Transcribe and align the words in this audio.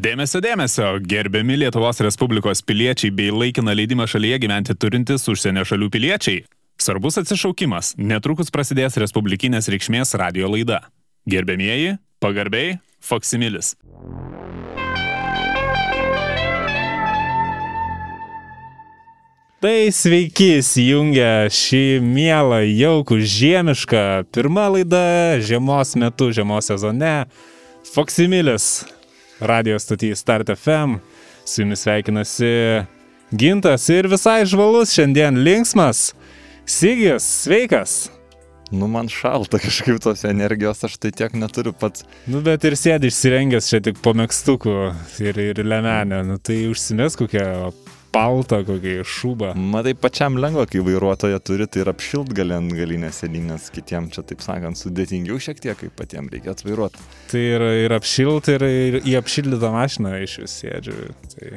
Dėmesio, 0.00 0.40
dėmesio, 0.40 0.94
gerbiami 1.04 1.58
Lietuvos 1.60 1.98
Respublikos 2.00 2.62
piliečiai 2.64 3.10
bei 3.12 3.28
laikiną 3.28 3.74
leidimą 3.76 4.06
šalyje 4.08 4.38
gyventi 4.40 4.72
turintys 4.72 5.26
užsienio 5.28 5.60
šalių 5.68 5.88
piliečiai. 5.92 6.38
Svarbus 6.80 7.18
atsišaukimas, 7.20 7.90
netrukus 8.00 8.48
prasidės 8.54 8.94
Respublikinės 9.02 9.66
reikšmės 9.68 10.14
radio 10.16 10.48
laida. 10.48 10.78
Gerbėmieji, 11.28 11.98
pagarbiai, 12.16 12.78
Foksimilis. 13.04 13.74
Tai 19.60 19.74
sveiki, 19.92 20.62
įsijungę 20.62 21.50
šį 21.52 21.82
mielą, 22.06 22.62
jaukų, 22.64 23.18
žiemišką 23.34 24.06
pirmą 24.32 24.64
laidą 24.78 25.04
žiemos 25.44 25.92
metu, 26.00 26.30
žiemos 26.32 26.72
sezone. 26.72 27.12
Foksimilis, 27.92 28.70
radio 29.40 29.78
stotį 29.80 30.14
Start 30.16 30.50
FM. 30.54 30.98
Su 31.44 31.62
jumis 31.62 31.84
sveikinasi 31.84 32.50
Gintas 33.30 33.84
ir 33.88 34.08
visai 34.10 34.42
žvalus 34.48 34.94
šiandien 34.96 35.38
linksmas. 35.44 36.10
Sigis, 36.66 37.26
sveikas. 37.44 38.10
Nu, 38.70 38.86
man 38.86 39.08
šalta 39.10 39.58
kažkaip 39.58 39.98
tos 40.02 40.24
energijos, 40.26 40.84
aš 40.86 40.96
tai 41.02 41.10
tiek 41.14 41.34
neturiu 41.38 41.72
pats. 41.74 42.04
Nu, 42.30 42.42
bet 42.46 42.66
ir 42.66 42.76
sėdi 42.78 43.10
išsirengęs 43.10 43.70
čia 43.70 43.80
tik 43.82 43.98
po 44.02 44.14
mėgstuku 44.18 44.74
ir, 45.22 45.40
ir 45.42 45.62
lemenę. 45.66 46.22
Nu, 46.26 46.38
tai 46.38 46.62
užsimes 46.70 47.18
kokią 47.18 47.70
paltą, 48.14 48.60
kokį 48.66 48.94
šūbą. 49.06 49.52
Matai, 49.72 49.94
pačiam 49.98 50.38
lengva, 50.40 50.66
kai 50.70 50.82
vairuotoja 50.86 51.40
turi, 51.44 51.66
tai 51.70 51.84
ir 51.84 51.92
apšilt 51.92 52.32
gali 52.36 52.56
ant 52.56 52.74
galinės 52.76 53.22
sėdynės, 53.22 53.70
kitiem 53.74 54.10
čia, 54.14 54.24
taip 54.26 54.44
sakant, 54.44 54.80
sudėtingiau 54.80 55.40
šiek 55.42 55.62
tiek, 55.62 55.78
kaip 55.80 55.96
patiems 55.98 56.32
reikia 56.34 56.54
atvairuoti. 56.54 57.04
Tai 57.30 57.44
ir, 57.56 57.66
ir 57.86 57.96
apšilt, 57.96 58.50
ir, 58.56 58.66
ir 58.68 59.00
į 59.04 59.18
apšildytą 59.20 59.74
mašiną 59.74 60.16
iš 60.26 60.40
vis 60.44 60.56
sėdžiu. 60.62 60.96
Tai 61.34 61.52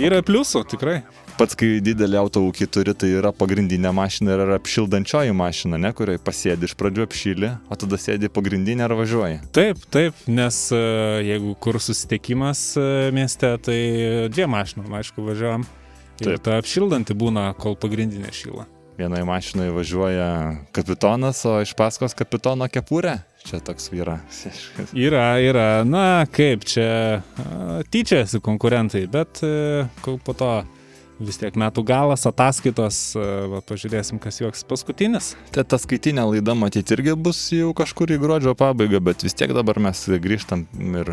yra 0.00 0.20
pliusų, 0.24 0.64
tikrai. 0.70 1.00
Pats, 1.36 1.56
kai 1.58 1.82
didelį 1.84 2.16
autoūkį 2.16 2.66
turi, 2.72 2.94
tai 2.96 3.10
yra 3.18 3.28
pagrindinė 3.36 3.90
mašina 3.92 4.32
ir 4.32 4.42
yra 4.46 4.56
apšildančioji 4.56 5.34
mašina, 5.36 5.76
ne, 5.80 5.90
kurioje 5.96 6.22
pasėdi 6.24 6.64
iš 6.68 6.76
pradžių 6.80 7.04
apšylį, 7.04 7.50
o 7.68 7.76
tada 7.76 7.98
sėdi 8.00 8.30
pagrindinė 8.32 8.86
ar 8.86 8.94
važiuoji. 8.96 9.42
Taip, 9.56 9.82
taip, 9.92 10.22
nes 10.32 10.60
e, 10.72 10.80
jeigu 11.28 11.52
kur 11.60 11.76
susitikimas 11.82 12.70
e, 12.80 12.86
mieste, 13.16 13.52
tai 13.68 13.80
dviem 14.32 14.56
mašinom, 14.56 14.96
aišku, 15.00 15.26
važiuojam. 15.28 15.68
Ir 16.22 16.32
Taip. 16.32 16.46
ta 16.46 16.56
apšildanti 16.62 17.12
būna, 17.12 17.50
kol 17.60 17.76
pagrindinė 17.76 18.32
šyla. 18.32 18.64
Vienoje 18.96 19.26
mašinoje 19.28 19.74
važiuoja 19.76 20.28
kapitonas, 20.72 21.42
o 21.44 21.58
iš 21.60 21.74
paskos 21.76 22.16
kapitono 22.16 22.64
kepurė. 22.72 23.18
Čia 23.46 23.60
toks 23.62 23.92
vyra. 23.92 24.18
Yra, 25.06 25.38
yra, 25.38 25.84
na 25.86 26.26
kaip 26.26 26.64
čia, 26.66 27.22
tyčiasi 27.94 28.40
konkurentai, 28.42 29.04
bet 29.06 29.38
e, 29.46 29.86
po 30.02 30.34
to 30.34 30.50
vis 31.22 31.38
tiek 31.40 31.54
metų 31.56 31.84
galas, 31.86 32.26
ataskaitos, 32.28 32.98
e, 33.16 33.24
va, 33.52 33.60
pažiūrėsim, 33.64 34.18
kas 34.22 34.40
juoks 34.42 34.66
paskutinis. 34.68 35.32
Tai 35.54 35.64
ta 35.68 35.78
skaitinė 35.80 36.26
laida 36.28 36.56
matyti 36.58 36.96
irgi 36.96 37.14
bus 37.16 37.40
jau 37.54 37.70
kažkur 37.76 38.12
į 38.16 38.18
gruodžio 38.20 38.56
pabaigą, 38.58 39.00
bet 39.04 39.24
vis 39.24 39.36
tiek 39.36 39.54
dabar 39.56 39.80
mes 39.82 40.02
grįžtam 40.26 40.66
ir 40.98 41.12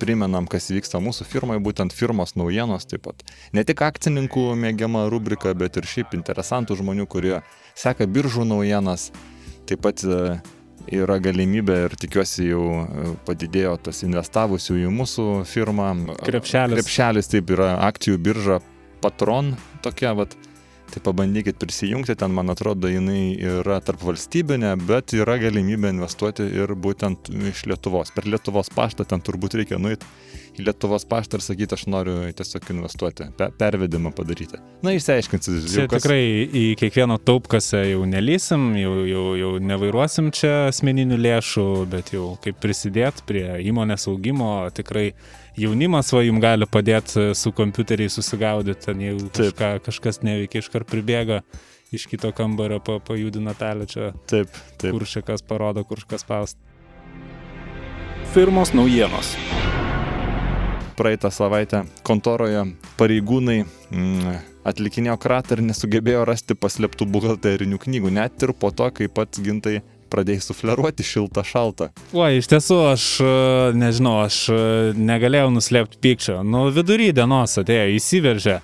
primenam, 0.00 0.48
kas 0.50 0.70
vyksta 0.72 1.00
mūsų 1.02 1.28
firmoje, 1.28 1.62
būtent 1.62 1.94
firmos 1.94 2.34
naujienos 2.38 2.88
taip 2.90 3.06
pat. 3.06 3.22
Ne 3.52 3.66
tik 3.66 3.84
akcininkų 3.86 4.48
mėgiama 4.64 5.06
rubrika, 5.12 5.54
bet 5.54 5.78
ir 5.78 5.86
šiaip 5.86 6.16
interesantų 6.18 6.80
žmonių, 6.80 7.06
kurie 7.06 7.40
seka 7.78 8.08
biržų 8.10 8.48
naujienas. 8.48 9.10
Taip 9.66 9.82
pat 9.86 10.02
e, 10.06 10.38
yra 10.94 11.18
galimybė 11.22 11.76
ir 11.86 11.94
tikiuosi 11.98 12.48
jau 12.50 12.64
e, 12.82 13.12
padidėjo 13.26 13.76
tas 13.88 14.02
investavusių 14.06 14.80
į 14.84 14.90
mūsų 14.94 15.28
firmą. 15.48 15.92
Krepšelis. 16.22 16.78
Krepšelis 16.78 17.32
taip 17.32 17.52
yra 17.56 17.74
akcijų 17.88 18.20
birža 18.22 18.60
Patron 19.02 19.54
tokia, 19.84 20.14
vat, 20.16 20.36
tai 20.92 21.02
pabandykit 21.04 21.58
prisijungti, 21.60 22.16
ten 22.18 22.32
man 22.34 22.50
atrodo 22.54 22.90
jinai 22.90 23.36
yra 23.36 23.80
tarp 23.84 24.04
valstybinė, 24.06 24.72
bet 24.86 25.14
yra 25.18 25.36
galimybė 25.42 25.92
investuoti 25.94 26.46
ir 26.46 26.72
būtent 26.78 27.30
iš 27.52 27.66
Lietuvos. 27.70 28.14
Per 28.14 28.28
Lietuvos 28.30 28.70
paštą 28.74 29.06
ten 29.08 29.24
turbūt 29.24 29.58
reikia 29.60 29.80
nueiti 29.82 30.06
į 30.56 30.64
Lietuvos 30.66 31.04
paštą 31.08 31.38
ir 31.38 31.44
sakyti, 31.44 31.76
aš 31.76 31.86
noriu 31.92 32.16
tiesiog 32.36 32.70
investuoti, 32.74 33.28
pe 33.36 33.48
pervedimą 33.60 34.12
padaryti. 34.16 34.60
Na, 34.84 34.94
išsiaiškinsit, 34.96 35.68
Čia 35.72 35.86
tikrai 35.90 36.20
į 36.46 36.64
kiekvieno 36.80 37.18
taupkasę 37.22 37.82
jau 37.90 38.04
nelysim, 38.08 38.68
jau, 38.80 38.94
jau, 39.08 39.24
jau 39.40 39.52
nevairuosim 39.62 40.32
čia 40.36 40.54
asmeninių 40.70 41.20
lėšų, 41.20 41.68
bet 41.92 42.12
jau 42.16 42.32
kaip 42.44 42.60
prisidėt 42.62 43.22
prie 43.28 43.44
įmonės 43.68 44.08
augimo, 44.10 44.52
tikrai 44.76 45.10
jaunimas 45.60 46.12
va 46.12 46.24
jums 46.24 46.44
gali 46.44 46.68
padėti 46.68 47.30
su 47.36 47.52
kompiuteriai 47.56 48.12
susigaudyti, 48.12 48.88
ten 48.88 49.02
Taip. 49.30 49.56
kažką, 49.56 49.72
kažkas 49.88 50.22
neveikia, 50.26 50.64
iškart 50.64 50.88
pribėga 50.90 51.42
iš 51.94 52.08
kito 52.10 52.32
kambario, 52.36 52.80
pa, 52.84 52.98
pajudina 53.00 53.54
telę 53.54 53.86
čia, 53.90 54.12
Taip, 54.30 54.52
taip. 54.76 54.92
kur 54.92 55.06
čia 55.06 55.22
kas 55.26 55.44
parodo, 55.46 55.84
kur 55.86 56.02
kas 56.08 56.26
spaust. 56.26 56.58
Firmos 58.34 58.74
naujienos. 58.76 59.36
Praeitą 60.96 61.30
savaitę 61.34 61.82
kontoroje 62.06 62.62
pareigūnai 62.96 63.58
mm, 63.64 64.38
atlikinėjo 64.66 65.18
kratą 65.20 65.58
ir 65.58 65.66
nesugebėjo 65.68 66.24
rasti 66.28 66.56
paslėptų 66.58 67.08
buhalterinių 67.12 67.78
knygų, 67.82 68.14
net 68.16 68.46
ir 68.46 68.54
po 68.56 68.72
to, 68.72 68.88
kai 68.96 69.10
pats 69.12 69.42
gintai 69.44 69.82
pradėjai 70.10 70.44
sufleruoti 70.44 71.04
šiltą 71.06 71.44
šaltą. 71.46 71.90
O, 72.14 72.24
iš 72.24 72.48
tiesų, 72.50 72.78
aš 72.92 73.06
e, 73.20 73.30
nežinau, 73.76 74.16
aš 74.24 74.38
e, 74.54 74.58
negalėjau 74.96 75.50
nuslėpti 75.54 76.00
pykčio. 76.02 76.40
Nu, 76.46 76.66
vidury 76.74 77.10
dienos 77.16 77.58
atėjo, 77.60 77.90
įsiveržė. 77.98 78.60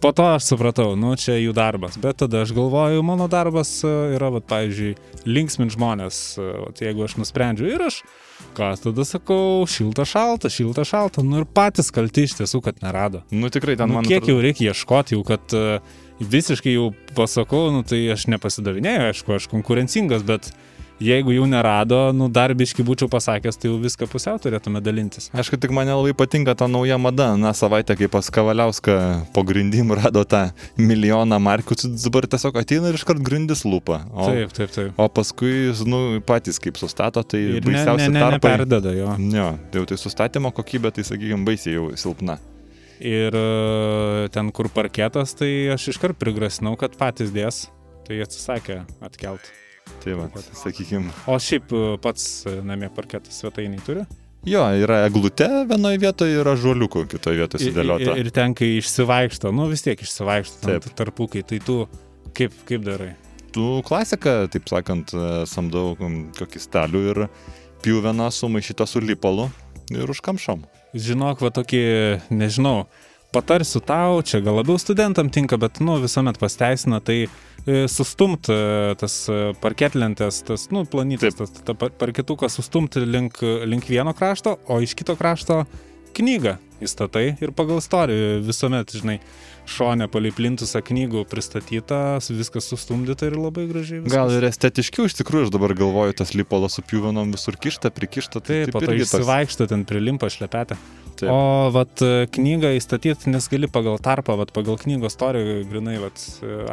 Po 0.00 0.12
to 0.12 0.24
aš 0.34 0.48
supratau, 0.50 0.92
nu, 0.98 1.14
čia 1.20 1.36
jų 1.38 1.54
darbas. 1.56 1.96
Bet 2.00 2.18
tada 2.20 2.42
aš 2.44 2.52
galvoju, 2.56 3.02
mano 3.06 3.28
darbas 3.30 3.70
e, 3.86 3.92
yra, 4.16 4.30
va, 4.34 4.40
pavyzdžiui, 4.44 4.94
linksmint 5.28 5.74
žmonės. 5.74 6.20
e, 6.38 6.48
Vat, 6.66 6.82
jeigu 6.84 7.06
aš 7.06 7.16
nusprendžiu 7.20 7.70
ir 7.70 7.84
aš, 7.86 8.00
ką 8.56 8.72
tada 8.82 9.06
sakau, 9.08 9.64
šilta 9.70 10.06
šalta, 10.08 10.50
šilta 10.52 10.84
šalta. 10.88 11.24
Nu 11.24 11.40
ir 11.42 11.48
patys 11.48 11.92
kalti 11.94 12.26
iš 12.28 12.36
tiesų, 12.40 12.60
kad 12.66 12.82
nerado. 12.84 13.22
Nu 13.32 13.50
tikrai 13.52 13.78
ten 13.80 13.92
Nu, 13.92 14.00
man 14.00 14.08
kiek 14.08 14.28
jau 14.28 14.36
reikia 14.42 14.72
ieškoti, 14.72 15.16
jau 15.16 15.24
kad 15.26 15.56
e, 15.56 15.80
visiškai 16.20 16.76
jau 16.76 16.90
pasakau, 17.16 17.70
nu, 17.74 17.84
tai 17.86 18.04
aš 18.14 18.28
nepasidavinėjau, 18.34 19.10
aišku, 19.10 19.36
aš 19.38 19.48
konkurencingas, 19.52 20.26
bet 20.26 20.52
jeigu 21.02 21.32
jau 21.34 21.44
nerado, 21.50 21.98
nu 22.14 22.28
darbiškai 22.32 22.84
būčiau 22.86 23.08
pasakęs, 23.10 23.58
tai 23.58 23.70
jau 23.70 23.78
viską 23.82 24.06
pusiau 24.10 24.38
turėtume 24.42 24.80
dalintis. 24.84 25.26
Aišku, 25.34 25.58
tik 25.60 25.72
man 25.74 25.88
labai 25.90 26.12
patinka 26.16 26.54
ta 26.54 26.68
nauja 26.70 26.98
mada. 27.00 27.32
Na, 27.40 27.50
savaitę, 27.56 27.96
kai 27.98 28.08
pas 28.12 28.30
Kavaliauską 28.30 28.96
po 29.34 29.42
grindim 29.46 29.92
rado 29.98 30.22
tą 30.28 30.44
milijoną 30.78 31.38
markių, 31.42 31.78
tai 31.82 31.90
dabar 32.04 32.28
tiesiog 32.30 32.60
ateina 32.62 32.92
ir 32.92 32.98
iškart 33.00 33.22
grindis 33.26 33.64
lūpa. 33.66 34.00
O, 34.14 34.28
Taip, 34.30 34.54
taip, 34.56 34.70
taip. 34.74 34.94
o 35.00 35.08
paskui, 35.10 35.72
nu, 35.90 36.02
patys 36.26 36.60
kaip 36.62 36.78
sustato, 36.80 37.22
tai 37.26 37.42
Ir 37.42 37.58
ne, 37.58 37.60
ne, 37.60 37.66
baisiausi 37.72 38.08
ne, 38.10 38.20
tarpai. 38.22 38.38
neperdeda 38.54 38.94
jo. 38.96 39.10
Jo, 39.34 39.48
tai 39.70 39.82
jau 39.82 39.88
tai 39.90 39.98
sustatymo 40.00 40.54
kokybė, 40.54 40.94
tai 40.94 41.04
sakykime, 41.10 41.42
baisiai 41.48 41.76
jau 41.78 41.90
silpna. 41.98 42.38
Ir 43.04 43.34
e, 43.34 44.28
ten, 44.32 44.52
kur 44.54 44.68
parketas, 44.72 45.34
tai 45.36 45.50
aš 45.74 45.88
iškart 45.96 46.16
prigrasinau, 46.20 46.76
kad 46.80 46.94
patys 46.96 47.34
dės. 47.34 47.64
Tai 48.06 48.18
atsisakė 48.20 48.82
atkelt. 49.04 49.46
Tai 50.02 50.18
va, 50.18 50.28
sakykime. 50.58 51.12
O 51.30 51.38
šiaip 51.40 51.72
e, 51.72 51.82
pats 52.02 52.44
e, 52.50 52.58
namie 52.66 52.90
parketas 52.92 53.40
svetainiai 53.40 53.82
turi. 53.86 54.04
Jo, 54.44 54.66
yra 54.76 55.04
eglute 55.06 55.46
vienoje 55.70 56.00
vietoje 56.02 56.36
ir 56.36 56.50
žuoliukų 56.60 57.06
kitoje 57.14 57.40
vietoje 57.40 57.70
sudėliota. 57.70 58.12
ir, 58.12 58.26
ir 58.26 58.32
ten, 58.34 58.52
kai 58.56 58.74
išsivaikšto, 58.82 59.52
nu 59.56 59.70
vis 59.70 59.84
tiek 59.86 60.00
išsivaikšto 60.04 60.80
tarpukai, 60.98 61.40
tai 61.48 61.62
tu 61.64 61.84
kaip, 62.36 62.52
kaip 62.68 62.84
darai? 62.84 63.14
Tu 63.54 63.64
klasiką, 63.88 64.36
taip 64.52 64.68
sakant, 64.68 65.14
e, 65.16 65.32
samdau 65.48 65.94
kokį 66.36 66.60
stalių 66.60 67.02
ir 67.14 67.22
pjuveną 67.84 68.28
sumaišytą 68.34 68.88
su 68.88 69.00
lipalu 69.04 69.48
ir 69.94 70.12
užkamšom. 70.12 70.64
Žinok, 70.94 71.40
va 71.42 71.50
tokį, 71.54 71.82
nežinau, 72.34 72.84
patarsiu 73.34 73.80
tau, 73.82 74.20
čia 74.26 74.42
gal 74.44 74.60
labiau 74.60 74.76
studentam 74.78 75.30
tinka, 75.32 75.58
bet, 75.60 75.80
nu, 75.80 75.96
visuomet 76.02 76.38
pasteisina, 76.40 77.00
tai 77.00 77.24
e, 77.24 77.30
sustumt 77.88 78.48
e, 78.52 78.94
tas 79.00 79.14
e, 79.32 79.38
parketlentės, 79.62 80.42
tas, 80.44 80.68
nu, 80.74 80.84
planytas, 80.84 81.38
tas 81.38 81.50
ta 81.64 81.72
par- 81.78 81.94
parketuką 81.96 82.50
sustumti 82.52 83.00
link, 83.08 83.40
link 83.64 83.88
vieno 83.88 84.12
krašto, 84.16 84.58
o 84.68 84.80
iš 84.84 84.92
kito 84.98 85.16
krašto 85.16 85.62
knygą 86.14 86.58
įstatai 86.84 87.36
ir 87.42 87.52
pagal 87.56 87.80
istoriją 87.80 88.40
visuomet, 88.44 88.92
žinai, 88.98 89.16
šonė 89.70 90.08
palei 90.12 90.32
plintusą 90.34 90.82
knygų 90.84 91.22
pristatyta, 91.30 92.18
viskas 92.28 92.68
sustumdyta 92.68 93.30
ir 93.30 93.38
labai 93.40 93.64
gražiai. 93.70 94.02
Viskas. 94.04 94.12
Gal 94.12 94.34
ir 94.36 94.44
estetiškiau, 94.50 95.08
iš 95.08 95.16
tikrųjų, 95.22 95.48
aš 95.48 95.54
dabar 95.54 95.72
galvoju, 95.78 96.16
tas 96.20 96.34
lipalo 96.36 96.68
su 96.68 96.84
pjuvenom 96.84 97.32
visur 97.34 97.56
kišta, 97.56 97.90
prikišta. 97.94 98.42
Taip, 98.44 98.74
to 98.74 98.84
irgi 98.84 99.06
toks- 99.06 99.16
išsivaikšto 99.22 99.68
ten 99.70 99.86
prilimpa 99.88 100.28
šlepetę. 100.28 100.76
Taip. 101.14 101.30
O 101.30 101.70
vat 101.74 102.02
knygą 102.34 102.72
įstatyti, 102.74 103.30
nes 103.30 103.46
gali 103.52 103.68
pagal 103.70 104.00
tarpą, 104.02 104.34
vat 104.40 104.50
pagal 104.56 104.74
knygos 104.82 105.14
istoriją, 105.14 105.60
grinai, 105.70 105.94
vat, 106.02 106.18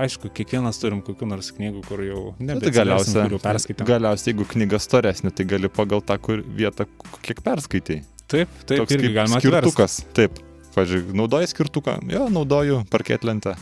aišku, 0.02 0.32
kiekvienas 0.34 0.80
turim 0.82 1.04
kokių 1.06 1.28
nors 1.30 1.52
knygų, 1.54 1.84
kur 1.86 2.02
jau 2.02 2.24
Na, 2.40 2.56
nebe 2.56 2.64
tai 2.66 2.74
galiausiai, 2.80 3.28
perskaitėm. 3.44 3.86
galiausiai, 3.86 4.32
jeigu 4.34 4.48
knyga 4.56 4.80
storesnė, 4.82 5.30
tai 5.38 5.46
gali 5.46 5.70
pagal 5.70 6.02
tą 6.02 6.18
kur, 6.18 6.42
vietą, 6.58 6.88
kiek 7.22 7.44
perskaitai. 7.46 8.02
Taip, 8.26 8.50
taip, 8.66 8.82
Toks 8.82 8.98
irgi 8.98 9.14
galima 9.14 9.38
atverst. 9.38 9.62
skirtukas. 9.62 10.00
Taip. 10.18 10.42
Pavyzdžiui, 10.72 11.14
naudoji 11.20 11.50
skirtuką? 11.52 11.98
Jo, 12.10 12.30
naudoju 12.32 12.82
parketlentę. 12.90 13.58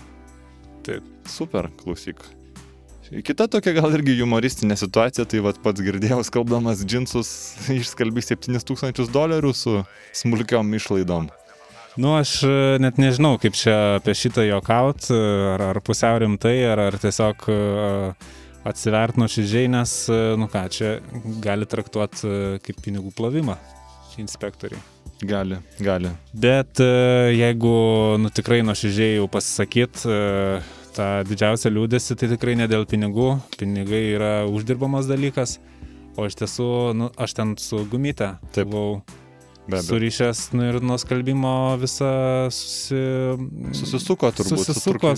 Taip. 0.86 1.04
Super, 1.28 1.68
klausyk. 1.84 2.22
Kita 3.10 3.48
tokia 3.50 3.72
gal 3.74 3.96
irgi 3.98 4.20
humoristinė 4.20 4.76
situacija, 4.78 5.24
tai 5.26 5.40
vad 5.42 5.58
pats 5.64 5.82
girdėjau, 5.82 6.20
skalbdamas 6.28 6.84
džinsus, 6.86 7.32
išskalbi 7.74 8.22
7000 8.22 9.10
dolerių 9.10 9.54
su 9.58 9.80
smulkiom 10.20 10.70
išlaidom. 10.78 11.32
Nu, 11.98 12.14
aš 12.20 12.36
e, 12.46 12.52
net 12.84 13.00
nežinau, 13.02 13.34
kaip 13.42 13.58
čia 13.58 13.98
apie 13.98 14.14
šitą 14.14 14.46
jokaut, 14.46 15.10
e, 15.10 15.18
ar, 15.56 15.66
ar 15.72 15.82
pusiau 15.82 16.22
rimtai, 16.22 16.54
ar, 16.70 16.84
ar 16.86 17.00
tiesiog 17.02 17.50
e, 17.50 17.58
atsivert 18.70 19.18
nuoširdžiai, 19.18 19.72
nes, 19.74 19.96
e, 20.14 20.22
nu 20.38 20.46
ką, 20.52 20.68
čia 20.70 20.96
gali 21.42 21.66
traktuoti 21.66 22.62
kaip 22.62 22.86
pinigų 22.86 23.10
plovimą 23.18 23.58
inspektoriai. 24.22 24.86
Gali, 25.26 25.58
gali. 25.84 26.14
Bet 26.32 26.80
jeigu, 26.80 27.72
nu 28.22 28.30
tikrai 28.32 28.62
nuoširdžiai 28.64 29.18
jau 29.18 29.26
pasisakyt, 29.32 30.06
tą 31.00 31.08
didžiausią 31.30 31.72
liūdėsi, 31.72 32.18
tai 32.20 32.28
tikrai 32.36 32.58
ne 32.60 32.68
dėl 32.68 32.84
pinigų, 32.92 33.30
pinigai 33.58 34.04
yra 34.18 34.34
uždirbamas 34.52 35.08
dalykas, 35.10 35.58
o 36.20 36.28
iš 36.28 36.36
tiesų, 36.44 36.70
nu, 37.00 37.10
aš 37.16 37.38
ten 37.40 37.56
su 37.62 37.86
gumyte 37.90 38.34
Taip. 38.52 38.68
buvau 38.74 39.00
surišęs, 39.70 40.40
nu 40.58 40.64
ir 40.66 40.80
nuo 40.82 40.96
skalbimo 40.98 41.52
visą 41.78 42.10
susi... 42.50 42.98
Susisuko 43.78 44.32
turbūt. 44.34 44.64
Susisuko, 44.66 45.12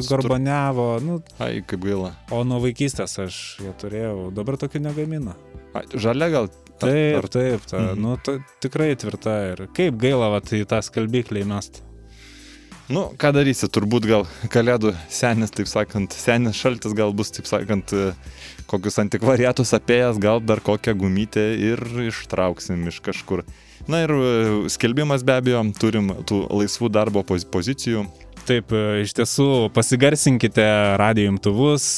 susigarbaniavo, 0.00 0.86
nu, 1.04 1.18
Ai, 1.44 1.60
kaip 1.68 1.82
gaila. 1.84 2.14
o 2.32 2.40
nuo 2.48 2.60
vaikystės 2.64 3.18
aš 3.26 3.40
ją 3.64 3.74
turėjau, 3.80 4.30
dabar 4.36 4.56
tokių 4.60 4.80
negamina. 4.88 5.36
Ai, 5.76 5.84
žalia 5.94 6.30
gal. 6.32 6.48
Taip, 6.80 7.18
ar- 7.22 7.28
taip, 7.32 7.62
ta, 7.68 7.78
Mhm. 7.80 8.00
nu, 8.04 8.16
ta, 8.20 8.34
tikrai 8.60 8.90
tvirta 9.00 9.36
ir 9.52 9.66
kaip 9.76 9.96
gaila, 10.00 10.28
va, 10.34 10.40
į 10.40 10.64
tą 10.68 10.80
skalbyklę 10.84 11.40
įmest. 11.44 11.82
Nu, 12.86 13.08
ką 13.18 13.32
darysi, 13.34 13.66
turbūt 13.66 14.04
gal 14.06 14.28
kalėdų 14.52 14.92
senis, 15.10 15.50
taip 15.50 15.66
sakant, 15.66 16.12
senis 16.14 16.54
šaltis 16.54 16.92
gal 16.94 17.10
bus, 17.18 17.32
taip 17.34 17.48
sakant, 17.50 17.90
e, 17.90 18.12
kokius 18.70 19.00
antikvariatus 19.02 19.74
apėjęs, 19.74 20.20
gal 20.22 20.38
dar 20.38 20.62
kokią 20.62 20.94
gumytę 21.00 21.48
ir 21.58 21.82
ištrauksim 22.06 22.86
iš 22.86 23.00
kažkur. 23.02 23.42
Na 23.90 24.04
ir 24.04 24.14
e, 24.14 24.30
skelbimas 24.70 25.26
be 25.26 25.34
abejo, 25.34 25.64
turim 25.82 26.14
tų 26.30 26.44
laisvų 26.46 26.92
darbo 26.94 27.26
poz- 27.26 27.48
pozicijų. 27.50 28.06
Taip, 28.46 28.70
e, 28.70 29.02
iš 29.02 29.16
tiesų 29.18 29.50
pasigarsinkite 29.74 30.70
radio 31.02 31.26
imtuvus, 31.32 31.90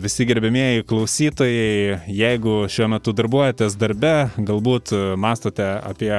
visi 0.00 0.24
gerbėmieji 0.24 0.88
klausytojai, 0.88 2.00
jeigu 2.08 2.62
šiuo 2.72 2.88
metu 2.96 3.12
darbuojatės 3.12 3.76
darbe, 3.76 4.30
galbūt 4.40 4.96
mastote 5.20 5.68
apie 5.84 6.14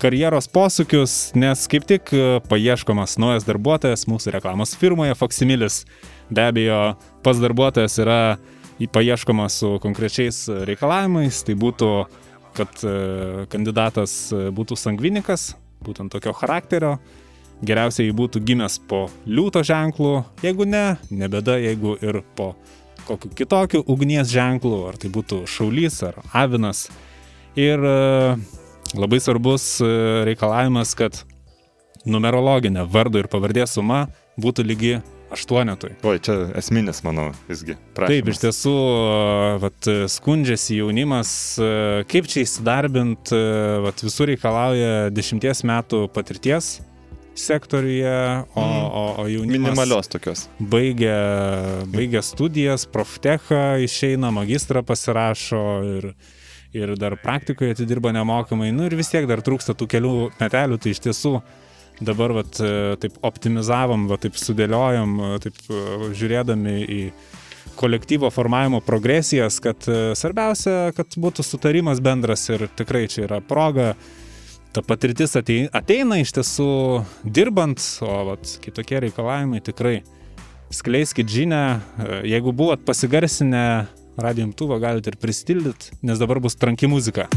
karjeros 0.00 0.48
posūkius, 0.50 1.14
nes 1.38 1.66
kaip 1.70 1.84
tik 1.88 2.10
e, 2.16 2.22
paieškomas 2.48 3.18
naujas 3.20 3.44
darbuotojas 3.48 4.06
mūsų 4.08 4.32
reklamos 4.38 4.72
firmoje 4.80 5.16
Foximilis. 5.18 5.82
Be 6.32 6.46
abejo, 6.48 6.80
pats 7.24 7.42
darbuotojas 7.42 7.98
yra 8.00 8.20
paieškomas 8.80 9.58
su 9.60 9.74
konkrečiais 9.82 10.46
reikalavimais, 10.68 11.42
tai 11.44 11.56
būtų, 11.60 11.90
kad 12.56 12.84
e, 12.86 12.94
kandidatas 13.52 14.14
e, 14.32 14.46
būtų 14.56 14.78
sangvinikas, 14.80 15.50
būtent 15.84 16.12
tokio 16.14 16.32
charakterio, 16.38 16.94
geriausiai 17.60 18.14
būtų 18.16 18.40
gimęs 18.48 18.78
po 18.88 19.04
liūto 19.28 19.60
ženklų, 19.66 20.14
jeigu 20.46 20.64
ne, 20.68 20.86
nebeda, 21.12 21.58
jeigu 21.60 21.98
ir 22.00 22.22
po 22.36 22.54
kokiu 23.04 23.34
kitokiu 23.36 23.84
ugnies 23.84 24.32
ženklu, 24.32 24.86
ar 24.88 24.96
tai 25.00 25.12
būtų 25.12 25.42
šaulys 25.50 26.00
ar 26.08 26.22
avinas. 26.32 26.86
Ir 27.58 27.82
labai 28.98 29.20
svarbus 29.22 29.76
e, 29.84 29.88
reikalavimas, 30.28 30.94
kad 30.98 31.22
numerologinė 32.08 32.86
vardo 32.90 33.20
ir 33.20 33.28
pavardės 33.30 33.76
suma 33.76 34.06
būtų 34.40 34.64
lygi 34.64 34.92
aštuonetui. 35.30 35.92
Oi, 36.08 36.18
čia 36.18 36.34
esminis, 36.58 37.02
manau, 37.06 37.28
visgi. 37.46 37.76
Taip, 37.94 38.10
iš 38.10 38.40
prašymas. 38.40 38.40
tiesų, 38.42 38.72
e, 38.74 39.58
vat, 39.62 39.90
skundžiasi 40.10 40.80
jaunimas, 40.80 41.32
e, 41.62 41.68
kaip 42.10 42.26
čia 42.30 42.42
įsidarbint, 42.46 43.30
e, 43.36 43.42
vat, 43.84 44.02
visur 44.02 44.26
reikalauja 44.32 45.10
dešimties 45.14 45.62
metų 45.70 46.08
patirties 46.16 46.80
sektoriuje, 47.40 48.44
o, 48.58 48.60
Mm. 48.60 48.90
o, 48.90 49.04
o 49.22 49.26
jaunimas 49.30 49.70
Minimalios 49.70 50.08
tokios. 50.10 50.48
baigia, 50.58 51.14
baigia 51.86 52.20
studijas, 52.26 52.84
proftechą 52.90 53.78
išeina, 53.86 54.32
magistrą 54.34 54.82
pasirašo 54.84 55.62
ir, 55.96 56.10
ir 56.76 56.94
dar 56.98 57.16
praktikoje 57.18 57.74
atidirba 57.74 58.12
nemokamai, 58.14 58.70
nu 58.74 58.86
ir 58.86 58.94
vis 58.98 59.10
tiek 59.10 59.26
dar 59.30 59.42
trūksta 59.42 59.74
tų 59.74 59.88
kelių 59.90 60.14
metelių, 60.40 60.78
tai 60.78 60.94
iš 60.94 61.02
tiesų 61.08 61.40
dabar 62.00 62.32
vat, 62.32 62.60
e, 62.60 62.96
taip 63.00 63.18
optimizavom, 63.26 64.06
vat, 64.10 64.24
taip 64.24 64.38
sudėliojom, 64.40 65.18
e, 65.20 65.30
taip 65.44 65.58
e, 65.68 65.82
žiūrėdami 66.16 66.76
į 66.86 67.02
kolektyvo 67.80 68.28
formavimo 68.32 68.80
progresijas, 68.84 69.56
kad 69.62 69.86
svarbiausia, 70.18 70.90
kad 70.96 71.14
būtų 71.16 71.44
sutarimas 71.46 72.00
bendras 72.04 72.42
ir 72.50 72.66
tikrai 72.76 73.06
čia 73.08 73.24
yra 73.24 73.38
proga. 73.40 73.94
Ta 74.74 74.82
patirtis 74.84 75.32
atei- 75.38 75.68
ateina 75.72 76.18
iš 76.20 76.34
tiesų 76.36 76.68
dirbant, 77.24 77.80
o 78.04 78.18
vat, 78.32 78.52
kitokie 78.64 79.00
reikalavimai 79.06 79.62
tikrai 79.64 80.02
skleiskit 80.70 81.30
žinę, 81.30 81.62
jeigu 82.28 82.52
buvot 82.56 82.84
pasigarsinę 82.84 83.64
radio 84.20 84.44
imtuvą, 84.44 84.78
galite 84.80 85.10
ir 85.12 85.16
pristildyti, 85.20 85.96
nes 86.02 86.20
dabar 86.20 86.40
bus 86.40 86.56
tranki 86.56 86.88
muzika. 86.88 87.28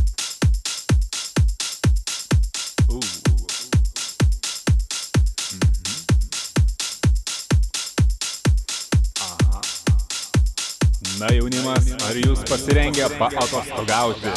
Na 11.20 11.30
jaunimas, 11.32 11.86
ar 12.04 12.18
jūs 12.20 12.42
pasirengę 12.50 13.08
paatostogauti? 13.16 14.34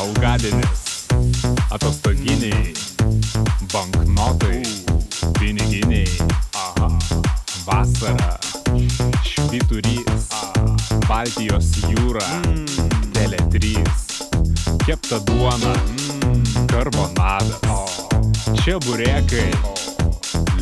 Augadinis, 0.00 0.86
atostoginiai, 1.74 2.72
banknotai, 3.74 4.62
piniginiai, 5.36 6.08
aha, 6.56 6.88
vasara, 7.66 8.38
švyturys, 9.28 10.30
Baltijos 11.12 11.66
jūra, 11.90 12.24
Tele3, 13.12 13.82
kepta 14.86 15.18
duona, 15.28 15.74
karbonadas, 16.70 17.58
čia 18.62 18.78
burėkai, 18.86 19.44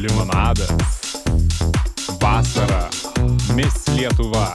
limonadas, 0.03 0.99
vasara, 2.19 2.83
Miss 3.55 3.87
Lietuva, 3.95 4.49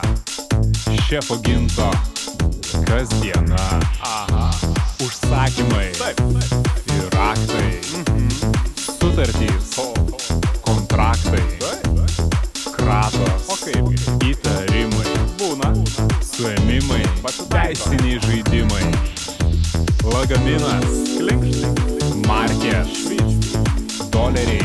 šefo 1.06 1.40
ginto, 1.48 1.88
kasdiena, 2.84 3.64
aha, 4.04 4.50
užsakymai. 5.00 5.88
Ir 6.92 7.08
raktai, 7.16 7.72
sutartys, 8.84 9.72
kontraktai, 10.60 11.46
kratos, 12.76 13.48
suėmimai, 16.36 17.00
teisiniai 17.48 18.18
žaidimai, 18.24 18.88
lagaminas, 20.04 20.98
markės, 22.26 22.98
doleriai, 24.12 24.60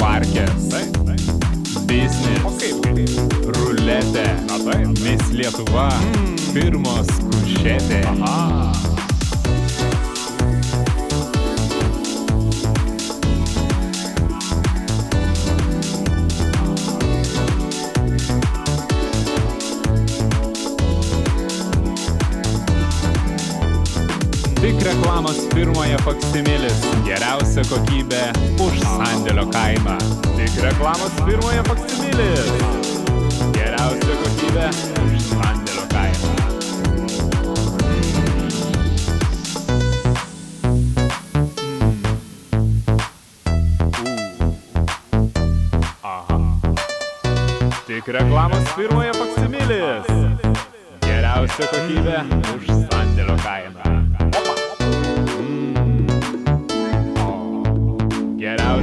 parkės, 0.00 0.74
biznis, 1.86 3.20
ruletė, 3.58 4.26
Miss 5.04 5.30
Lietuva, 5.36 5.90
pirmos 6.56 7.14
kušetė. 7.30 8.02
Tik 8.02 8.93
reklamos 24.94 25.36
firmoje 25.54 25.96
Faksimilis. 26.04 26.78
Geriausia 27.06 27.64
kokybė 27.66 28.22
už 28.62 28.78
sandėlio 28.84 29.46
kainą. 29.50 29.96
Tik 30.36 30.58
reklamos 30.62 31.14
firmoje 31.26 31.62
Faksimilis. 31.66 32.50
Geriausia 33.56 34.14
kokybė 34.22 34.68
už 35.02 35.12
sandėlio 35.32 35.84
kainą. 35.90 36.30
Aha. 46.02 46.38
Tik 47.88 48.12
reklamos 48.18 48.64
firmoje 48.78 49.12
Faksimilis. 49.18 50.06
Geriausia 51.02 51.72
kokybė 51.74 52.18
už 52.54 52.70
sandėlio 52.86 53.36
kainą. 53.42 53.73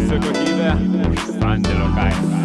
Geriausia 0.02 0.18
kokybė 0.26 1.12
už 1.12 1.28
sandėlio 1.38 1.92
kainą. 1.94 2.41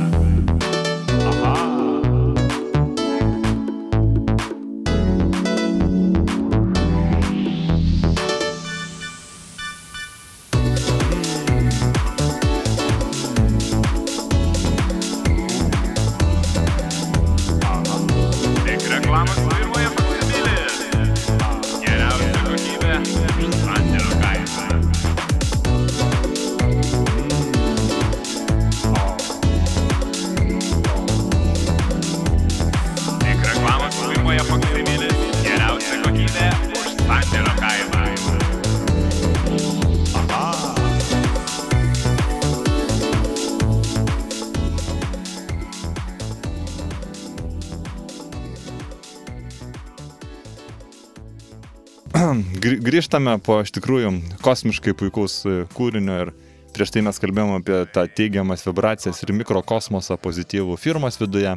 Grįžtame 52.86 53.32
po 53.42 53.56
iš 53.64 53.72
tikrųjų 53.74 54.12
kosmiškai 54.46 54.92
puikaus 54.94 55.40
e, 55.42 55.64
kūrinio 55.74 56.18
ir 56.22 56.28
prieš 56.70 56.92
tai 56.94 57.00
mes 57.02 57.16
kalbėjome 57.18 57.56
apie 57.58 57.80
tą 57.90 58.04
teigiamas 58.06 58.62
vibracijas 58.62 59.18
ir 59.24 59.32
mikrokosmosą 59.34 60.14
pozityvų 60.22 60.76
firmos 60.78 61.18
viduje, 61.18 61.56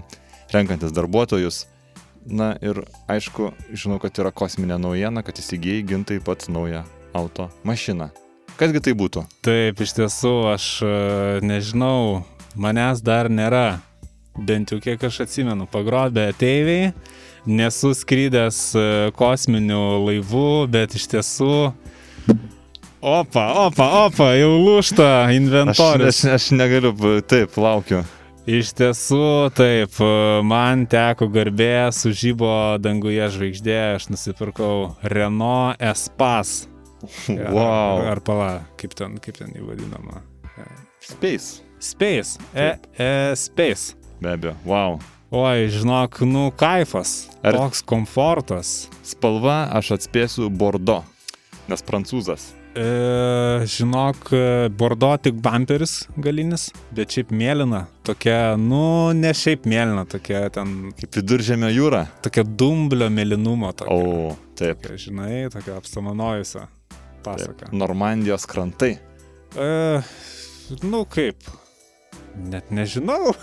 renkantis 0.49 0.95
darbuotojus. 0.97 1.59
Na 2.25 2.55
ir 2.65 2.81
aišku, 3.05 3.51
žinau, 3.69 3.99
kad 4.01 4.17
yra 4.17 4.31
kosminė 4.33 4.79
naujiena, 4.81 5.21
kad 5.21 5.37
įsigijai 5.37 5.85
gintai 5.91 6.17
pats 6.17 6.49
naują 6.49 6.81
auto 7.13 7.51
mašiną. 7.61 8.09
Kasgi 8.57 8.81
tai 8.89 8.97
būtų? 8.97 9.27
Taip, 9.45 9.85
iš 9.85 9.93
tiesų, 9.99 10.35
aš 10.55 10.67
e, 10.81 10.93
nežinau, 11.45 12.23
manęs 12.57 13.05
dar 13.05 13.29
nėra, 13.29 13.83
bent 14.33 14.73
jau 14.73 14.81
kiek 14.81 15.05
aš 15.05 15.27
atsimenu, 15.27 15.69
pagrobė 15.69 16.31
ateiviai, 16.33 16.89
nesu 17.47 17.93
skrydęs 17.95 18.59
e, 18.75 18.85
kosminiu 19.15 19.81
laivu, 20.07 20.67
bet 20.71 20.95
iš 20.99 21.07
tiesų... 21.15 21.51
Opa, 23.01 23.45
opa, 23.67 23.85
opa, 24.05 24.25
jau 24.35 24.51
lūšta 24.59 25.05
Aš, 25.29 25.35
inventorius. 25.37 26.17
aš, 26.25 26.33
aš 26.35 26.47
negaliu, 26.59 26.91
b- 26.91 27.21
taip, 27.23 27.55
laukiu. 27.55 28.01
Iš 28.49 28.73
tiesų, 28.75 29.21
taip, 29.55 29.93
e, 30.03 30.09
man 30.43 30.83
teko 30.89 31.29
garbė, 31.31 31.91
sužybo 31.95 32.49
danguje 32.83 33.29
žvaigždė, 33.31 33.77
aš 33.95 34.09
nusipirkau 34.11 34.95
Renault 35.03 35.79
Espas. 35.79 36.65
Ar, 37.31 37.53
Wow. 37.55 38.01
ar 38.11 38.19
pala, 38.27 38.49
kaip 38.75 38.91
ten, 38.99 39.13
kaip 39.23 39.37
ten 39.39 39.53
įvadinama. 39.55 40.19
Space. 40.99 41.61
Space. 41.79 42.35
E, 42.51 42.73
e, 42.99 43.07
space. 43.39 43.93
Be 44.19 44.33
abejo. 44.35 44.57
Wow. 44.67 44.97
Oi, 45.31 45.67
žinok, 45.69 46.21
nu 46.25 46.49
kaifas. 46.57 47.27
Ar-. 47.45 47.53
Toks 47.53 47.83
komfortas. 47.85 48.87
Spalva 49.05 49.67
aš 49.77 49.91
atspėsiu 49.99 50.49
Bordo, 50.49 51.03
nes 51.69 51.83
prancūzas. 51.85 52.47
E, 52.79 52.85
žinok, 53.69 54.29
bordo 54.77 55.09
tik 55.21 55.37
bumperis 55.43 56.03
galinis, 56.21 56.67
bet 56.95 57.13
šiaip 57.13 57.31
mėlyna. 57.33 57.83
Tokia, 58.07 58.55
nu, 58.61 59.09
ne 59.17 59.31
šiaip 59.35 59.65
mėlyna, 59.69 60.05
tokia 60.09 60.43
ten, 60.53 60.91
Kaip 60.97 61.17
viduržėmio 61.17 61.69
jūra. 61.73 62.03
tokia 62.25 62.45
dumblio 62.45 63.09
mėlynumo. 63.13 63.71
Tokia, 63.73 63.93
O, 63.93 64.35
taip. 64.57 64.81
tokia, 64.85 64.97
žinai, 65.01 65.33
tokia 65.53 65.77
apsamanojusi 65.81 66.59
taip. 66.61 67.23
pasaka. 67.25 67.69
Normandijos 67.73 68.45
krantai. 68.49 68.95
E, 69.57 70.01
nu 70.85 71.03
kaip, 71.09 71.41
net 72.35 72.69
nežinau. 72.73 73.33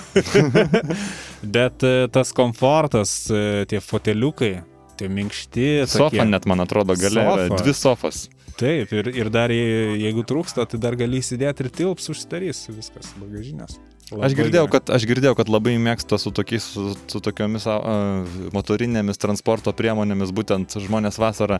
Bet 1.56 1.82
e, 1.86 2.06
tas 2.12 2.32
komfortas, 2.36 3.26
e, 3.30 3.64
tie 3.70 3.80
foteliukai, 3.82 4.52
tie 4.98 5.08
minkšti. 5.12 5.68
Sofa 5.86 6.10
tokie. 6.10 6.24
net, 6.28 6.46
man 6.48 6.62
atrodo, 6.64 6.96
yra 6.98 7.26
Sofa. 7.36 7.60
dvi 7.62 7.74
sofas. 7.76 8.22
Taip, 8.56 8.92
ir, 8.96 9.10
ir 9.12 9.28
dar 9.28 9.52
jei- 9.52 9.98
jeigu 10.00 10.22
trūksta, 10.24 10.64
tai 10.64 10.78
dar 10.80 10.96
gali 10.96 11.18
įsidėti 11.20 11.66
ir 11.66 11.72
tilps, 11.76 12.06
užsidarys 12.08 12.62
viskas, 12.72 13.10
bagažinės. 13.20 13.76
Aš 14.16 14.36
girdėjau, 14.38 14.68
kad, 14.70 14.88
aš 14.94 15.02
girdėjau, 15.10 15.34
kad 15.36 15.48
labai 15.50 15.74
mėgsta 15.82 16.16
su, 16.22 16.30
tokiais, 16.32 16.62
su, 16.76 16.92
su 17.10 17.20
tokiomis 17.20 17.66
uh, 17.68 18.22
motorinėmis 18.54 19.18
transporto 19.18 19.74
priemonėmis 19.76 20.30
būtent 20.32 20.76
žmonės 20.78 21.18
vasarą 21.18 21.58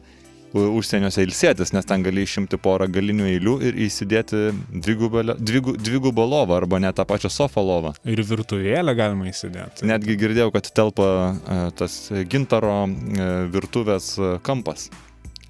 užsieniuose 0.55 1.25
ilsėtis, 1.26 1.73
nes 1.75 1.88
ten 1.88 2.05
gali 2.07 2.23
išimti 2.26 2.59
porą 2.62 2.87
galinių 2.93 3.26
eilių 3.33 3.57
ir 3.67 3.81
įsidėti 3.87 4.45
dvigubą, 4.71 5.25
dvigu, 5.37 5.75
dvigubą 5.81 6.26
lovą 6.29 6.61
arba 6.61 6.81
net 6.83 6.99
tą 7.00 7.07
pačią 7.09 7.33
sofą 7.33 7.65
lovą. 7.67 7.95
Ir 8.07 8.23
virtuvėlę 8.26 8.95
galima 8.99 9.31
įsidėti. 9.33 9.88
Netgi 9.88 10.17
girdėjau, 10.21 10.53
kad 10.55 10.71
telpa 10.76 11.09
uh, 11.33 11.67
tas 11.76 11.99
gintaro 12.31 12.79
uh, 12.87 13.26
virtuvės 13.53 14.15
uh, 14.21 14.37
kampas. 14.47 14.88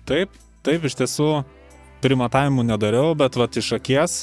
Taip, 0.06 0.34
taip, 0.66 0.84
iš 0.86 0.98
tiesų, 1.02 1.30
primatavimų 2.04 2.66
nedariau, 2.68 3.14
bet 3.18 3.36
vat 3.38 3.56
iš 3.58 3.72
akies, 3.78 4.18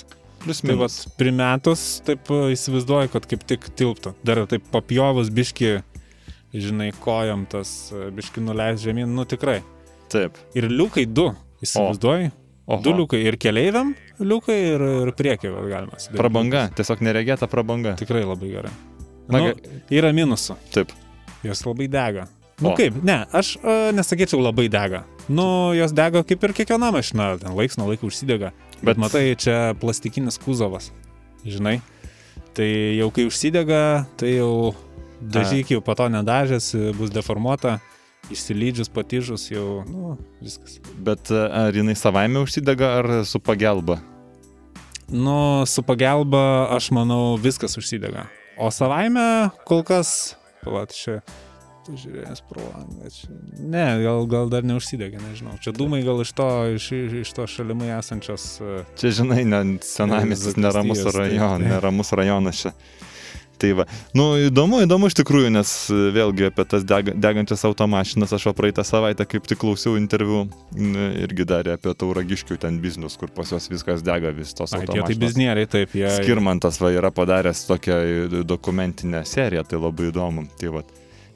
tai 0.46 0.76
vat 0.80 0.96
primetus, 1.20 1.84
taip 2.08 2.30
e, 2.32 2.54
įsivaizduoju, 2.56 3.12
kad 3.14 3.28
kaip 3.30 3.46
tik 3.50 3.70
tilptų. 3.80 4.14
Dar 4.28 4.44
taip 4.50 4.66
papjovus 4.72 5.32
biški, 5.34 5.76
žinai, 6.54 6.92
kojam 7.04 7.48
tas 7.50 7.92
e, 7.92 8.10
biški 8.16 8.44
nuleis 8.44 8.84
žemyn, 8.84 9.12
nu 9.16 9.28
tikrai. 9.30 9.62
Taip. 10.14 10.38
Ir 10.58 10.68
liukai 10.70 11.06
du, 11.10 11.32
įsivaizduoji. 11.66 12.32
Oho. 12.64 12.80
Du 12.86 12.94
liukai 12.96 13.20
ir 13.28 13.36
keleiviam 13.42 13.90
liukai 14.24 14.56
ir, 14.76 14.84
ir 15.04 15.12
priekį 15.18 15.50
galima. 15.68 15.98
sudaryti. 16.00 16.20
Prabanga, 16.22 16.62
tiesiog 16.78 17.02
neregėta 17.04 17.50
prabanga. 17.52 17.96
Tikrai 18.00 18.22
labai 18.24 18.52
gerai. 18.54 18.72
Na, 19.28 19.40
Nu, 19.42 19.50
yra 19.92 20.14
minusų. 20.16 20.56
Taip. 20.72 20.94
Jos 21.44 21.66
labai 21.68 21.90
dega. 21.92 22.28
Nu 22.62 22.70
O. 22.72 22.76
kaip, 22.78 22.96
ne, 23.04 23.18
aš 23.36 23.56
uh, 23.58 23.90
nesakyčiau 23.98 24.40
labai 24.40 24.70
dega. 24.72 25.02
Nu, 25.28 25.74
jos 25.76 25.92
dega 25.96 26.22
kaip 26.24 26.44
ir 26.48 26.54
kiekviena 26.56 26.92
mašina, 26.96 27.34
ten 27.42 27.56
laiks 27.58 27.76
nuo 27.80 27.90
laiko 27.90 28.08
užsidega. 28.08 28.52
Bet, 28.54 28.80
Bet- 28.84 28.86
Bet 28.94 28.98
matai, 29.02 29.26
čia 29.40 29.74
plastikinis 29.80 30.38
kuzovas, 30.40 30.92
žinai. 31.48 31.82
Tai 32.54 32.68
jau 33.00 33.10
kai 33.16 33.26
užsidega, 33.28 34.06
tai 34.20 34.36
jau 34.38 34.76
dažyk 35.24 35.72
jau 35.74 35.82
po 35.82 35.96
to 35.96 36.08
nedažęs, 36.14 36.68
bus 37.00 37.10
deformuota, 37.16 37.80
išsilydžius, 38.32 38.90
patižus, 38.94 39.50
jau, 39.52 39.84
nu, 39.90 40.16
viskas. 40.44 40.80
Bet 41.04 41.32
uh, 41.34 41.48
ar 41.68 41.76
jinai 41.76 41.96
savaime 42.00 42.40
užsidega 42.44 42.94
ar 43.02 43.12
su 43.28 43.42
pagelba? 43.44 44.00
Nu, 45.12 45.66
su 45.68 45.84
pagalba, 45.84 46.70
aš 46.76 46.92
manau, 46.96 47.36
viskas 47.42 47.76
užsidega. 47.78 48.28
O 48.58 48.70
savaime 48.72 49.50
kol 49.68 49.84
kas, 49.86 50.36
palat 50.64 50.94
čia, 50.96 51.20
pažiūrėjęs 51.84 52.42
pro 52.48 52.64
langą, 52.64 53.12
čia. 53.12 53.30
Ne, 53.60 53.86
gal, 54.06 54.24
gal 54.32 54.52
dar 54.54 54.64
neužsidegė, 54.68 55.20
nežinau. 55.26 55.58
Čia 55.62 55.74
dūmai 55.76 56.00
gal 56.06 56.22
iš 56.24 56.32
to, 56.38 56.48
iš, 56.78 56.88
iš 57.26 57.34
to 57.36 57.48
šalimai 57.50 57.92
esančios. 57.98 58.46
e, 58.64 58.84
Čia, 59.02 59.12
žinai, 59.20 59.42
ne, 59.44 59.64
Zakristijos, 59.84 60.60
neramus, 60.64 61.04
rajon, 61.12 61.60
taip. 61.60 61.74
neramus 61.74 62.14
rajonas 62.16 62.64
čia. 62.64 62.72
Tai 63.64 63.72
va, 63.80 63.86
nu 64.12 64.26
įdomu, 64.50 64.82
įdomu 64.84 65.08
iš 65.08 65.16
tikrųjų, 65.22 65.54
nes 65.56 65.70
e, 65.88 66.00
vėlgi 66.12 66.50
apie 66.50 66.66
tas 66.68 66.84
dega, 66.84 67.14
degančias 67.16 67.62
automašinas 67.70 68.34
aš 68.36 68.50
praeitą 68.58 68.84
savaitę 68.84 69.24
kaip 69.30 69.48
tik 69.48 69.62
klausiau 69.62 69.96
interviu 69.96 70.42
irgi 70.76 71.46
darė 71.48 71.78
apie 71.78 71.94
tauragiškių 71.96 72.58
ten 72.60 72.82
biznius, 72.84 73.16
kur 73.20 73.32
pas 73.32 73.54
juos 73.54 73.70
viskas 73.72 74.04
dega 74.04 74.34
vis 74.36 74.52
tos 74.52 74.74
Ai, 74.74 74.82
tai 74.84 74.98
automašinos. 74.98 75.22
biznieriai, 75.24 75.70
taip, 75.72 75.96
jie. 75.96 76.10
Skirmantas 76.18 76.82
va 76.84 76.92
yra 76.92 77.14
padaręs 77.16 77.64
tokią 77.70 78.02
e, 78.04 78.44
dokumentinę 78.44 79.24
seriją, 79.30 79.64
tai 79.70 79.80
labai 79.80 80.12
įdomu. 80.12 80.44
Tai 80.60 80.76
va. 80.76 80.84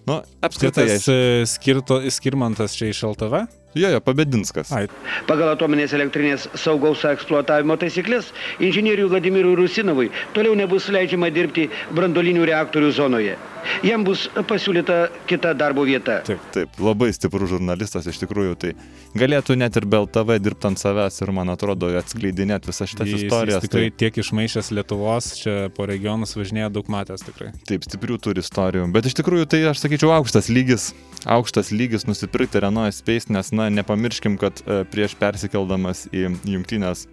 Nu, 0.07 0.19
apskritai, 0.43 0.89
Kitas 0.89 1.07
aš... 1.07 1.15
e, 1.15 1.47
skirto, 1.47 2.01
skirmantas 2.11 2.75
čia 2.75 2.91
iš 2.91 3.05
LTV. 3.13 3.45
Jo, 3.79 3.91
jo, 3.95 4.01
pabedinskas. 4.03 4.71
Ai, 4.75 4.85
Pagal 5.29 5.53
atominės 5.55 5.93
elektrinės 5.97 6.47
saugaus 6.57 7.03
eksploatavimo 7.07 7.77
taisyklės, 7.81 8.31
inžinieriui 8.63 9.09
Vladimirui 9.11 9.55
Rusinovui 9.59 10.09
toliau 10.35 10.55
nebus 10.57 10.89
leidžiama 10.93 11.29
dirbti 11.33 11.69
brandolinių 11.95 12.47
reaktorių 12.51 12.91
zonoje. 12.95 13.37
Jam 13.83 14.03
bus 14.07 14.27
pasiūlyta 14.47 15.09
kita 15.27 15.51
darbo 15.57 15.83
vieta. 15.83 16.21
taip. 16.23 16.39
Taip, 16.55 16.77
labai 16.79 17.09
stiprus 17.11 17.49
žurnalistas 17.51 18.05
iš 18.07 18.21
tikrųjų, 18.21 18.53
tai 18.61 18.69
galėtų 19.17 19.57
net 19.59 19.75
ir 19.75 19.87
BLTV 19.89 20.37
dirbti 20.39 20.69
ant 20.69 20.79
savęs 20.79 21.19
ir, 21.25 21.31
man 21.35 21.51
atrodo, 21.51 21.89
atskleidinėti 21.99 22.71
Jis, 22.71 22.93
istorijas. 23.25 23.57
jis 23.59 23.67
tikrai 23.67 23.89
Tai, 23.89 23.97
tiek 23.99 24.17
išmaišęs 24.23 24.71
Lietuvos, 24.77 25.27
čia 25.41 25.55
po 25.75 25.85
regionus 25.89 26.35
važinėja 26.37 26.69
daug 26.71 26.87
matęs 26.87 27.25
tikrai. 27.27 27.51
taip, 27.67 27.83
stiprių 27.83 28.17
turi 28.23 28.39
istorijų. 28.45 28.87
Bet 28.93 29.09
iš 29.09 29.17
tikrųjų, 29.19 29.49
tai 29.51 29.63
aš 29.67 29.83
sakyčiau, 29.83 30.13
aukštas 30.15 30.47
lygis. 30.53 30.93
Aukštas 31.27 31.73
lygis 31.75 32.05
nusipirkti 32.07 32.61
Renault 32.63 32.95
Space, 32.95 33.27
nes, 33.33 33.51
na, 33.51 33.66
nepamirškim, 33.73 34.37
kad 34.41 34.61
e, 34.65 34.83
prieš 34.91 35.15
persikeldamas 35.19 36.07
į 36.11 36.27
jungtinės 36.47 37.07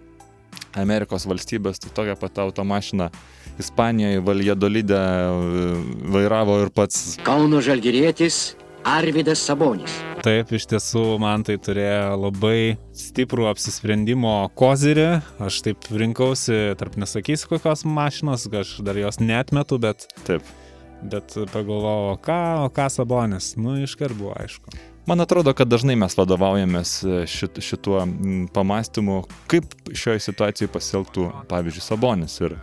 Amerikos 0.75 1.25
valstybės, 1.27 1.79
tai 1.83 1.91
tokia 1.95 2.15
pat 2.19 2.39
automašina 2.43 3.09
Ispanijoje 3.59 4.19
Valjadolidę 4.25 4.99
e, 4.99 5.71
vairavo 6.11 6.59
ir 6.65 6.71
pats 6.75 7.15
Kauno 7.23 7.61
žalgyrėtis 7.63 8.55
Arvidas 8.85 9.41
Sabonis. 9.41 9.93
Taip, 10.25 10.51
iš 10.53 10.67
tiesų 10.69 11.03
man 11.21 11.41
tai 11.45 11.55
turėjo 11.61 12.17
labai 12.21 12.75
stiprų 12.97 13.47
apsisprendimo 13.49 14.33
kozirį. 14.57 15.07
Aš 15.41 15.63
taip 15.65 15.87
rinkausi, 15.89 16.75
tarp 16.77 16.97
nesakysiu 17.01 17.55
kokios 17.55 17.81
mašinos, 17.89 18.45
aš 18.45 18.75
dar 18.85 18.99
jos 18.99 19.17
netmetu, 19.21 19.79
bet, 19.81 20.05
taip. 20.27 20.45
bet 21.01 21.33
pagalvojau, 21.53 22.11
o 22.13 22.19
ką, 22.21 22.41
o 22.67 22.69
ką 22.73 22.89
Sabonis, 22.93 23.55
nu 23.57 23.79
iškart 23.81 24.17
buvo 24.17 24.35
aišku. 24.37 24.73
Man 25.05 25.21
atrodo, 25.21 25.53
kad 25.53 25.69
dažnai 25.69 25.93
mes 26.01 26.15
vadovaujamės 26.17 26.91
šit, 27.29 27.59
šituo 27.61 27.99
pamastymu, 28.55 29.19
kaip 29.45 29.67
šioje 29.93 30.23
situacijoje 30.25 30.71
pasielgtų, 30.73 31.27
pavyzdžiui, 31.51 31.83
Sabonis. 31.85 32.39
Ir 32.41 32.55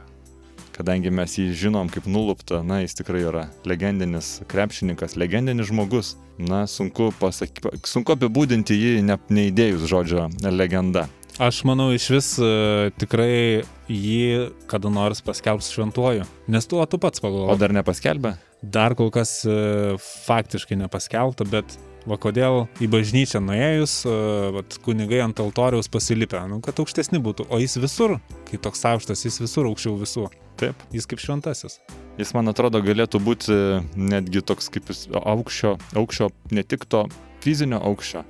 kadangi 0.74 1.12
mes 1.14 1.36
jį 1.38 1.52
žinom 1.60 1.92
kaip 1.92 2.08
nuluptą, 2.10 2.64
na, 2.66 2.80
jis 2.82 2.98
tikrai 2.98 3.22
yra 3.28 3.46
legendinis 3.68 4.40
krepšininkas, 4.50 5.14
legendinis 5.14 5.70
žmogus. 5.70 6.16
Na, 6.42 6.64
sunku, 6.66 7.12
pasaky, 7.20 7.76
sunku 7.86 8.16
apibūdinti 8.16 8.74
jį 8.74 8.94
ne, 9.06 9.20
neįdėjus 9.30 9.86
žodžio 9.86 10.26
legenda. 10.50 11.06
Aš 11.38 11.62
manau, 11.68 11.92
iš 11.94 12.10
vis 12.10 12.34
uh, 12.42 12.90
tikrai 12.98 13.62
jį 13.86 14.50
kada 14.66 14.90
nors 14.90 15.22
paskelbs 15.22 15.70
šventuoju. 15.70 16.26
Nes 16.50 16.66
tu, 16.66 16.82
o 16.82 16.90
tu 16.90 16.98
pats 16.98 17.22
pagalvoji. 17.22 17.54
O 17.54 17.60
dar 17.60 17.72
nepaskelbė? 17.76 18.34
Dar 18.62 18.94
kol 18.94 19.10
kas 19.10 19.40
uh, 19.48 19.96
faktiškai 19.98 20.78
nepaskelbta, 20.78 21.46
bet 21.50 21.74
va 22.06 22.18
kodėl 22.18 22.68
į 22.82 22.88
bažnyčią 22.90 23.40
nuėjus, 23.42 23.96
uh, 24.06 24.52
vat, 24.54 24.76
kunigai 24.84 25.18
ant 25.24 25.42
altoriaus 25.42 25.90
pasilipę, 25.90 26.38
nu, 26.50 26.60
kad 26.62 26.78
aukštesni 26.78 27.18
būtų, 27.22 27.48
o 27.50 27.58
jis 27.62 27.74
visur, 27.82 28.16
kai 28.50 28.60
toks 28.62 28.84
aukštas, 28.92 29.24
jis 29.26 29.40
visur 29.42 29.66
aukščiau 29.70 29.98
visų. 29.98 30.28
Taip. 30.62 30.78
Jis 30.94 31.08
kaip 31.10 31.22
šventasis. 31.22 31.80
Jis, 32.20 32.30
man 32.36 32.52
atrodo, 32.52 32.82
galėtų 32.84 33.18
būti 33.24 33.58
netgi 33.98 34.44
toks 34.46 34.70
kaip 34.70 34.92
aukščio, 35.18 35.76
aukščio 35.98 36.30
ne 36.54 36.62
tik 36.62 36.86
to 36.86 37.06
fizinio 37.42 37.80
aukščio, 37.82 38.22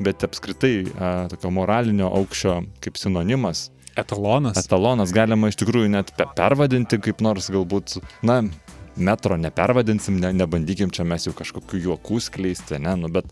bet 0.00 0.24
apskritai 0.24 0.74
a, 0.96 1.10
tokio 1.32 1.52
moralinio 1.52 2.08
aukščio 2.16 2.62
kaip 2.84 3.00
sinonimas. 3.00 3.68
Etalonas. 3.96 4.60
Etalonas 4.60 5.12
galima 5.16 5.48
iš 5.50 5.56
tikrųjų 5.60 5.88
net 5.92 6.12
pervadinti 6.36 7.00
kaip 7.02 7.22
nors 7.24 7.48
galbūt, 7.52 7.98
na, 8.28 8.42
metro 8.96 9.36
nepervadinsim, 9.40 10.18
ne, 10.20 10.32
nebandykim 10.36 10.92
čia 10.94 11.04
mes 11.08 11.26
jau 11.28 11.34
kažkokių 11.36 11.82
juokų 11.86 12.20
skleisti, 12.24 12.80
ne, 12.82 12.94
nu, 13.00 13.10
bet 13.12 13.28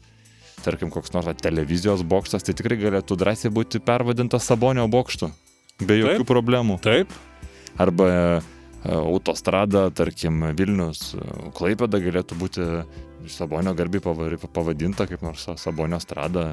tarkim, 0.65 0.91
koks 0.93 1.13
nors 1.15 1.29
televizijos 1.43 2.05
bokštas, 2.09 2.47
tai 2.47 2.55
tikrai 2.57 2.79
galėtų 2.81 3.19
drąsiai 3.21 3.53
būti 3.53 3.81
pervadintas 3.85 4.47
Sabonio 4.49 4.87
bokštu. 4.91 5.31
Be 5.83 5.99
jokių 5.99 6.23
Taip. 6.23 6.29
problemų. 6.31 6.79
Taip. 6.85 7.15
Arba 7.81 8.07
e, 8.15 8.21
autostrada, 8.95 9.89
tarkim, 9.91 10.45
Vilnius, 10.57 11.11
e, 11.19 11.27
Klaipėda 11.57 12.01
galėtų 12.03 12.39
būti 12.39 12.69
Sabonio 13.33 13.75
garbiai 13.77 14.05
pavadinta 14.47 15.09
kaip 15.11 15.25
nors 15.27 15.49
Sabonio 15.61 15.99
strada. 16.03 16.47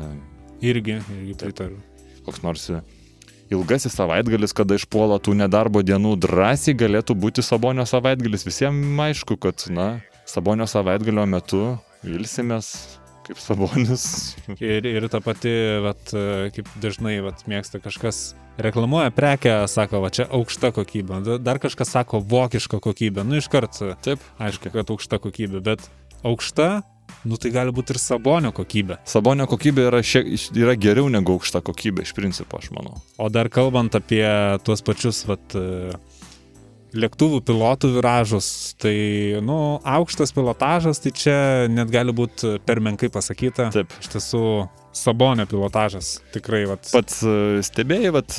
Irgi, 0.61 0.99
irgi 1.19 1.37
pritariu. 1.37 1.79
Koks 2.25 2.43
nors 2.45 2.67
ilgasis 3.51 3.95
savaitgalis, 3.97 4.55
kada 4.55 4.77
išpuola 4.79 5.19
tų 5.23 5.35
nedarbo 5.41 5.83
dienų, 5.85 6.15
drąsiai 6.23 6.77
galėtų 6.77 7.17
būti 7.19 7.43
Sabonio 7.45 7.85
savaitgalis. 7.89 8.47
Visiems 8.47 9.05
aišku, 9.09 9.37
kad, 9.41 9.67
na, 9.73 9.93
Sabonio 10.29 10.67
savaitgalio 10.69 11.27
metu 11.29 11.63
vilsimės 12.05 12.73
kaip 13.27 13.37
Sabonis. 13.37 14.35
Ir, 14.59 14.85
ir 14.89 15.05
ta 15.11 15.21
pati, 15.23 15.51
vat, 15.83 16.13
kaip 16.55 16.69
dažnai 16.81 17.19
vat, 17.23 17.43
mėgsta 17.49 17.81
kažkas 17.83 18.31
reklamuoja 18.61 19.11
prekę, 19.15 19.53
sako, 19.71 20.01
va 20.03 20.09
čia 20.13 20.25
aukšta 20.33 20.71
kokybė, 20.75 21.21
dar 21.41 21.61
kažkas 21.61 21.93
sako 21.93 22.19
vokiška 22.19 22.81
kokybė, 22.83 23.23
nu 23.27 23.39
iškart, 23.39 23.77
taip, 24.03 24.23
aišku, 24.41 24.73
kad 24.73 24.91
aukšta 24.91 25.21
kokybė, 25.23 25.61
bet 25.63 25.85
aukšta, 26.27 26.81
nu 27.27 27.37
tai 27.41 27.51
gali 27.53 27.73
būti 27.75 27.95
ir 27.95 28.01
sabonio 28.01 28.53
kokybė. 28.55 29.01
Sabonio 29.07 29.47
kokybė 29.49 29.87
yra, 29.89 30.01
šiek, 30.05 30.29
yra 30.57 30.75
geriau 30.79 31.09
negu 31.11 31.37
aukšta 31.37 31.63
kokybė, 31.65 32.05
iš 32.07 32.15
principo, 32.17 32.61
aš 32.61 32.71
manau. 32.75 33.01
O 33.21 33.29
dar 33.33 33.49
kalbant 33.53 33.95
apie 33.97 34.25
tuos 34.65 34.83
pačius, 34.85 35.23
vat, 35.29 35.57
lėktuvų 36.97 37.41
pilotų 37.47 37.93
viražus, 37.95 38.47
tai, 38.81 38.95
nu, 39.45 39.79
aukštas 39.87 40.33
pilotažas, 40.35 41.01
tai 41.03 41.13
čia 41.15 41.37
net 41.71 41.91
gali 41.93 42.13
būti 42.15 42.57
per 42.65 42.81
menkai 42.83 43.11
pasakyta. 43.13 43.69
Taip. 43.73 43.93
Iš 44.01 44.11
tiesų, 44.15 44.45
Sabonio 44.91 45.45
pilotažas 45.47 46.17
tikrai, 46.33 46.65
vat. 46.67 46.89
Pats 46.91 47.21
stebėjai, 47.63 48.11
vat, 48.11 48.35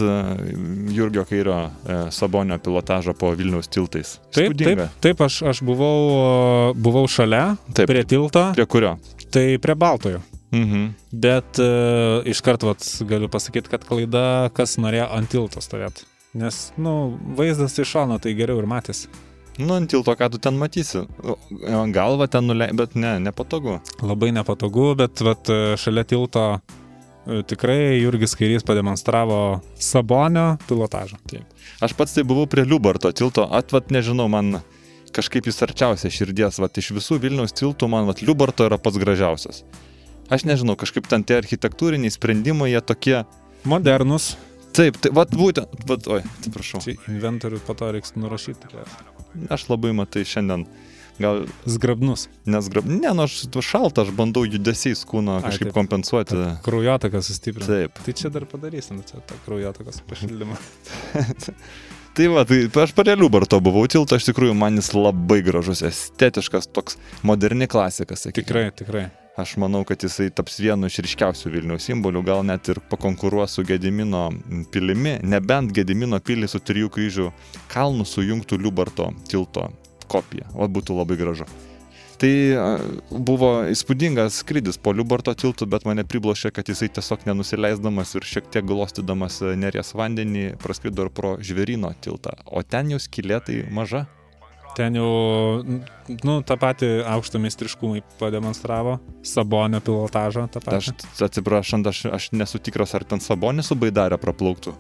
Jurgio 0.93 1.25
Kairio 1.29 1.57
e, 1.65 1.97
Sabonio 2.13 2.59
pilotažą 2.61 3.15
po 3.17 3.31
Vilniaus 3.39 3.73
tiltais. 3.73 4.19
Taip, 4.37 4.59
taip, 4.61 4.85
taip 5.01 5.25
aš, 5.25 5.41
aš 5.55 5.63
buvau, 5.65 6.75
buvau 6.77 7.07
šalia, 7.09 7.55
taip, 7.73 7.89
prie 7.89 8.05
tilto. 8.05 8.51
Prie 8.59 8.69
kurio? 8.69 8.99
Tai 9.33 9.47
prie 9.65 9.79
Baltojo. 9.81 10.21
Mhm. 10.53 10.89
Bet 11.17 11.57
uh, 11.65 12.21
iš 12.29 12.45
karto 12.45 12.75
galiu 13.09 13.33
pasakyti, 13.33 13.73
kad 13.73 13.89
klaida, 13.89 14.51
kas 14.53 14.77
norėjo 14.77 15.09
ant 15.17 15.33
tilto 15.33 15.65
stovėti. 15.65 16.05
Nes, 16.33 16.73
nu, 16.81 17.19
vaizdas 17.37 17.77
iš 17.79 17.91
šono 17.93 18.17
tai 18.23 18.33
geriau 18.37 18.63
ir 18.63 18.69
matėsi. 18.69 19.11
Nu, 19.61 19.75
ant 19.77 19.91
tilto, 19.93 20.15
ką 20.17 20.31
tu 20.33 20.39
ten 20.41 20.57
matysi. 20.57 21.03
Galva 21.93 22.25
ten 22.33 22.47
nuleidai, 22.49 22.77
bet 22.79 22.95
ne, 22.97 23.19
nepatogu. 23.21 23.83
Labai 24.01 24.31
nepatogu, 24.33 24.95
bet 24.97 25.21
vat, 25.21 25.51
šalia 25.77 26.07
tilto 26.09 26.47
tikrai 27.47 28.01
Jurgis 28.01 28.33
Kairys 28.35 28.65
pademonstravo 28.67 29.61
Sabonio 29.77 30.57
pilotažą. 30.67 31.21
Taip. 31.29 31.45
Aš 31.85 31.93
pats 31.99 32.17
tai 32.17 32.25
buvau 32.27 32.49
prie 32.51 32.65
Liubarto 32.65 33.13
tilto, 33.13 33.45
atvat 33.53 33.93
nežinau, 33.95 34.27
man 34.33 34.63
kažkaip 35.13 35.47
jis 35.47 35.61
arčiausia 35.69 36.11
širdies, 36.11 36.57
vat 36.65 36.81
iš 36.81 36.95
visų 36.97 37.21
Vilniaus 37.21 37.53
tiltų 37.61 37.91
man 37.93 38.09
vat 38.09 38.25
Liubarto 38.25 38.65
yra 38.67 38.81
pats 38.81 38.97
gražiausias. 38.99 39.63
Aš 40.33 40.49
nežinau, 40.49 40.79
kažkaip 40.81 41.05
ten 41.13 41.29
tie 41.29 41.37
architektūriniai 41.43 42.17
sprendimai, 42.17 42.73
jie 42.73 42.81
tokie... 42.81 43.19
Modernus. 43.63 44.33
Taip, 44.73 44.97
tai 45.05 45.13
vat 45.15 45.35
būtent, 45.37 45.85
vat, 45.89 46.07
oi, 46.09 46.23
atsiprašau. 46.39 46.81
Inventorių 47.13 47.61
po 47.67 47.77
to 47.77 47.91
reiks 47.93 48.17
nurašyti. 48.17 48.73
Aš 49.53 49.69
labai 49.69 49.93
matai 49.97 50.25
šiandien 50.29 50.67
gal... 51.21 51.45
Zgrabnus. 51.69 52.29
Nesgrab... 52.49 52.89
Ne, 52.89 53.13
nu 53.15 53.27
aš 53.27 53.45
šaltą, 53.65 54.07
aš 54.07 54.13
bandau 54.17 54.45
judesiais 54.49 55.05
kūno 55.09 55.39
kažkaip 55.45 55.71
Ai, 55.71 55.77
kompensuoti. 55.77 56.39
Kraujotaką 56.67 57.23
sustiprinti. 57.25 57.71
Taip. 57.71 58.05
Tai 58.07 58.17
čia 58.19 58.33
dar 58.35 58.47
padarysim, 58.49 59.03
čia 59.09 59.23
tą 59.29 59.39
kraujotakas 59.47 60.03
pašildymą. 60.09 60.59
Tai 62.13 62.27
va, 62.29 62.43
tai 62.45 62.67
aš 62.83 62.91
prie 62.93 63.15
Liubarto 63.17 63.57
buvau 63.65 63.87
tilto, 63.89 64.19
iš 64.21 64.27
tikrųjų 64.27 64.53
man 64.61 64.77
jis 64.77 64.91
labai 64.93 65.39
gražus, 65.47 65.81
estetiškas, 65.89 66.69
toks 66.69 66.99
moderni 67.25 67.65
klasikas. 67.73 68.27
Sakykime. 68.27 68.45
Tikrai, 68.45 68.65
tikrai. 68.77 69.05
Aš 69.37 69.55
manau, 69.57 69.81
kad 69.89 70.03
jisai 70.05 70.29
taps 70.29 70.59
vienu 70.61 70.91
iš 70.91 70.99
ryškiausių 71.07 71.55
Vilniaus 71.55 71.87
simbolių, 71.89 72.21
gal 72.27 72.43
net 72.45 72.69
ir 72.69 72.83
pakonkuruos 72.91 73.55
su 73.57 73.65
Gedimino 73.65 74.27
pilimi, 74.75 75.15
nebent 75.25 75.73
Gedimino 75.73 76.21
pilį 76.21 76.51
su 76.53 76.61
trijų 76.61 76.91
kryžių 76.93 77.31
kalnų 77.73 78.05
sujungtų 78.11 78.61
Liubarto 78.61 79.09
tilto 79.33 79.71
kopija. 80.13 80.51
O 80.53 80.69
būtų 80.69 81.01
labai 81.01 81.17
gražu. 81.17 81.49
Tai 82.21 82.33
buvo 83.11 83.65
įspūdingas 83.73 84.43
skrydis 84.45 84.77
po 84.79 84.93
Liubarto 84.93 85.33
tiltų, 85.33 85.67
bet 85.67 85.89
mane 85.89 86.05
priblošė, 86.05 86.53
kad 86.55 86.69
jisai 86.69 86.93
tiesiog 86.93 87.25
nenusileisdamas 87.27 88.13
ir 88.15 88.29
šiek 88.29 88.53
tiek 88.53 88.69
glostydamas 88.69 89.41
neries 89.57 89.97
vandenį 89.97 90.51
praskrido 90.63 91.09
ir 91.09 91.11
pro 91.17 91.39
žvėryno 91.41 91.97
tiltą. 92.05 92.37
O 92.53 92.61
ten 92.63 92.93
jau 92.93 93.01
skylė 93.01 93.41
tai 93.49 93.63
maža. 93.73 94.05
Ten 94.77 94.97
jau, 94.97 95.09
nu, 96.25 96.35
tą 96.49 96.57
patį 96.61 96.89
aukštą 97.13 97.41
meistriškumą 97.45 98.01
pademonstravo, 98.21 98.97
Sabonio 99.27 99.83
pilotažą 99.85 100.47
tą 100.53 100.63
patį. 100.65 100.95
Aš 100.95 101.25
atsiprašant, 101.29 101.89
aš, 101.91 102.07
aš 102.09 102.31
nesu 102.33 102.61
tikras, 102.63 102.95
ar 102.97 103.05
ten 103.09 103.21
Sabonį 103.21 103.67
su 103.67 103.77
Baidarė 103.77 104.17
praplauktų. 104.23 104.73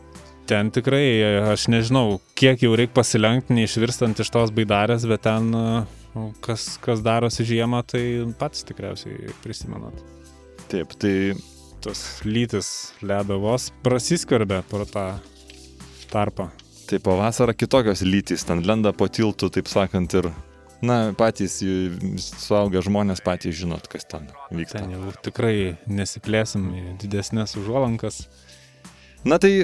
Ten 0.48 0.72
tikrai, 0.74 1.04
aš 1.52 1.68
nežinau, 1.70 2.18
kiek 2.38 2.64
jau 2.64 2.72
reikia 2.78 2.96
pasilenkti, 2.98 3.54
neišvirstant 3.60 4.24
iš 4.24 4.32
tos 4.32 4.54
Baidarės, 4.56 5.04
bet 5.08 5.26
ten, 5.28 5.52
kas, 6.44 6.66
kas 6.82 7.04
darosi 7.04 7.46
žiemą, 7.52 7.84
tai 7.86 8.04
pats 8.40 8.64
tikriausiai 8.68 9.34
prisimenat. 9.44 10.00
Taip, 10.72 10.96
tai... 11.00 11.16
Tos 11.82 12.20
lytis 12.22 12.92
ledo 13.02 13.40
vos 13.42 13.64
prasiskverbė 13.82 14.60
pro 14.70 14.84
tą 14.86 15.16
tarpą. 16.12 16.44
Tai 16.92 16.98
pavasarą 17.00 17.54
kitokios 17.56 18.02
lytys, 18.04 18.42
ten 18.44 18.58
lenda 18.68 18.90
po 18.92 19.06
tiltų, 19.08 19.48
taip 19.54 19.68
sakant, 19.72 20.12
ir, 20.18 20.26
na, 20.84 20.96
patys 21.16 21.54
suaugę 22.20 22.82
žmonės 22.84 23.22
patys 23.24 23.56
žinot, 23.56 23.86
kas 23.88 24.04
ten 24.04 24.26
vyksta. 24.52 24.82
Ten 24.82 24.90
jau 24.92 25.14
tikrai 25.24 25.54
nesiplėsim 25.88 26.66
į 26.76 26.82
didesnės 27.00 27.56
užuolankas. 27.56 28.26
Na 29.24 29.38
tai 29.40 29.54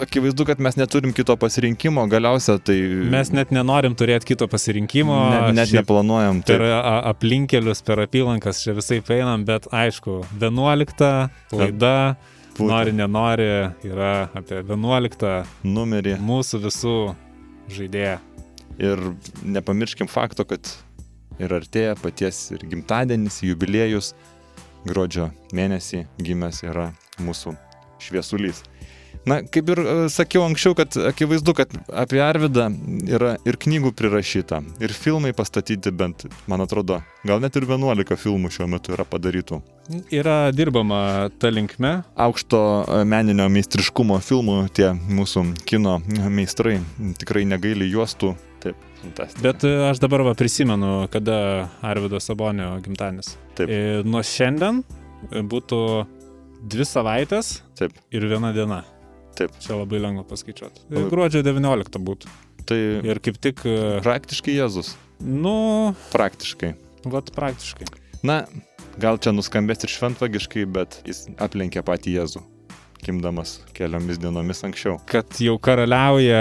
akivaizdu, 0.00 0.46
kad 0.48 0.62
mes 0.64 0.78
neturim 0.80 1.12
kito 1.12 1.36
pasirinkimo, 1.36 2.06
galiausia 2.08 2.54
tai... 2.64 2.78
Mes 3.12 3.34
net 3.36 3.52
nenorim 3.52 3.92
turėti 3.98 4.30
kito 4.30 4.48
pasirinkimo. 4.48 5.18
Ne, 5.34 5.40
net 5.58 5.74
neplanuojam. 5.76 6.40
Per 6.46 6.64
aplinkelius, 7.12 7.84
per 7.84 8.00
apylankas 8.06 8.62
čia 8.64 8.72
visai 8.78 9.02
einam, 9.18 9.44
bet 9.44 9.68
aišku, 9.74 10.22
11 10.40 11.12
laida. 11.52 11.98
Būtent. 12.56 12.70
nori, 12.72 12.92
nenori, 12.96 13.48
yra 13.84 14.30
apie 14.34 14.62
11 14.62 15.44
Numerį. 15.64 16.16
mūsų 16.24 16.62
visų 16.64 16.96
žaidėją. 17.68 18.18
Ir 18.80 19.02
nepamirškim 19.44 20.08
fakto, 20.08 20.44
kad 20.44 20.68
ir 21.38 21.52
artėja 21.52 21.96
paties 22.00 22.50
ir 22.56 22.64
gimtadienis, 22.64 23.42
jubiliejus. 23.44 24.14
Gruodžio 24.86 25.32
mėnesį 25.52 26.06
gimęs 26.22 26.62
yra 26.62 26.92
mūsų 27.18 27.56
šviesulys. 28.00 28.62
Na, 29.26 29.40
kaip 29.42 29.72
ir 29.74 29.80
e, 29.82 29.94
sakiau 30.12 30.44
anksčiau, 30.46 30.76
kad 30.78 30.94
akivaizdu, 31.10 31.54
kad 31.58 31.72
apie 31.90 32.20
Arvidą 32.22 32.68
yra 33.10 33.32
ir 33.48 33.58
knygų 33.58 33.90
prirašyta, 33.98 34.60
ir 34.78 34.94
filmai 34.94 35.32
pastatyti 35.34 35.90
bent, 35.90 36.28
man 36.46 36.62
atrodo, 36.62 37.00
gal 37.26 37.42
net 37.42 37.58
ir 37.58 37.66
11 37.66 38.14
filmų 38.22 38.52
šiuo 38.54 38.68
metu 38.70 38.94
yra 38.94 39.08
padarytų. 39.08 39.58
Yra 40.10 40.50
dirbama 40.52 41.28
ta 41.38 41.48
linkme. 41.52 42.02
Aukšto 42.18 42.58
e, 42.82 43.04
meninio 43.06 43.46
meistriškumo 43.52 44.18
filmų 44.24 44.56
tie 44.74 44.88
mūsų 44.96 45.44
kino 45.68 46.00
meistrai 46.32 46.80
tikrai 47.20 47.44
negaili 47.46 47.86
juostų. 47.92 48.32
Taip, 48.64 48.80
fantastika. 49.02 49.42
Bet 49.46 49.66
e, 49.68 49.70
aš 49.90 50.00
dabar 50.02 50.24
va 50.26 50.32
prisimenu, 50.38 51.06
kada 51.12 51.68
Arvido 51.86 52.18
Sabonio 52.20 52.72
gimtadienis. 52.82 53.36
Taip. 53.54 53.70
E, 53.70 53.78
Nuo 54.06 54.24
šiandien 54.26 54.82
būtų 55.30 55.78
dvi 56.66 56.86
savaitės 56.88 57.60
Taip, 57.78 57.94
ir 58.10 58.26
viena 58.26 58.50
diena. 58.56 58.80
Taip. 59.38 59.54
Čia 59.62 59.76
labai 59.84 60.00
lengva 60.02 60.24
paskaičiuoti. 60.26 60.88
Labai- 60.90 61.10
Gruodžio 61.12 61.44
19 61.46 62.00
būtų. 62.02 62.32
tai 62.66 62.78
Ir 63.06 63.20
kaip 63.22 63.38
tik, 63.38 63.62
praktiškai 64.02 64.56
Jėzus. 64.56 64.96
nu, 65.20 65.94
Praktiškai. 66.10 66.72
vat 67.04 67.30
praktiškai. 67.36 67.86
Na, 68.26 68.40
gal 68.98 69.20
čia 69.22 69.30
nuskambės 69.36 69.84
ir 69.86 69.92
šventvagiškai, 69.92 70.64
bet 70.74 71.00
jis 71.06 71.26
aplenkė 71.42 71.84
patį 71.86 72.16
Jėzų, 72.16 72.40
kimdamas 73.04 73.60
keliomis 73.76 74.18
dienomis 74.18 74.64
anksčiau. 74.66 74.96
Kad 75.10 75.38
jau 75.42 75.54
karaliauja 75.62 76.40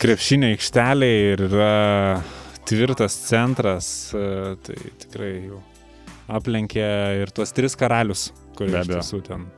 krepšinio 0.00 0.54
aikštelė 0.54 1.10
ir 1.32 1.44
yra 1.50 1.74
tvirtas 2.70 3.16
centras, 3.26 3.90
e, 4.14 4.54
tai 4.64 4.78
tikrai 5.02 5.32
jau 5.50 5.60
aplenkė 6.30 6.88
ir 7.20 7.34
tuos 7.34 7.52
tris 7.52 7.76
karalius, 7.76 8.30
kurie 8.56 8.78
iš 8.80 8.92
tiesų 8.94 9.20
ten 9.26 9.48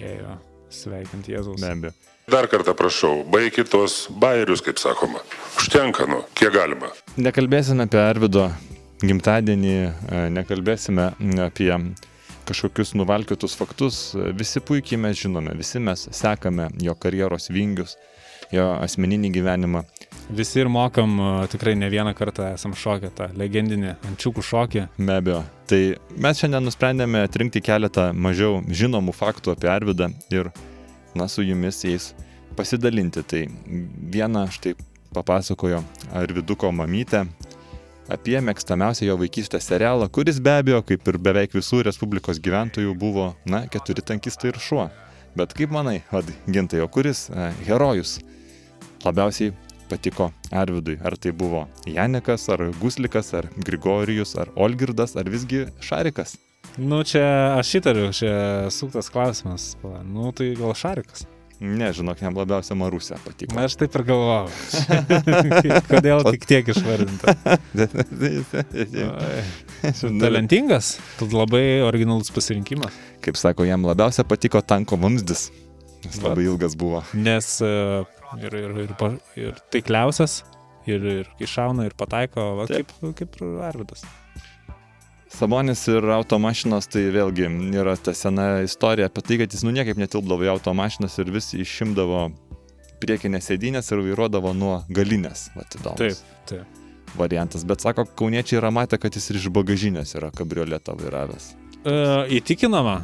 ėjo 0.00 0.36
sveikinti 0.72 1.34
Jėzaus. 1.34 1.60
Be 1.60 1.72
abejo. 1.74 1.96
Dar 2.30 2.48
kartą 2.50 2.72
prašau, 2.74 3.20
baigit 3.30 3.68
tos 3.70 4.06
bairius, 4.22 4.64
kaip 4.64 4.80
sakoma. 4.82 5.20
Užtenka, 5.60 6.08
nu, 6.10 6.24
kiek 6.38 6.56
galima. 6.56 6.88
Nekalbėsime 7.20 7.86
apie 7.86 8.00
Arvido 8.02 8.48
gimtadienį, 9.04 9.76
e, 9.76 10.20
nekalbėsime 10.32 11.10
apie 11.44 11.72
kažkokius 12.46 12.94
nuvalkiotus 12.96 13.56
faktus. 13.58 14.14
Visi 14.38 14.62
puikiai 14.62 15.00
mes 15.00 15.18
žinome, 15.18 15.54
visi 15.58 15.82
mes 15.82 16.06
sekame 16.14 16.70
jo 16.80 16.94
karjeros 16.94 17.50
vingius, 17.50 17.96
jo 18.54 18.68
asmeninį 18.80 19.32
gyvenimą. 19.34 19.82
Visi 20.30 20.60
ir 20.62 20.70
mokam, 20.72 21.18
e, 21.20 21.48
tikrai 21.52 21.76
ne 21.76 21.90
vieną 21.90 22.14
kartą 22.14 22.52
esam 22.54 22.74
šokę 22.74 23.10
tą 23.14 23.28
legendinį 23.36 23.96
ančiukų 24.10 24.42
šokį. 24.42 24.86
Be 24.98 25.18
abejo. 25.20 25.42
Tai 25.66 25.82
mes 26.16 26.40
šiandien 26.40 26.64
nusprendėme 26.64 27.22
atrinkti 27.26 27.60
keletą 27.60 28.12
mažiau 28.14 28.62
žinomų 28.66 29.14
faktų 29.14 29.52
apie 29.54 29.70
Arvidą 29.70 30.10
ir, 30.30 30.50
na, 31.14 31.28
su 31.28 31.42
jumis 31.42 31.82
jais 31.84 32.14
pasidalinti. 32.56 33.22
Tai 33.22 33.44
vieną 34.16 34.46
štai 34.54 34.74
papasakojo 35.14 35.82
Arviduko 36.14 36.72
mamytė 36.72 37.26
apie 38.12 38.38
mėgstamiausią 38.44 39.08
jo 39.08 39.16
vaikystės 39.20 39.66
serialą, 39.70 40.08
kuris 40.12 40.38
be 40.42 40.54
abejo, 40.60 40.80
kaip 40.86 41.08
ir 41.10 41.18
beveik 41.22 41.56
visų 41.56 41.82
Respublikos 41.86 42.40
gyventojų, 42.42 42.94
buvo, 42.98 43.32
na, 43.48 43.64
keturi 43.72 44.04
tankistai 44.06 44.52
ir 44.52 44.60
šuo. 44.62 44.88
Bet 45.36 45.52
kaip 45.56 45.74
manai, 45.74 46.00
vad, 46.12 46.30
gintai, 46.48 46.80
o 46.80 46.88
kuris 46.88 47.26
e, 47.28 47.50
herojus 47.66 48.16
labiausiai 49.04 49.52
patiko 49.90 50.30
Arvidui? 50.50 50.96
Ar 51.04 51.18
tai 51.20 51.34
buvo 51.36 51.66
Janikas, 51.84 52.48
ar 52.52 52.64
Guslikas, 52.80 53.34
ar 53.36 53.50
Grigorijus, 53.56 54.36
ar 54.40 54.52
Olgirdas, 54.56 55.16
ar 55.18 55.28
visgi 55.28 55.66
Šarikas? 55.84 56.38
Nu, 56.76 57.02
čia 57.08 57.56
aš 57.56 57.76
įtariu, 57.80 58.10
čia 58.16 58.34
suktas 58.74 59.12
klausimas. 59.12 59.74
Nu, 60.04 60.32
tai 60.36 60.54
gal 60.58 60.74
Šarikas. 60.76 61.28
Ne, 61.56 61.88
žinok, 61.96 62.18
jam 62.20 62.34
labiausiai 62.36 62.76
Marusė 62.76 63.16
patiko. 63.24 63.56
Aš 63.62 63.78
taip 63.80 63.94
ir 63.96 64.02
galvojau. 64.04 64.50
Kodėl 65.90 66.20
tik 66.34 66.44
tiek 66.50 66.68
išvardinta? 66.68 67.32
Talentingas, 70.20 70.90
tad 71.16 71.36
labai 71.36 71.80
originalus 71.86 72.28
pasirinkimas. 72.34 72.92
Kaip 73.24 73.40
sako, 73.40 73.64
jam 73.68 73.88
labiausiai 73.88 74.28
patiko 74.28 74.60
tanko 74.60 75.00
vamzdis. 75.00 75.48
Jis 76.04 76.20
labai 76.20 76.44
ilgas 76.44 76.76
buvo. 76.78 77.00
Nes 77.16 77.48
e, 77.64 77.72
ir, 78.42 78.60
ir, 78.60 78.76
ir, 78.84 78.92
ir 79.40 79.56
taikliausias, 79.72 80.42
ir, 80.84 81.08
ir 81.22 81.32
kai 81.40 81.48
šauna, 81.56 81.88
ir 81.88 81.96
pataiko, 81.96 82.50
va, 82.60 82.68
kaip, 82.68 82.92
kaip 83.16 83.40
Arvidas. 83.64 84.04
Sabonis 85.28 85.82
ir 85.90 86.06
automašinos 86.14 86.86
tai 86.86 87.08
vėlgi 87.14 87.48
yra 87.74 87.96
ta 87.98 88.14
sena 88.14 88.62
istorija 88.62 89.08
apie 89.10 89.24
tai, 89.26 89.38
kad 89.40 89.54
jis 89.54 89.64
nu 89.66 89.72
niekaip 89.74 89.98
netilpdavo 89.98 90.46
į 90.46 90.52
automašinas 90.54 91.18
ir 91.18 91.32
vis 91.34 91.50
išimdavo 91.56 92.28
priekinės 93.02 93.50
sėdynės 93.50 93.90
ir 93.92 94.04
vairuodavo 94.06 94.54
nuo 94.56 94.78
galinės. 94.88 95.50
Vat 95.56 95.76
Taip, 95.98 96.22
taip. 96.48 96.78
variantas. 97.18 97.66
Bet 97.66 97.82
sako, 97.82 98.06
kauniečiai 98.18 98.60
yra 98.60 98.70
matę, 98.70 99.00
kad 99.02 99.18
jis 99.18 99.28
ir 99.30 99.40
iš 99.42 99.50
bagažinės 99.52 100.14
yra 100.16 100.30
kabrioletą 100.30 100.94
vairavęs. 100.96 101.50
E, 101.82 101.98
įtikinama, 102.38 102.96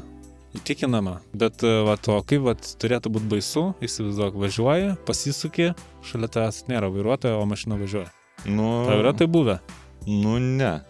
įtikinama, 0.57 1.19
bet 1.35 1.67
e, 1.67 1.75
va, 1.89 1.99
to 2.01 2.17
kaip 2.29 2.47
va, 2.47 2.55
turėtų 2.55 3.13
būti 3.19 3.31
baisu, 3.35 3.67
įsivaizduok, 3.85 4.39
važiuoji, 4.47 4.95
pasisuki, 5.09 5.73
šalia 6.07 6.31
tavęs 6.39 6.65
nėra 6.71 6.91
vairuotojo, 6.95 7.43
o 7.43 7.47
mašina 7.51 7.79
važiuoja. 7.83 8.11
Nu, 8.47 8.73
Tau 8.89 9.03
yra 9.03 9.13
tai 9.15 9.29
buvę? 9.31 9.61
nu 10.07 10.39
ne. 10.39 10.81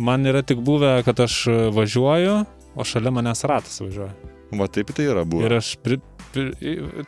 Man 0.00 0.24
yra 0.24 0.40
tik 0.42 0.62
buvę, 0.64 1.02
kad 1.04 1.20
aš 1.20 1.42
e, 1.46 1.56
važiuoju, 1.76 2.36
o 2.74 2.84
šalia 2.88 3.10
manęs 3.12 3.44
ratas 3.44 3.82
važiuoja. 3.82 4.14
Va 4.56 4.66
taip 4.72 4.94
tai 4.96 5.04
yra 5.10 5.26
buvę. 5.28 5.44
Ir 5.44 5.54
aš, 5.58 5.74
pri, 5.84 5.98
pri, 6.32 6.46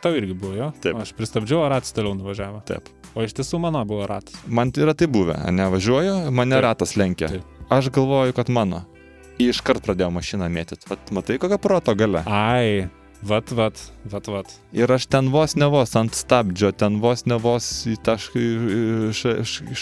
tau 0.03 0.13
irgi 0.13 0.35
buvo, 0.37 0.53
jo? 0.59 0.67
Taip. 0.83 0.99
Aš 1.01 1.15
pristabdžiau, 1.17 1.63
o 1.63 1.71
ratas 1.73 1.95
toliau 1.95 2.13
nuvažiavo. 2.19 2.61
Taip. 2.69 2.91
O 3.17 3.25
iš 3.25 3.33
tiesų 3.39 3.57
mano 3.65 3.81
buvo 3.89 4.05
ratas. 4.09 4.37
Man 4.45 4.69
yra 4.77 4.93
tai 4.97 5.09
buvę, 5.09 5.39
nevažiuoju, 5.57 6.15
mane 6.29 6.59
Taip. 6.59 6.65
ratas 6.67 6.93
lenkia. 6.99 7.31
Taip. 7.33 7.65
Aš 7.73 7.89
galvoju, 7.95 8.35
kad 8.37 8.53
mano. 8.53 8.83
Iškart 9.41 9.81
pradėjau 9.87 10.13
mašiną 10.13 10.51
mėtyti. 10.53 10.85
Vat 10.91 11.09
matai, 11.17 11.39
kokia 11.41 11.57
proto 11.57 11.97
gale. 11.97 12.21
Ai, 12.29 12.85
vat, 13.27 13.51
vat, 13.55 13.79
vat, 14.11 14.27
vat. 14.27 14.51
Ir 14.75 14.91
aš 14.91 15.05
ten 15.11 15.29
vos 15.33 15.55
ne 15.55 15.67
vos 15.71 15.95
ant 15.99 16.13
stabdžio, 16.15 16.71
ten 16.77 16.99
vos 17.03 17.25
ne 17.29 17.37
vos 17.41 17.67
į 17.89 17.95
tą 18.05 18.15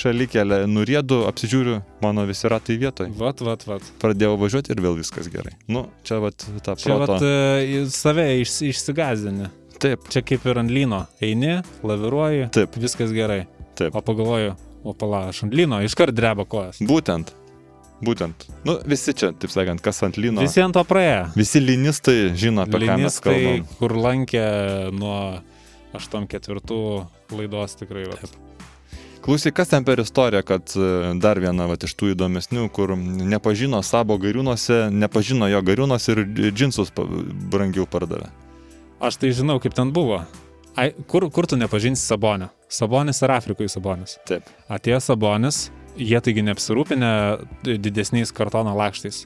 šalikelę 0.01 0.62
nurėdu, 0.69 1.21
apsižiūriu, 1.30 1.80
mano 2.04 2.25
visi 2.30 2.49
ratai 2.51 2.77
vietoj. 2.82 3.12
Vat, 3.17 3.41
vat, 3.45 3.65
vat. 3.69 3.86
Pradėjau 4.01 4.38
važiuoti 4.41 4.73
ir 4.75 4.84
vėl 4.84 4.97
viskas 4.99 5.30
gerai. 5.32 5.54
Nu, 5.71 5.88
čia 6.08 6.19
vat 6.23 6.45
ta 6.65 6.75
Čia 6.80 6.95
proto. 6.95 7.17
vat 7.17 7.25
e, 7.25 7.84
save 7.91 8.27
iš, 8.43 8.58
išsigazdini. 8.71 9.49
Taip, 9.82 10.06
Čia 10.13 10.21
kaip 10.21 10.43
ir 10.45 10.60
ant 10.62 10.69
lyno. 10.69 11.06
Eini, 11.25 11.60
laviruoji, 11.88 12.51
Taip. 12.54 12.75
viskas 12.77 13.13
gerai. 13.15 13.47
taip. 13.80 13.95
O 13.97 14.01
pagalvoju, 14.06 14.54
o 14.86 14.93
pala, 14.93 15.23
aš 15.32 15.43
ant 15.47 15.56
lyno, 15.58 15.80
iškart 15.86 16.13
dreba 16.13 16.45
kojas. 16.45 16.77
Būtent. 16.86 17.34
Būtent. 18.02 18.48
Nu, 18.66 18.80
visi 18.90 19.14
čia, 19.14 19.32
taip 19.38 19.52
sakant, 19.54 19.82
kas 19.86 20.02
ant 20.06 20.18
lyno. 20.18 20.42
Visi 20.42 20.62
ant 20.64 20.74
to 20.74 20.82
praėjo. 20.90 21.28
Visi 21.38 21.62
linistai 21.62 22.32
žino, 22.38 22.66
apie 22.66 22.80
ką 22.82 22.96
mes 22.98 22.98
Linistai, 22.98 23.36
kalbam. 23.38 23.68
kur 23.78 23.96
lankė 24.08 24.46
nuo 24.98 25.18
84 25.94 27.06
laidos 27.38 27.76
tikrai. 27.78 28.08
Vat. 28.10 28.38
Klausyk, 29.22 29.54
kas 29.54 29.70
ten 29.70 29.86
per 29.86 30.00
istoriją, 30.02 30.42
kad 30.48 30.74
e, 30.74 30.86
dar 31.22 31.38
viena 31.38 31.68
vat, 31.70 31.84
iš 31.86 31.94
tų 31.94 32.16
įdomesnių, 32.16 32.64
kur 32.74 32.96
nepažino 32.98 33.84
savo 33.86 34.18
gariūnuose, 34.18 34.88
nepažino 34.90 35.46
jo 35.52 35.60
gariūnuose 35.68 36.16
ir 36.16 36.24
džinsus 36.58 36.90
brangiau 37.54 37.86
pardavė. 37.86 38.32
Aš 39.02 39.20
tai 39.22 39.30
žinau, 39.38 39.60
kaip 39.62 39.78
ten 39.78 39.94
buvo. 39.94 40.24
Ai, 40.80 40.90
kur, 41.10 41.28
kur 41.30 41.46
tu 41.46 41.58
nepažinsi 41.60 42.02
Sabonio? 42.02 42.50
Sabonis 42.72 43.22
ir 43.22 43.34
Afrikoje 43.36 43.70
Sabonis. 43.74 44.16
Taip. 44.26 44.48
Atėjo 44.72 45.02
Sabonis, 45.04 45.68
jie 45.97 46.21
taigi 46.21 46.43
neapsirūpinę 46.47 47.12
didesniais 47.82 48.32
kartono 48.36 48.73
lakštais, 48.77 49.25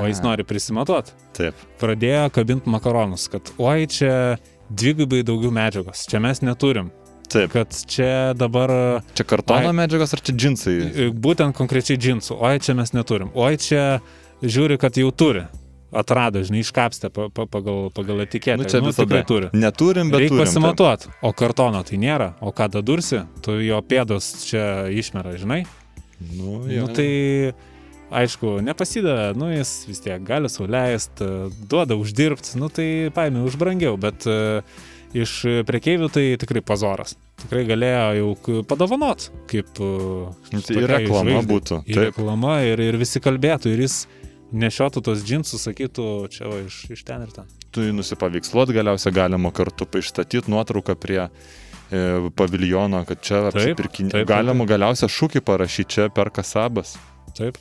o 0.00 0.06
jis 0.08 0.22
nori 0.24 0.44
prisimatuoti. 0.46 1.12
Taip. 1.36 1.58
Pradėjo 1.82 2.30
kabinti 2.34 2.70
makaronus, 2.72 3.28
kad 3.32 3.52
oi 3.58 3.86
čia 3.90 4.14
dvigubai 4.70 5.22
daugiau 5.26 5.52
medžiagos, 5.54 6.06
čia 6.10 6.20
mes 6.22 6.42
neturim, 6.46 6.90
Taip. 7.30 7.52
kad 7.54 7.74
čia 7.86 8.32
dabar 8.34 8.70
Čia 9.14 9.24
kartono 9.26 9.70
Ai. 9.70 9.76
medžiagos 9.84 10.14
ar 10.16 10.22
čia 10.26 10.34
džinsai? 10.34 10.76
būtent 11.14 11.54
konkrečiai 11.58 11.98
džinsų, 11.98 12.38
oi 12.42 12.58
čia 12.62 12.74
mes 12.78 12.92
neturim, 12.96 13.30
oi 13.38 13.56
čia 13.58 14.00
žiūri, 14.42 14.78
kad 14.82 14.96
jau 14.98 15.10
turi. 15.14 15.46
Atrado, 15.90 16.38
žinai, 16.46 16.60
iškapstė 16.62 17.08
pa, 17.10 17.24
pa, 17.34 17.48
pagal, 17.50 17.88
pagal 17.90 18.20
etiketę. 18.22 18.60
Nu, 18.62 18.66
čia 18.70 18.78
nu, 18.78 18.92
tikrai 18.94 19.24
turi. 19.26 19.48
Neturim, 19.58 20.12
bet 20.12 20.20
Reikia 20.22 20.36
turim. 20.36 20.44
pasimatuoti, 20.46 21.08
o 21.26 21.32
kartono 21.34 21.80
tai 21.82 21.98
nėra, 21.98 22.28
o 22.46 22.52
ką 22.54 22.68
dadursi, 22.76 23.24
tu 23.42 23.56
jo 23.58 23.80
pėdos 23.82 24.28
čia 24.46 24.86
išmera, 24.94 25.32
žinai. 25.34 25.64
Nu, 26.20 26.60
Nu, 26.60 26.70
jo. 26.72 26.86
tai 26.92 27.10
aišku, 28.10 28.58
nepasidavė, 28.66 29.32
nu 29.38 29.50
jis 29.52 29.70
vis 29.88 30.00
tiek 30.04 30.22
gali 30.26 30.50
sauliaist, 30.50 31.22
duoda 31.70 31.96
uždirbti, 31.98 32.56
nu 32.60 32.68
tai 32.72 32.88
paėmė 33.14 33.44
už 33.46 33.56
brangiau, 33.60 33.94
bet 34.00 34.26
uh, 34.28 34.60
iš 35.16 35.36
prekeivių 35.66 36.08
tai 36.14 36.24
tikrai 36.42 36.62
pazoras. 36.66 37.16
Tikrai 37.44 37.62
galėjo 37.70 38.02
jau 38.18 38.62
padovanot, 38.68 39.30
kaip... 39.50 39.70
uh, 39.80 40.28
Nu, 40.52 40.60
tai 40.66 40.76
ir 40.82 40.90
reklama 40.90 41.38
žvaigždei. 41.38 41.50
būtų, 41.54 41.78
Ir 41.86 41.94
taip. 42.00 42.10
reklama, 42.10 42.56
ir, 42.66 42.82
ir 42.90 42.98
visi 43.00 43.22
kalbėtų, 43.22 43.72
ir 43.76 43.84
jis 43.86 44.00
nešiotų 44.50 45.04
tos 45.06 45.22
džinsus, 45.22 45.62
sakytų, 45.68 46.06
čia 46.34 46.50
va, 46.50 46.60
iš, 46.66 46.82
iš 46.90 47.04
ten 47.06 47.22
ir 47.22 47.30
ten. 47.34 47.46
Tu 47.70 47.84
jį 47.86 47.94
nusipaveiksluot 47.94 48.72
galiausiai 48.74 49.14
galima 49.14 49.52
kartu 49.54 49.86
išstatyti 50.02 50.50
nuotrauką 50.50 50.96
prie 50.98 51.20
e, 51.22 51.30
paviljono, 52.36 53.02
kad 53.08 53.20
čia 53.24 53.40
Taip, 53.48 53.54
apsipirkinė. 53.54 54.10
taip, 54.12 54.22
taip, 54.22 54.28
Galima 54.30 54.66
galiausiai 54.68 55.10
šūkį 55.10 55.42
parašyti, 55.46 55.90
čia 55.96 56.08
perka 56.14 56.44
sabas. 56.46 56.96
Taip. 57.36 57.58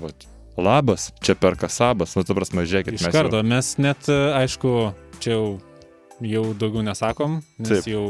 Vat. 0.00 0.26
Labas, 0.56 1.10
čia 1.24 1.34
perka 1.36 1.68
sabas. 1.72 2.14
Nu, 2.16 2.24
tu 2.24 2.36
prasme, 2.36 2.64
žiūrėkit, 2.68 2.96
Iš 2.96 3.06
mes 3.08 3.12
karto, 3.16 3.42
mes 3.44 3.72
net, 3.82 4.08
e, 4.08 4.18
aišku, 4.40 4.72
čia 5.20 5.34
jau, 5.36 5.48
jau 6.24 6.44
daugiau 6.56 6.84
nesakom, 6.86 7.40
nes 7.60 7.74
Taip. 7.84 7.90
jau 7.92 8.06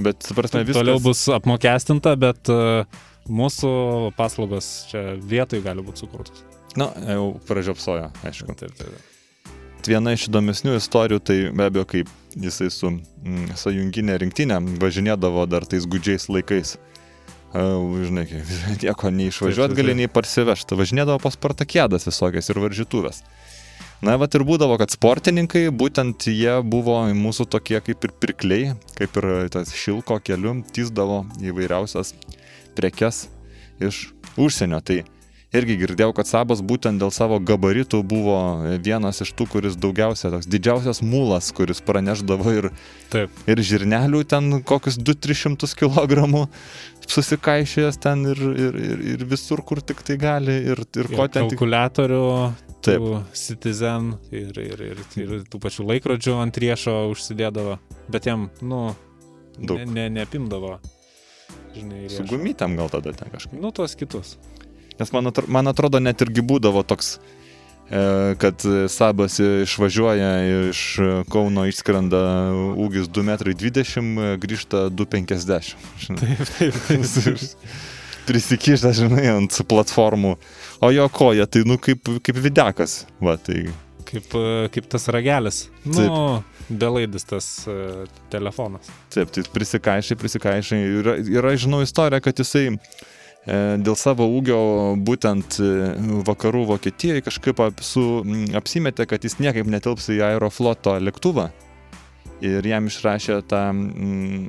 Bet, 0.00 0.18
tu 0.26 0.34
prasme, 0.34 0.64
viskas. 0.66 0.80
toliau 0.80 0.98
bus 0.98 1.20
apmokestinta, 1.30 2.16
bet 2.18 2.48
e, 2.50 2.82
mūsų 3.30 3.70
paslaugos 4.18 4.88
čia 4.90 5.14
vietoj 5.20 5.60
gali 5.62 5.84
būti 5.86 6.02
sukurtos. 6.02 6.42
Na, 6.74 6.88
jau 7.06 7.28
pražiopsojo, 7.46 8.08
aišku. 8.26 8.56
Taip, 8.58 8.74
taip. 8.80 9.52
Viena 9.84 10.14
iš 10.16 10.26
įdomesnių 10.30 10.78
istorijų, 10.80 11.20
tai 11.20 11.36
be 11.54 11.68
abejo, 11.68 11.84
kaip 11.92 12.10
jisai 12.36 12.70
su 12.72 12.90
mm, 12.90 13.54
sąjunginė 13.60 14.18
rinktinė 14.22 14.60
važinėdavo 14.82 15.46
dar 15.50 15.66
tais 15.68 15.86
gudžiais 15.86 16.28
laikais. 16.32 16.76
Uh, 17.54 17.86
žinai, 18.02 18.26
nieko 18.82 19.12
neišvažiuot 19.14 19.70
Taip, 19.70 19.76
taip, 19.76 19.78
gali 19.78 19.94
nei 20.00 20.10
parsivežti. 20.10 20.74
Važinėdavo 20.78 21.20
pas 21.22 21.36
partakėdas 21.38 22.08
visokias 22.08 22.50
ir 22.50 22.58
varžytuvės. 22.64 23.22
Na, 24.04 24.16
va 24.20 24.26
ir 24.26 24.42
būdavo, 24.44 24.74
kad 24.80 24.92
sportininkai, 24.92 25.68
būtent 25.72 26.26
jie 26.28 26.58
buvo 26.66 26.98
mūsų 27.16 27.46
tokie 27.54 27.78
kaip 27.80 28.04
ir 28.04 28.12
pirkliai, 28.20 28.74
kaip 28.98 29.16
ir 29.20 29.28
tas 29.54 29.70
šilko 29.72 30.18
keliu, 30.24 30.58
tysdavo 30.74 31.22
įvairiausias 31.40 32.12
prekes 32.76 33.28
iš 33.80 34.10
užsienio. 34.36 34.82
Tai 34.84 34.98
irgi 35.54 35.76
girdėjau, 35.80 36.12
kad 36.16 36.26
Sabas 36.28 36.60
būtent 36.66 36.98
dėl 37.02 37.12
savo 37.14 37.38
gabaritų 37.38 38.00
buvo 38.06 38.36
vienas 38.82 39.20
iš 39.24 39.30
tų, 39.38 39.46
kuris 39.52 39.76
daugiausia, 39.80 40.30
toks 40.34 40.48
didžiausias 40.50 41.00
mūlas, 41.06 41.52
kuris 41.54 41.80
praneždavo 41.84 42.54
ir, 42.58 42.68
Taip. 43.12 43.30
ir 43.46 43.62
žirnelių 43.62 44.24
ten 44.30 44.60
kokius 44.66 44.98
2-300 44.98 45.70
kg 45.78 46.26
susikaišėjęs 47.04 47.98
ten 48.00 48.24
ir, 48.32 48.40
ir, 48.66 48.78
ir, 48.80 49.02
ir 49.14 49.24
visur, 49.28 49.60
kur 49.66 49.80
tik 49.84 50.00
tai 50.06 50.16
gali 50.20 50.54
ir, 50.72 50.80
ir 50.96 51.10
ko 51.12 51.26
Ir 51.26 51.32
ten 51.34 51.48
tik. 51.48 51.58
kalkulatorių, 51.58 52.22
Taip. 52.84 53.04
Citizen 53.32 54.14
ir, 54.34 54.50
ir, 54.60 54.80
ir, 54.92 55.04
ir 55.22 55.44
tų 55.48 55.60
pačių 55.62 55.86
laikrodžių 55.88 56.34
ant 56.42 56.58
riešo 56.60 56.96
užsidėdavo, 57.14 57.78
bet 58.12 58.26
jam, 58.28 58.48
nu, 58.60 58.90
Daug. 59.56 59.78
ne, 59.78 59.86
ne, 59.86 60.08
neapimdavo. 60.18 60.78
Žinai, 61.74 62.02
Su 62.10 62.22
riešo. 62.22 62.28
gumytėm 62.32 62.76
gal 62.78 62.90
tada 62.92 63.12
ten 63.16 63.30
kažkaip. 63.32 63.56
Nu, 63.60 63.70
tuos 63.74 63.96
kitus. 63.98 64.34
Nes 65.00 65.10
man, 65.14 65.30
atro, 65.30 65.46
man 65.50 65.70
atrodo, 65.70 66.00
net 66.02 66.22
irgi 66.22 66.44
būdavo 66.46 66.84
toks, 66.86 67.16
e, 67.88 68.34
kad 68.40 68.62
Sabas 68.92 69.40
išvažiuoja 69.42 70.30
iš 70.70 70.84
Kauno, 71.32 71.66
išskrenda 71.70 72.22
ūgis 72.84 73.10
2,20 73.10 74.02
m, 74.02 74.22
grįžta 74.42 74.86
2,50 74.94 75.74
m. 76.14 76.20
Taip, 76.22 76.44
taip, 76.58 76.78
taip. 76.88 77.48
Prisikišęs, 78.24 79.02
žinai, 79.02 79.26
ant 79.34 79.58
platformų. 79.68 80.36
O 80.84 80.88
jo 80.94 81.08
koja, 81.12 81.44
tai, 81.44 81.66
nu, 81.68 81.76
kaip, 81.76 82.08
kaip 82.24 82.38
videkas. 82.40 83.02
Va, 83.20 83.36
tai 83.36 83.66
Kaip, 84.04 84.34
e, 84.36 84.68
kaip 84.72 84.86
tas 84.92 85.08
ragelis. 85.12 85.64
Nu, 85.88 86.42
belaidis 86.68 87.26
tas 87.28 87.48
uh, 87.68 88.04
telefonas. 88.32 88.88
Taip, 89.12 89.32
tai 89.34 89.44
prisikaišai, 89.52 90.16
prisikaišai. 90.20 90.78
Yra, 91.00 91.16
yra, 91.38 91.54
žinau, 91.60 91.82
istorija, 91.84 92.20
kad 92.24 92.38
jisai 92.40 92.66
e, 92.70 92.78
dėl 93.46 93.96
savo 94.00 94.24
ūgio 94.38 94.58
būtent 95.04 95.58
e, 95.60 95.70
vakarų 96.24 96.62
Vokietijoje 96.72 97.24
kažkaip 97.26 97.60
ap- 97.60 97.82
su, 97.84 98.22
m, 98.24 98.46
apsimetė, 98.56 99.04
kad 99.10 99.24
jis 99.26 99.36
niekaip 99.42 99.68
netilps 99.68 100.08
į 100.14 100.20
Aerofloto 100.32 100.96
lėktuvą. 101.02 101.50
Ir 102.44 102.66
jam 102.66 102.88
išrašė 102.90 103.42
tą... 103.48 103.66
Mm, 103.72 104.48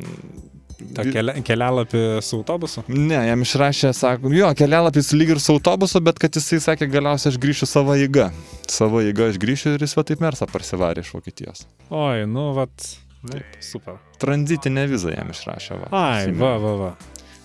Ta 0.95 1.05
kelia, 1.07 1.33
kelialapį 1.39 1.99
su 2.23 2.41
autobusu. 2.41 2.81
Ne, 2.91 3.15
jam 3.29 3.41
išrašė, 3.45 3.93
sako, 3.95 4.27
jo, 4.35 4.49
kelialapis 4.59 5.13
lyg 5.15 5.29
ir 5.31 5.39
su 5.39 5.53
autobusu, 5.55 6.01
bet 6.03 6.19
kad 6.19 6.35
jisai 6.35 6.59
sakė, 6.61 6.89
galiausiai 6.91 7.31
aš 7.31 7.37
grįšiu 7.41 7.67
savo 7.71 7.95
jėga. 7.95 8.25
Savo 8.69 8.99
jėga 9.03 9.29
aš 9.31 9.39
grįšiu 9.41 9.71
ir 9.77 9.85
jis 9.87 9.95
va 9.95 10.03
taip 10.07 10.19
mersą 10.23 10.47
parsivarė 10.51 11.05
iš 11.05 11.13
Vokietijos. 11.15 11.63
Oi, 11.95 12.25
nu, 12.27 12.49
vat. 12.57 12.89
Nu, 13.25 13.39
super. 13.63 14.01
Tranzitinę 14.21 14.83
vizą 14.91 15.15
jam 15.15 15.31
išrašė. 15.31 15.79
Va, 15.85 15.87
Ai, 15.95 16.25
Atsimenu. 16.27 16.43
va, 16.43 16.51
va, 16.61 16.73
va. 16.83 16.91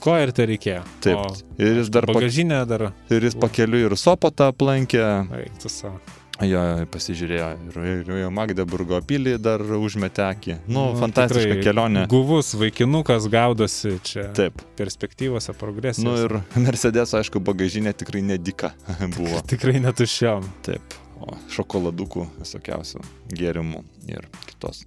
Ko 0.00 0.14
ir 0.20 0.32
tai 0.36 0.46
reikėjo? 0.50 0.80
Taip. 1.04 1.18
O 1.18 1.60
Ir 1.60 1.82
jis 1.82 1.90
dar, 1.92 2.06
pa, 2.08 2.14
bagažinė 2.16 2.62
dar. 2.68 2.86
ir 3.12 3.26
jis 3.28 3.36
pakeliu 3.36 3.82
ir 3.90 3.96
Sopotą 4.00 4.48
aplankė, 4.54 5.04
Eik, 5.42 5.58
tu 5.60 5.68
savo. 5.72 6.00
Jo, 6.40 6.60
pasižiūrėjo 6.88 7.48
ir, 7.68 7.74
ir, 7.84 8.10
ir 8.22 8.30
Magdeburgo 8.32 8.96
pilį 9.04 9.34
dar 9.44 9.60
užmetė 9.60 10.22
akį. 10.24 10.54
Nu, 10.72 10.86
nu 10.94 11.00
fantastiška 11.02 11.58
kelionė. 11.66 12.06
Guvus 12.08 12.54
vaikinukas 12.56 13.26
gaudosi 13.28 13.98
čia. 14.08 14.30
Taip. 14.38 14.62
Perspektyvose 14.80 15.52
progresijos. 15.60 16.06
Nu 16.08 16.16
ir 16.16 16.38
Mercedes, 16.64 17.12
aišku, 17.20 17.42
bagažinė 17.44 17.92
tikrai 17.92 18.24
nedika 18.24 18.72
buvo. 19.18 19.42
Tikrai 19.52 19.82
netuščiom. 19.84 20.48
Taip. 20.64 20.96
O 21.20 21.34
šokoladukų 21.52 22.24
visokiausių 22.40 23.02
gėrimų 23.36 23.82
ir 24.08 24.24
kitos 24.48 24.86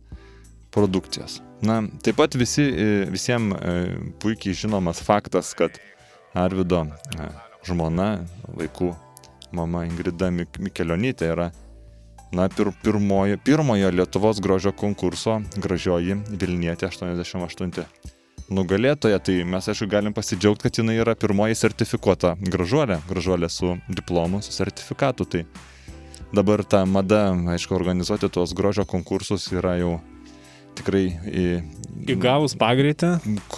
produkcijos. 0.73 1.39
Na, 1.63 1.79
taip 2.03 2.17
pat 2.19 2.35
visi, 2.35 2.65
e, 2.65 2.87
visiems 3.13 3.55
puikiai 4.19 4.57
žinomas 4.57 4.99
faktas, 5.03 5.53
kad 5.57 5.77
Arvido 6.33 6.81
e, 6.83 7.27
žmona, 7.67 8.25
vaikų 8.57 8.91
mama 9.53 9.85
Ingrida 9.87 10.31
Mik 10.33 10.57
Mikelionytė 10.59 11.29
yra 11.35 11.51
na, 12.33 12.49
pir, 12.49 12.73
pirmojo, 12.83 13.37
pirmojo 13.45 13.93
Lietuvos 13.93 14.41
grožio 14.41 14.73
konkurso 14.73 15.39
gražioji 15.61 16.17
Vilnietė 16.41 16.89
88 16.89 17.85
nugalėtoja, 18.53 19.19
tai 19.23 19.41
mes 19.47 19.67
aišku 19.69 19.87
galim 19.89 20.13
pasidžiaugti, 20.15 20.67
kad 20.67 20.79
jinai 20.81 20.97
yra 21.01 21.15
pirmoji 21.17 21.57
sertifikuota 21.57 22.33
gražuolė, 22.41 22.99
gražuolė 23.09 23.49
su 23.49 23.77
diplomu, 23.87 24.41
su 24.43 24.53
sertifikatu. 24.55 25.25
Tai 25.25 25.43
dabar 26.35 26.65
ta 26.67 26.83
mada, 26.85 27.29
aišku, 27.55 27.75
organizuoti 27.77 28.29
tuos 28.33 28.53
grožio 28.57 28.85
konkursus 28.89 29.47
yra 29.53 29.77
jau 29.79 29.95
tikrai 30.77 31.05
Įgavus 32.03 32.55
pagreitį. 32.59 33.13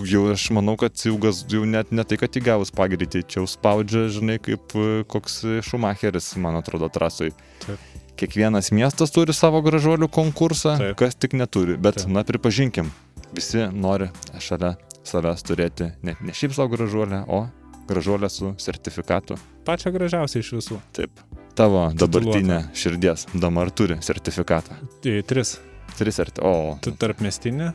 jau 0.05 0.23
aš 0.29 0.49
manau, 0.53 0.75
kad 0.77 0.93
jau, 1.01 1.15
gas, 1.21 1.41
jau 1.49 1.63
net 1.65 1.91
ne 1.95 2.03
tai, 2.05 2.17
kad 2.21 2.35
įgavus 2.37 2.71
pagreitį, 2.75 3.23
čia 3.25 3.39
jau 3.39 3.47
spaudžia, 3.49 4.05
žinai, 4.13 4.37
kaip 4.43 4.75
e, 4.77 5.03
koks 5.09 5.39
Šumacheris, 5.65 6.35
man 6.41 6.59
atrodo, 6.59 6.89
trasui. 6.93 7.31
Taip. 7.65 7.81
Kiekvienas 8.19 8.69
miestas 8.71 9.11
turi 9.11 9.33
savo 9.35 9.59
gražuolių 9.65 10.07
konkursą, 10.13 10.77
Taip. 10.79 10.97
kas 11.01 11.17
tik 11.17 11.33
neturi. 11.35 11.79
Bet, 11.81 12.03
Taip. 12.03 12.13
na, 12.13 12.23
pripažinkim, 12.27 12.91
visi 13.35 13.65
nori 13.73 14.11
šalia 14.39 14.75
savęs 15.05 15.45
turėti 15.45 15.91
ne, 16.05 16.15
ne 16.21 16.35
šiaip 16.35 16.55
savo 16.55 16.69
gražuolę, 16.75 17.25
o 17.27 17.45
gražuolę 17.89 18.29
su 18.29 18.53
sertifikatu. 18.61 19.39
Pačią 19.65 19.93
gražiausią 19.95 20.41
iš 20.41 20.53
visų. 20.59 20.81
Taip. 20.95 21.23
Tavo 21.55 21.87
dabartinė 21.95 22.65
širdies 22.75 23.29
dama 23.33 23.63
ar 23.63 23.71
turi 23.71 23.97
sertifikatą? 24.03 24.75
Tai 25.03 25.21
tris. 25.27 25.55
Tris 25.97 26.19
ar... 26.19 26.31
O, 26.43 26.77
Tu 26.81 26.91
tarp 26.99 27.21
mestinė. 27.23 27.73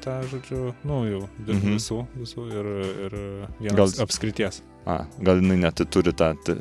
Ta, 0.00 0.20
žodžiu, 0.30 0.72
nu 0.86 1.00
jau 1.10 1.22
Mhm. 1.26 1.56
mhm. 1.56 1.74
visų, 1.76 1.98
visų 2.20 2.44
ir, 2.54 2.68
ir 3.08 3.16
vienas 3.60 3.76
Gal- 3.96 4.04
apskrities. 4.06 4.62
a, 4.86 5.00
gal 5.20 5.40
jinai 5.42 5.56
net 5.66 5.82
turi 5.90 6.12
tą 6.16 6.32
t- 6.44 6.54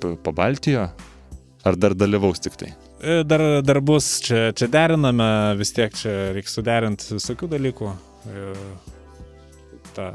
p- 0.00 0.16
po 0.22 0.32
Baltijo? 0.32 0.90
Ar 1.64 1.76
dar 1.78 1.94
dalyvaus 1.94 2.40
tik 2.42 2.56
tai? 2.58 2.72
E, 3.02 3.22
Dar, 3.24 3.62
dar 3.62 3.80
bus, 3.80 4.20
čia, 4.20 4.52
čia 4.52 4.66
deriname, 4.68 5.56
vis 5.58 5.70
tiek 5.72 5.94
čia 5.94 6.32
reikia 6.34 6.50
suderinti 6.50 7.14
visokių 7.16 7.48
dalykų. 7.56 7.92
E, 8.26 8.54
Ta 9.94 10.06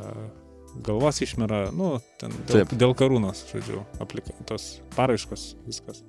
galvos 0.83 1.19
išmera, 1.21 1.71
nu, 1.75 1.99
ten 2.21 2.31
dėl, 2.47 2.63
Taip. 2.65 2.71
dėl 2.81 2.93
karūnos, 2.97 3.43
žodžiu, 3.51 3.83
aplika, 4.03 4.33
tos 4.49 4.79
paraiškos, 4.95 5.55
viskas. 5.67 6.03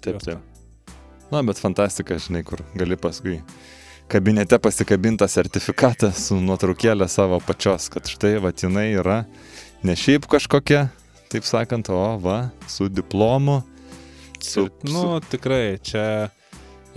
Taip, 0.00 0.18
taip. 0.24 0.40
Na, 1.32 1.40
bet 1.42 1.56
fantastika, 1.60 2.18
žinai, 2.20 2.42
kur 2.44 2.60
gali 2.76 2.96
paskui 3.00 3.38
kabinete 4.12 4.58
pasikabintą 4.60 5.24
sertifikatą 5.30 6.10
su 6.12 6.36
nuotraukėlė 6.44 7.06
savo 7.08 7.38
pačios, 7.40 7.86
kad 7.92 8.04
štai, 8.10 8.34
va, 8.44 8.50
jinai 8.52 8.90
yra 9.00 9.22
ne 9.86 9.94
šiaip 9.96 10.26
kažkokia, 10.28 10.90
taip 11.32 11.46
sakant, 11.48 11.88
o 11.88 12.18
va, 12.20 12.50
su 12.68 12.90
diplomu. 12.92 13.62
Su, 14.42 14.66
Ir, 14.66 14.90
nu, 14.90 15.20
tikrai, 15.32 15.78
čia, 15.80 16.28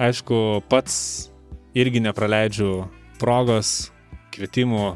aišku, 0.01 0.63
pats 0.67 1.29
irgi 1.77 2.01
nepraleidžiu 2.03 2.71
progos 3.21 3.91
kvietimų 4.35 4.95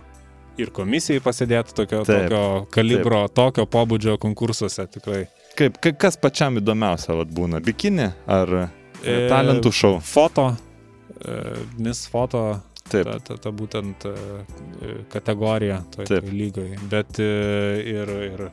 ir 0.60 0.74
komisijai 0.76 1.22
pasėdėti 1.24 1.78
tokio, 1.78 2.02
Taip, 2.04 2.26
tokio 2.28 2.44
kalibro, 2.74 3.22
tokio 3.32 3.64
pobūdžio 3.70 4.18
konkursuose, 4.20 4.84
tikrai. 4.92 5.22
Kaip, 5.56 5.78
ka- 5.80 5.96
kas 5.96 6.18
pačiam 6.20 6.60
įdomiausia 6.60 7.16
vat, 7.16 7.32
būna? 7.32 7.62
Bikini 7.64 8.10
ar 8.28 8.52
talentų 9.04 9.72
šou? 9.76 9.94
Foto, 10.06 10.50
e, 11.20 11.38
Miss 11.78 12.10
Foto, 12.12 12.44
Taip. 12.90 13.06
ta, 13.06 13.20
ta, 13.22 13.38
ta 13.38 13.54
būtent 13.54 14.06
e, 14.10 14.16
e, 14.82 14.96
kategorija 15.12 15.82
toj 15.94 16.10
Taip. 16.10 16.26
toj 16.26 16.34
lygoj. 16.34 16.70
Bet 16.92 17.20
e, 17.22 17.30
ir, 17.94 18.14
ir, 18.30 18.46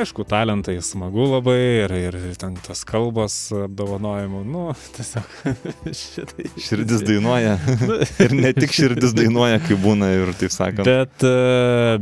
aišku, 0.00 0.24
talentai 0.28 0.76
smagu 0.84 1.26
labai 1.30 1.58
ir, 1.84 1.92
ir 1.96 2.16
ten 2.40 2.56
tas 2.64 2.82
kalbos 2.88 3.34
apdovanojimų, 3.54 4.42
nu, 4.48 4.64
tiesiog 4.96 5.34
šitai. 6.00 6.46
Širdis 6.62 7.04
dainuoja. 7.06 7.56
ir 8.24 8.36
ne 8.36 8.52
tik 8.56 8.74
širdis 8.76 9.14
dainuoja, 9.16 9.60
kai 9.64 9.78
būna 9.80 10.10
ir 10.14 10.32
taip 10.40 10.54
sakant. 10.54 10.86
Bet 10.88 11.26
e, 11.26 11.34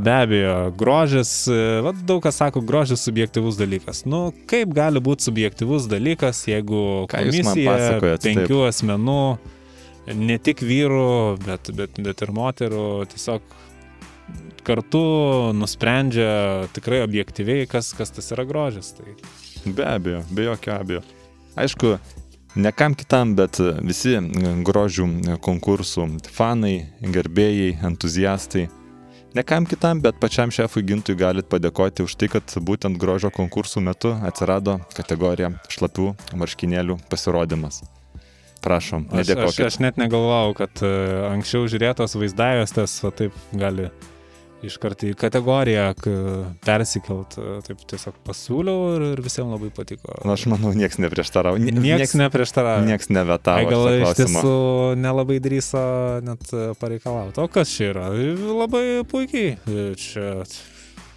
be 0.00 0.14
abejo, 0.14 0.54
grožis, 0.80 1.32
e, 1.50 1.60
vat 1.86 2.04
daug 2.08 2.22
kas 2.24 2.40
sako, 2.42 2.64
grožis 2.66 3.04
subjektivus 3.06 3.58
dalykas. 3.60 4.04
Nu, 4.08 4.26
kaip 4.50 4.74
gali 4.76 5.02
būti 5.04 5.30
subjektivus 5.30 5.88
dalykas, 5.90 6.44
jeigu 6.50 7.04
komisija 7.12 7.98
penkių 8.24 8.64
asmenų, 8.68 9.20
ne 10.14 10.38
tik 10.42 10.60
vyrų, 10.64 11.10
bet, 11.44 11.70
bet, 11.76 12.00
bet 12.04 12.24
ir 12.24 12.34
moterų, 12.36 12.88
tiesiog 13.12 13.54
kartu 14.64 15.04
nusprendžia 15.56 16.66
tikrai 16.76 17.02
objektyviai, 17.04 17.68
kas, 17.70 17.92
kas 17.96 18.14
tas 18.14 18.32
yra 18.34 18.46
grožis. 18.48 18.94
Tai 18.96 19.14
Be 19.64 19.86
abejo, 19.88 20.22
be 20.30 20.44
jokio 20.44 20.74
abejo. 20.74 21.00
Aišku, 21.56 21.94
ne 22.54 22.72
kam 22.72 22.94
kitam, 22.98 23.32
bet 23.38 23.60
visi 23.80 24.18
grožių 24.66 25.38
konkursų 25.44 26.08
fanai, 26.34 26.76
gerbėjai, 27.00 27.78
entuziastai. 27.88 28.66
Ne 29.34 29.42
kam 29.42 29.64
kitam, 29.66 29.98
bet 30.04 30.20
pačiam 30.22 30.52
šefui 30.54 30.84
Gintui 30.86 31.16
galit 31.18 31.48
padėkoti 31.50 32.04
už 32.04 32.14
tai, 32.20 32.28
kad 32.30 32.52
būtent 32.68 33.00
grožio 33.00 33.32
konkursų 33.34 33.82
metu 33.82 34.12
atsirado 34.22 34.76
kategorija 34.94 35.50
šlapių 35.72 36.12
marškinėlių 36.38 37.00
pasirodymas. 37.10 37.80
Prašom, 38.62 39.08
aš, 39.10 39.12
aš, 39.12 39.18
nedėkokit. 39.18 39.64
aš 39.66 39.78
net 39.82 39.98
negalvojau, 40.00 40.54
kad 40.56 40.84
e, 40.86 40.92
anksčiau 41.32 41.66
žiūrėtos 41.68 42.14
vaizdajostės 42.16 42.94
va, 43.04 43.10
taip 43.12 43.34
gali 43.52 43.90
iš 44.68 44.76
karto 44.82 45.06
į 45.10 45.14
kategoriją 45.18 45.86
persikelt. 46.64 47.36
e, 47.38 47.58
Taip 47.66 47.82
tiesiog 47.90 48.16
pasiūliau 48.26 48.94
ir, 48.96 49.06
ir 49.14 49.22
visiems 49.24 49.52
labai 49.54 49.70
patiko. 49.74 50.14
Na, 50.24 50.34
aš 50.36 50.46
manau, 50.52 50.72
niekas 50.76 50.98
neprieštaravo. 51.02 51.58
Nie- 51.62 51.74
Niekas 51.74 52.14
neprieštaravo. 52.18 52.84
Nieks 52.88 53.10
nevetavo. 53.12 53.70
Gal 53.70 53.88
iš 54.02 54.14
tiesų 54.20 54.54
nelabai 55.00 55.40
drįso 55.44 55.84
net 56.24 56.44
e, 56.52 56.70
pareikalauti. 56.80 57.40
O 57.44 57.48
kas 57.48 57.72
čia 57.74 57.92
yra? 57.94 58.08
Labai 58.12 58.84
puikiai. 59.08 59.56
E, 59.68 59.88
Čia 59.94 60.42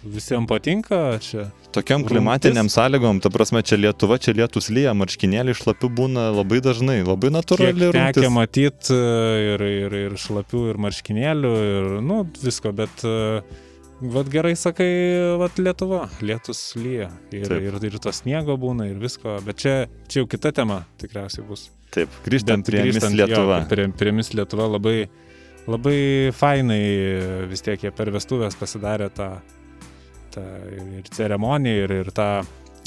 visiems 0.04 0.48
patinka. 0.48 1.18
Čia. 1.22 1.48
Tokiam 1.74 2.04
klimatiniam 2.08 2.68
sąlygom, 2.72 3.20
ta 3.20 3.30
prasme, 3.30 3.62
čia 3.62 3.76
Lietuva, 3.76 4.18
čia 4.22 4.32
lietus 4.36 4.70
lyja, 4.72 4.94
marškinėliai 4.96 5.56
šlapių 5.58 5.90
būna 6.00 6.28
labai 6.32 6.60
dažnai, 6.64 7.00
labai 7.06 7.30
Kiek 7.30 7.36
natūrali 7.36 7.88
tekia 7.88 7.94
rungtis. 7.98 8.28
matyti 8.34 8.98
ir, 9.54 9.64
ir, 9.68 9.96
ir 10.08 10.18
šlapių, 10.20 10.62
ir 10.72 10.80
marškinėlių, 10.86 11.54
ir, 11.70 11.88
nu, 12.08 12.20
visko, 12.42 12.72
bet, 12.76 13.04
e, 13.04 13.42
vad 14.00 14.30
gerai 14.32 14.54
sakai, 14.56 14.88
vad 15.40 15.58
Lietuva, 15.60 16.06
lietus 16.24 16.62
lyja. 16.78 17.10
Ir, 17.34 17.48
Taip. 17.50 17.68
ir, 17.68 17.78
ir 17.90 17.98
to 18.00 18.14
sniego 18.14 18.56
būna, 18.60 18.88
ir 18.88 19.00
visko, 19.02 19.36
bet 19.44 19.60
čia, 19.60 19.74
čia 20.08 20.22
jau 20.22 20.30
kita 20.30 20.54
tema 20.56 20.84
tikriausiai 21.02 21.44
bus. 21.48 21.68
Taip, 21.94 22.12
grįžtant 22.24 22.64
Bet 22.64 22.72
prie 22.72 22.84
grįžtant, 22.86 23.16
Lietuva. 23.16 23.62
Jo, 23.62 23.68
prie, 23.70 23.88
prie 23.96 24.12
Miss 24.16 24.32
Lietuva 24.36 24.70
labai, 24.72 24.96
labai 25.68 26.00
fainai 26.36 26.82
vis 27.48 27.64
tiek 27.64 27.80
jie 27.84 27.92
per 27.92 28.12
vestuvės 28.14 28.56
pasidarė 28.60 29.08
tą, 29.16 29.30
tą 30.34 30.44
ir 30.98 31.08
ceremoniją, 31.14 31.84
ir, 31.86 31.94
ir 32.02 32.10
tą 32.16 32.28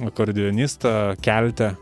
akordionistą 0.08 0.94
keltę. 1.22 1.74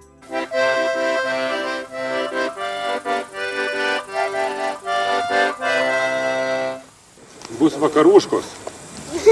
Bus 7.60 7.76
vakaruškos. 7.80 8.46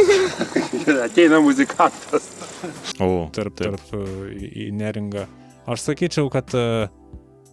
Ateina 1.06 1.40
muzikantas. 1.40 2.30
O, 3.00 3.30
tarp, 3.34 3.56
tarp 3.60 3.94
e, 3.94 4.02
į, 4.34 4.48
į 4.66 4.70
neringą. 4.76 5.26
Aš 5.70 5.84
sakyčiau, 5.90 6.30
kad 6.34 6.52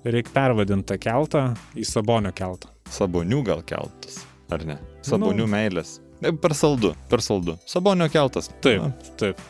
reikia 0.05 0.33
pervadinti 0.35 0.89
tą 0.95 0.99
keltą 1.03 1.43
į 1.79 1.85
Sabonio 1.89 2.33
keltą. 2.37 2.71
Sabonių 2.95 3.43
gal 3.47 3.63
keltas, 3.67 4.21
ar 4.53 4.65
ne? 4.69 4.79
Sabonių 5.07 5.45
Nu. 5.45 5.51
meilės. 5.51 5.99
Per 6.21 6.55
saldu, 6.55 6.95
per 7.11 7.23
saldu. 7.23 7.59
Sabonio 7.67 8.09
keltas. 8.09 8.51
Taip, 8.65 8.83
Na, 8.83 8.93
taip. 9.21 9.41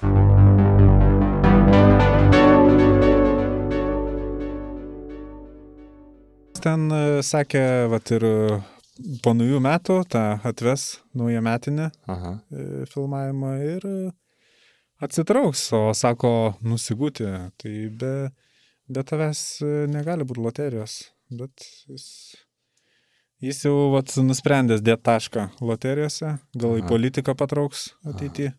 Ten 6.64 6.88
e, 6.96 7.20
sakė, 7.20 7.61
vat 7.92 8.09
ir 8.16 8.24
e, 8.24 8.37
po 9.24 9.35
naujų 9.37 9.59
metų 9.61 9.98
tą 10.09 10.22
atves 10.48 10.85
naują 11.12 11.42
metinę 11.44 11.90
Aha. 12.09 12.38
e, 12.48 12.87
filmavimą 12.88 13.50
ir 13.68 13.85
atsitrauks, 15.05 15.66
o 15.77 15.83
sako, 15.92 16.55
nusigūti, 16.64 17.29
tai 17.61 17.74
be, 18.00 18.14
be 18.88 19.05
tavęs 19.05 19.42
negali 19.92 20.24
būti 20.24 20.46
loterijos, 20.46 20.96
bet 21.29 21.66
jis, 21.90 22.07
jis 23.44 23.64
jau 23.66 23.74
vat, 23.94 24.12
nusprendęs 24.24 24.83
dėti 24.85 25.04
tašką 25.09 25.48
loterijose, 25.64 26.37
gal 26.57 26.78
į 26.80 26.87
politiką 26.88 27.37
patrauks 27.38 27.90
ateityje. 28.09 28.54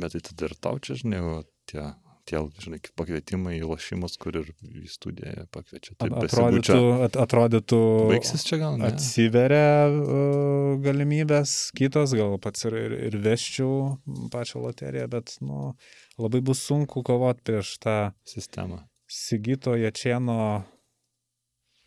Bet 0.00 0.14
tai 0.14 0.22
tada 0.24 0.48
ir 0.48 0.54
tau 0.62 0.78
čia, 0.80 0.96
žinai, 0.96 1.20
o 1.20 1.34
tie, 1.68 1.82
tie, 2.28 2.40
žinai, 2.62 2.78
pakvietimai 2.96 3.56
į 3.58 3.66
lošimus, 3.68 4.16
kur 4.20 4.38
ir 4.40 4.50
į 4.64 4.86
studiją 4.90 5.46
pakviečia. 5.52 5.96
Tai 6.00 6.10
Atrodytų, 6.22 6.78
at, 7.06 7.18
atrodytų 7.20 7.80
Baigsis 8.12 8.46
čia 8.46 8.60
gal? 8.62 8.78
Ne? 8.80 8.92
atsiveria 8.94 9.90
uh, 9.90 10.78
galimybės 10.84 11.56
kitos, 11.76 12.14
gal 12.16 12.38
pats 12.42 12.68
ir, 12.70 12.78
ir, 12.80 12.96
ir 13.10 13.18
veščiau 13.26 14.30
pačią 14.32 14.64
loteriją, 14.64 15.08
bet 15.12 15.36
nu, 15.44 15.74
labai 16.20 16.42
bus 16.44 16.62
sunku 16.64 17.04
kovoti 17.06 17.44
prieš 17.50 17.76
tą 17.82 17.98
Sistema. 18.28 18.84
Sigito 19.10 19.74
Jačieno 19.74 20.62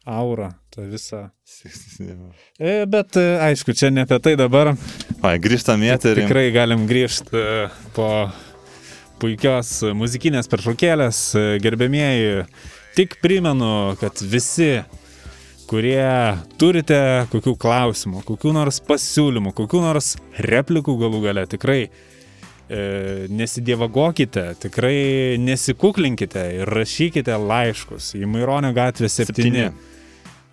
aurą, 0.06 0.52
tą 0.70 0.90
visą. 0.90 1.30
E, 2.60 2.86
bet 2.88 3.18
e, 3.18 3.38
aišku, 3.42 3.74
čia 3.76 3.90
ne 3.92 4.04
apie 4.06 4.20
tai 4.24 4.34
dabar. 4.40 4.74
Ai, 5.24 5.38
grįžtam 5.42 5.84
į 5.84 5.94
eterį. 5.96 6.26
Tikrai 6.26 6.48
galim 6.56 6.86
grįžti 6.90 7.44
po 7.96 8.08
puikios 9.22 9.82
muzikinės 9.96 10.50
pertraukėlės. 10.52 11.20
E, 11.36 11.44
Gerbėmieji, 11.64 12.46
tik 12.98 13.18
primenu, 13.24 13.94
kad 14.02 14.22
visi, 14.28 14.84
kurie 15.70 16.08
turite 16.62 17.00
kokių 17.32 17.56
klausimų, 17.60 18.24
kokių 18.28 18.56
nors 18.56 18.82
pasiūlymų, 18.88 19.54
kokių 19.58 19.84
nors 19.86 20.16
replikų 20.44 20.98
galų 21.00 21.24
gale, 21.28 21.46
tikrai 21.50 21.80
e, 21.88 21.90
nesidėvagokite, 23.32 24.50
tikrai 24.64 25.40
nesikuklinkite 25.42 26.46
ir 26.60 26.76
rašykite 26.80 27.40
laiškus 27.40 28.14
į 28.20 28.30
Maironio 28.30 28.74
gatvę 28.76 29.10
7. 29.12 29.32
Septyni. 29.32 29.68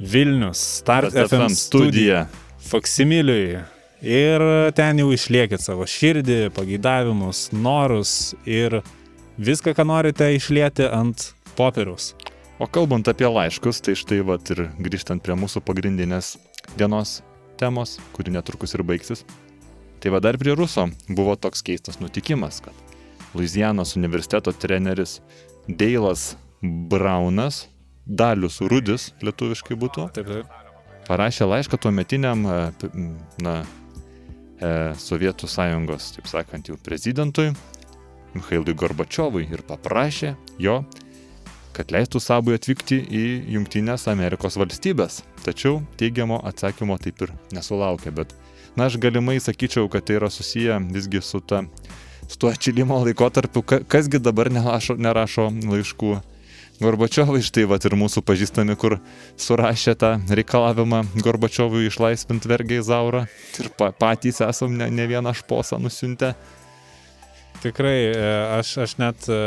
Vilnius, 0.01 0.59
Start 0.59 1.13
FM 1.13 1.27
FM 1.27 1.49
studija. 1.55 2.27
Faksimiliui. 2.71 3.59
Ir 4.01 4.43
ten 4.73 4.99
jau 4.99 5.11
išliekit 5.13 5.61
savo 5.61 5.85
širdį, 5.85 6.49
pageidavimus, 6.57 7.51
norus 7.53 8.33
ir 8.49 8.79
viską, 9.37 9.75
ką 9.77 9.85
norite 9.85 10.31
išlieti 10.33 10.87
ant 10.89 11.35
popieriaus. 11.59 12.15
O 12.57 12.65
kalbant 12.65 13.11
apie 13.13 13.29
laiškus, 13.29 13.83
tai 13.85 13.93
štai 13.97 14.23
vat 14.25 14.49
ir 14.55 14.71
grįžtant 14.81 15.21
prie 15.25 15.37
mūsų 15.37 15.61
pagrindinės 15.69 16.39
dienos 16.81 17.19
temos, 17.61 17.99
kuri 18.17 18.33
netrukus 18.33 18.73
ir 18.77 18.85
baigsis. 18.89 19.27
Tai 20.01 20.15
va 20.17 20.23
dar 20.25 20.41
prie 20.41 20.57
Ruso 20.57 20.87
buvo 21.13 21.37
toks 21.37 21.61
keistas 21.61 22.01
nutikimas, 22.01 22.63
kad 22.65 22.73
Luizianos 23.37 23.99
universiteto 24.01 24.57
treneris 24.57 25.19
Deilas 25.69 26.39
Braunas, 26.65 27.67
Dalius 28.11 28.59
Rudis, 28.67 29.11
lietuviškai 29.23 29.77
būtų, 29.79 30.09
Taip, 30.17 30.27
taip. 30.27 30.57
parašė 31.07 31.47
laišką 31.47 31.79
tuo 31.79 31.93
metiniam, 31.95 32.43
na, 33.39 33.55
e, 34.59 34.73
Sovietų 34.99 35.47
sąjungos, 35.51 36.11
taip 36.17 36.27
sakant, 36.31 36.69
jau 36.73 36.77
prezidentui, 36.83 37.53
Mikhailui 38.35 38.75
Gorbačiovui 38.79 39.47
ir 39.51 39.63
paprašė 39.67 40.35
jo, 40.63 40.81
kad 41.75 41.91
leistų 41.95 42.21
Sabui 42.23 42.55
atvykti 42.59 42.99
į 43.07 43.25
Junktinės 43.55 44.09
Amerikos 44.11 44.59
valstybės. 44.59 45.23
Tačiau 45.47 45.81
teigiamo 45.99 46.41
atsakymo 46.47 46.99
taip 47.03 47.23
ir 47.25 47.33
nesulaukė, 47.55 48.11
bet, 48.15 48.35
na, 48.77 48.87
aš 48.91 48.99
galimai 49.03 49.39
sakyčiau, 49.43 49.89
kad 49.91 50.05
tai 50.07 50.19
yra 50.19 50.29
susiję 50.31 50.79
visgi 50.93 51.23
su 51.23 51.41
ta, 51.41 51.63
su 52.29 52.39
tuo 52.39 52.51
atšilimo 52.51 52.99
laikotarpiu, 53.07 53.63
Ka- 53.63 53.81
kasgi 53.87 54.19
dabar 54.23 54.51
nerašo, 54.51 54.99
nerašo 54.99 55.49
laiškų 55.71 56.13
Gorbačiovui, 56.81 57.43
štai 57.45 57.67
va 57.69 57.77
ir 57.77 57.95
mūsų 58.01 58.23
pažįstami, 58.25 58.73
kur 58.81 58.97
surašė 59.41 59.93
tą 60.01 60.15
reikalavimą 60.33 61.03
Gorbačiovui 61.21 61.85
išlaisvinti 61.91 62.49
vergiai 62.49 62.85
Zaurą 62.85 63.27
ir 63.61 63.69
pa, 63.77 63.91
patys 63.93 64.41
esam 64.47 64.79
ne, 64.79 64.89
ne 64.89 65.05
vieną 65.11 65.35
šposą 65.37 65.77
nusiuntę. 65.83 66.33
Tikrai, 67.61 67.97
e, 68.09 68.31
aš, 68.57 68.71
aš 68.87 68.95
net 68.97 69.29
e, 69.29 69.41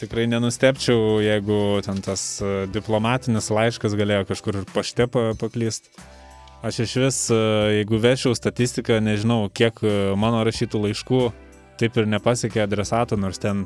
tikrai 0.00 0.24
nenustepčiau, 0.32 1.20
jeigu 1.22 1.78
ten 1.86 2.02
tas 2.02 2.24
e, 2.42 2.64
diplomatinis 2.74 3.52
laiškas 3.54 3.94
galėjo 3.94 4.26
kažkur 4.32 4.58
ir 4.62 4.66
pašte 4.74 5.06
pa- 5.06 5.30
paklyst. 5.38 5.92
Aš 6.66 6.82
iš 6.84 6.96
vis, 7.00 7.18
jeigu 7.78 8.02
vešiau 8.02 8.34
statistiką, 8.36 8.98
nežinau, 9.00 9.46
kiek 9.48 9.78
mano 10.20 10.42
rašytų 10.44 10.82
laiškų 10.82 11.22
taip 11.80 11.96
ir 11.96 12.10
nepasiekė 12.10 12.66
adresato, 12.66 13.16
nors 13.16 13.40
ten 13.40 13.64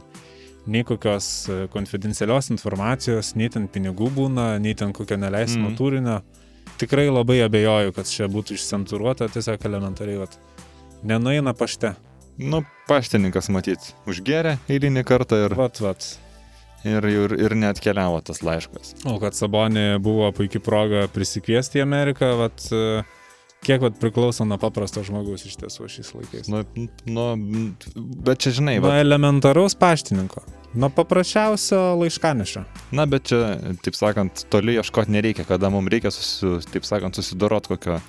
nei 0.67 0.85
kokios 0.85 1.27
e, 1.49 1.59
konfidencialios 1.73 2.49
informacijos, 2.55 3.35
nei 3.37 3.51
ten 3.53 3.69
pinigų 3.69 4.09
būna, 4.17 4.55
nei 4.63 4.75
ten 4.75 4.93
kokio 4.97 5.17
neleistino 5.21 5.69
Mhm. 5.69 5.73
mm. 5.75 5.79
turinio. 5.79 6.21
Tikrai 6.81 7.07
labai 7.13 7.39
abejoju, 7.45 7.93
kad 7.95 8.09
čia 8.09 8.27
būtų 8.29 8.57
išcentūruota, 8.57 9.29
tiesiog 9.31 9.63
elementariai, 9.69 10.19
vat, 10.25 10.39
nenueina 11.07 11.53
pašte. 11.55 11.93
Nu, 12.39 12.65
paštininkas 12.89 13.47
matyt, 13.55 13.93
užgeria 14.11 14.57
eilinį 14.69 15.05
kartą 15.07 15.39
ir, 15.45 15.55
Vat, 15.55 15.79
vat. 15.85 16.07
ir, 16.85 17.05
ir, 17.07 17.37
ir 17.39 17.55
net 17.55 17.79
keliavo 17.81 18.19
tas 18.27 18.43
laiškas. 18.43 18.97
O 19.07 19.21
kad 19.23 19.37
Sabonė 19.39 20.01
buvo 20.03 20.33
puikia 20.35 20.59
proga 20.61 21.05
prisikviesti 21.15 21.79
į 21.79 21.85
Ameriką, 21.87 22.33
vat, 22.41 22.67
e, 22.75 23.05
kiek 23.65 23.83
vat, 23.85 23.97
priklauso 24.01 24.45
nuo 24.49 24.59
paprasto 24.61 25.03
žmogaus 25.07 25.47
iš 25.49 25.57
tiesų 25.63 25.89
šiais 25.91 26.13
laikais. 26.17 26.51
Nu, 26.53 26.63
nu, 27.09 27.27
bet 27.97 28.45
čia 28.45 28.55
žinai, 28.61 28.77
Nuo 28.83 28.93
va, 28.93 29.01
elementaraus 29.03 29.77
paštininko, 29.79 30.45
nuo 30.75 30.91
paprasčiausio 30.95 31.81
laiškanešio. 32.03 32.65
na, 32.95 33.07
bet 33.11 33.31
čia, 33.33 33.57
taip 33.85 33.99
sakant, 33.99 34.47
toli 34.53 34.77
ieškoti 34.79 35.15
nereikia, 35.17 35.47
kada 35.49 35.71
mums 35.73 35.93
reikia, 35.93 36.13
susi, 36.15 36.57
taip 36.73 36.89
sakant, 36.89 37.17
susidorot 37.17 37.69
kokio 37.71 38.01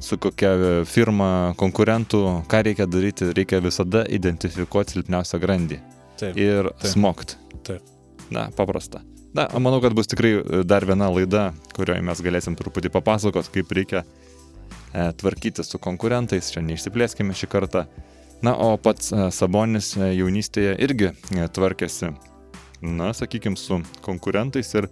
su 0.00 0.16
kokia 0.16 0.54
firma, 0.88 1.52
konkurentų, 1.60 2.22
ką 2.48 2.62
reikia 2.70 2.86
daryti, 2.88 3.28
reikia 3.36 3.60
visada 3.60 4.06
identifikuoti 4.08 4.96
silpniausią 4.96 5.40
grandį 5.42 5.80
Taip. 6.20 6.38
ir 6.40 6.70
taip. 6.72 6.88
smokt. 6.94 7.36
Taip. 7.66 7.84
Na, 8.32 8.48
paprasta. 8.56 9.02
Na, 9.36 9.44
manau, 9.62 9.78
kad 9.82 9.94
bus 9.94 10.08
tikrai 10.10 10.32
e, 10.40 10.62
dar 10.66 10.86
viena 10.88 11.10
laida, 11.12 11.50
kurioje 11.76 12.02
mes 12.02 12.22
galėsim 12.24 12.56
truputį 12.58 12.90
papasakot, 12.94 13.50
kaip 13.54 13.70
reikia 13.76 14.00
e, 14.02 14.29
tvarkyti 14.92 15.64
su 15.66 15.78
konkurentais. 15.82 16.52
Čia 16.54 16.62
neišsiplėskime 16.66 17.36
šį 17.36 17.50
kartą. 17.50 17.84
Na, 18.42 18.54
o 18.56 18.76
pats 18.80 19.12
e, 19.12 19.26
Sabonis 19.36 19.92
e, 19.98 20.14
jaunystėje 20.16 20.72
irgi 20.80 21.10
e, 21.12 21.44
tvarkėsi, 21.52 22.08
na, 22.80 23.10
sakykime, 23.12 23.58
su 23.60 23.82
konkurentais 24.00 24.72
ir 24.80 24.88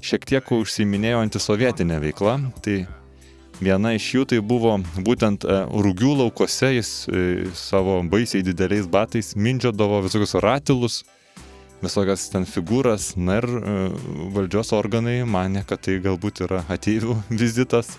šiek 0.00 0.24
tiek 0.28 0.54
užsiminėjo 0.56 1.20
antisovietinę 1.26 1.98
veiklą. 2.00 2.38
Tai 2.64 2.78
viena 3.60 3.92
iš 3.96 4.08
jų 4.14 4.24
tai 4.32 4.40
buvo 4.40 4.78
būtent 5.04 5.44
e, 5.44 5.60
rūgių 5.68 6.14
laukose, 6.22 6.72
jis 6.78 6.92
e, 7.12 7.22
savo 7.58 8.00
baisiai 8.08 8.46
dideliais 8.46 8.88
batais 8.88 9.34
mindžiodavo 9.36 10.00
visokius 10.06 10.38
ratilus, 10.40 11.02
visokias 11.84 12.30
ten 12.32 12.48
figūras, 12.48 13.12
na 13.20 13.42
ir 13.42 13.48
e, 13.52 13.78
valdžios 14.32 14.72
organai 14.80 15.20
mane, 15.28 15.66
kad 15.68 15.84
tai 15.84 16.00
galbūt 16.00 16.46
yra 16.48 16.64
ateivių 16.72 17.20
vizitas. 17.44 17.98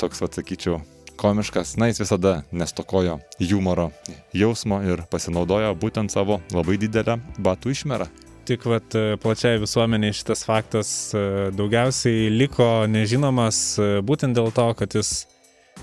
Toks, 0.00 0.22
atsakyčiau, 0.24 0.78
komiškas. 1.20 1.74
Na, 1.76 1.90
jis 1.90 2.00
visada 2.00 2.42
nestokojo 2.52 3.18
humoro 3.50 3.90
jausmo 4.32 4.78
ir 4.80 5.02
pasinaudojo 5.12 5.74
būtent 5.76 6.08
savo 6.08 6.38
labai 6.54 6.78
didelę 6.80 7.18
batų 7.36 7.74
išmerą. 7.74 8.06
Tik 8.48 8.64
vat, 8.64 8.96
plačiai 9.20 9.60
visuomeniai 9.60 10.16
šitas 10.16 10.46
faktas 10.48 10.90
e, 11.12 11.20
daugiausiai 11.52 12.30
liko 12.32 12.86
nežinomas 12.88 13.58
e, 13.76 13.90
būtent 14.00 14.38
dėl 14.38 14.48
to, 14.56 14.64
kad 14.78 14.96
jis 14.96 15.10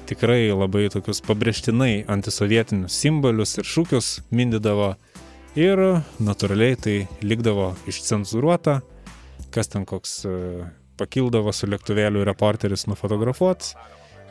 tikrai 0.09 0.49
labai 0.49 0.87
tokius 0.89 1.21
pabrėžtinai 1.27 2.07
antisovietinius 2.09 2.97
simbolius 2.97 3.53
ir 3.61 3.69
šūkius 3.69 4.09
mindydavo 4.33 4.95
ir 5.59 5.83
natūraliai 6.17 6.79
tai 6.81 6.97
likdavo 7.21 7.75
išcenzuruota, 7.85 8.79
kas 9.53 9.69
ten 9.73 9.85
koks 9.85 10.17
e, 10.25 10.35
pakildavo 10.97 11.53
su 11.53 11.69
lėktuvėliu 11.69 12.25
reporteris 12.25 12.87
nufotografuot, 12.89 13.69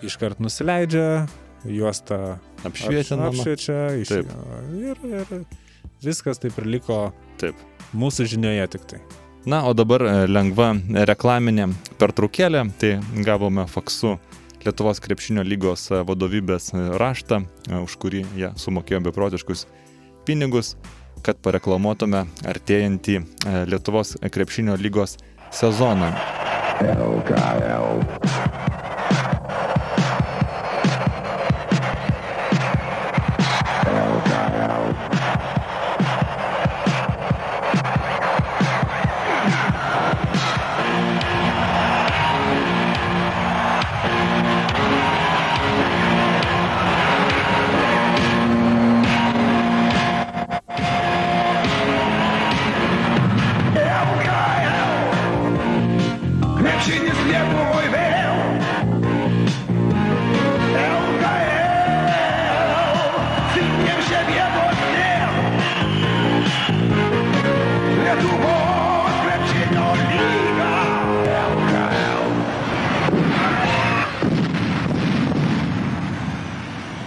iškart 0.05 0.40
nusileidžia, 0.42 1.26
juosta 1.64 2.38
Apšvietinama. 2.64 3.30
apšviečia 3.32 3.78
iš, 4.03 4.09
Taip. 4.09 4.32
ir, 4.76 4.97
ir 5.05 5.47
viskas 6.05 6.40
taip 6.42 6.59
ir 6.61 6.66
liko 6.76 7.12
Taip. 7.40 7.57
mūsų 7.97 8.26
žinioje 8.34 8.66
tik 8.76 8.90
tai. 8.90 9.01
Na, 9.47 9.62
o 9.62 9.74
dabar 9.78 10.03
e, 10.03 10.14
lengva 10.26 10.72
reklaminė 11.07 11.68
pertraukėlė. 12.01 12.64
Tai 12.82 12.97
gavome 13.22 13.66
faksu 13.70 14.16
Lietuvos 14.66 14.99
krepšinio 14.99 15.44
lygos 15.47 15.84
e, 15.94 16.01
vadovybės 16.03 16.72
e, 16.74 16.80
raštą, 16.99 17.44
už 17.84 17.94
kurį 18.03 18.24
jie 18.34 18.51
sumokėjo 18.59 19.05
beprotiškus 19.07 19.68
pinigus, 20.26 20.74
kad 21.22 21.38
pareklamuotume 21.47 22.24
artėjantį 22.42 23.20
Lietuvos 23.70 24.16
krepšinio 24.34 24.74
lygos 24.82 25.14
sezoną. 25.55 26.11
Krepšinis 26.82 28.36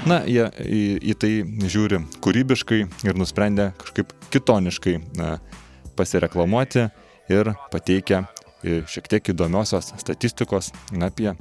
Na, 0.10 0.24
jie 0.26 0.48
į, 0.64 0.82
į 1.12 1.14
tai 1.22 1.32
žiūri 1.70 2.00
kūrybiškai 2.24 2.80
ir 3.06 3.18
nusprendė 3.20 3.70
kažkaip 3.78 4.14
kitoniškai 4.34 4.96
na, 5.20 5.36
pasireklamuoti 6.00 6.88
ir 7.30 7.52
pateikia 7.70 8.24
e, 8.64 8.82
šiek 8.90 9.10
tiek 9.12 9.30
įdomiosios 9.34 9.92
statistikos 10.02 10.72
apie 11.06 11.34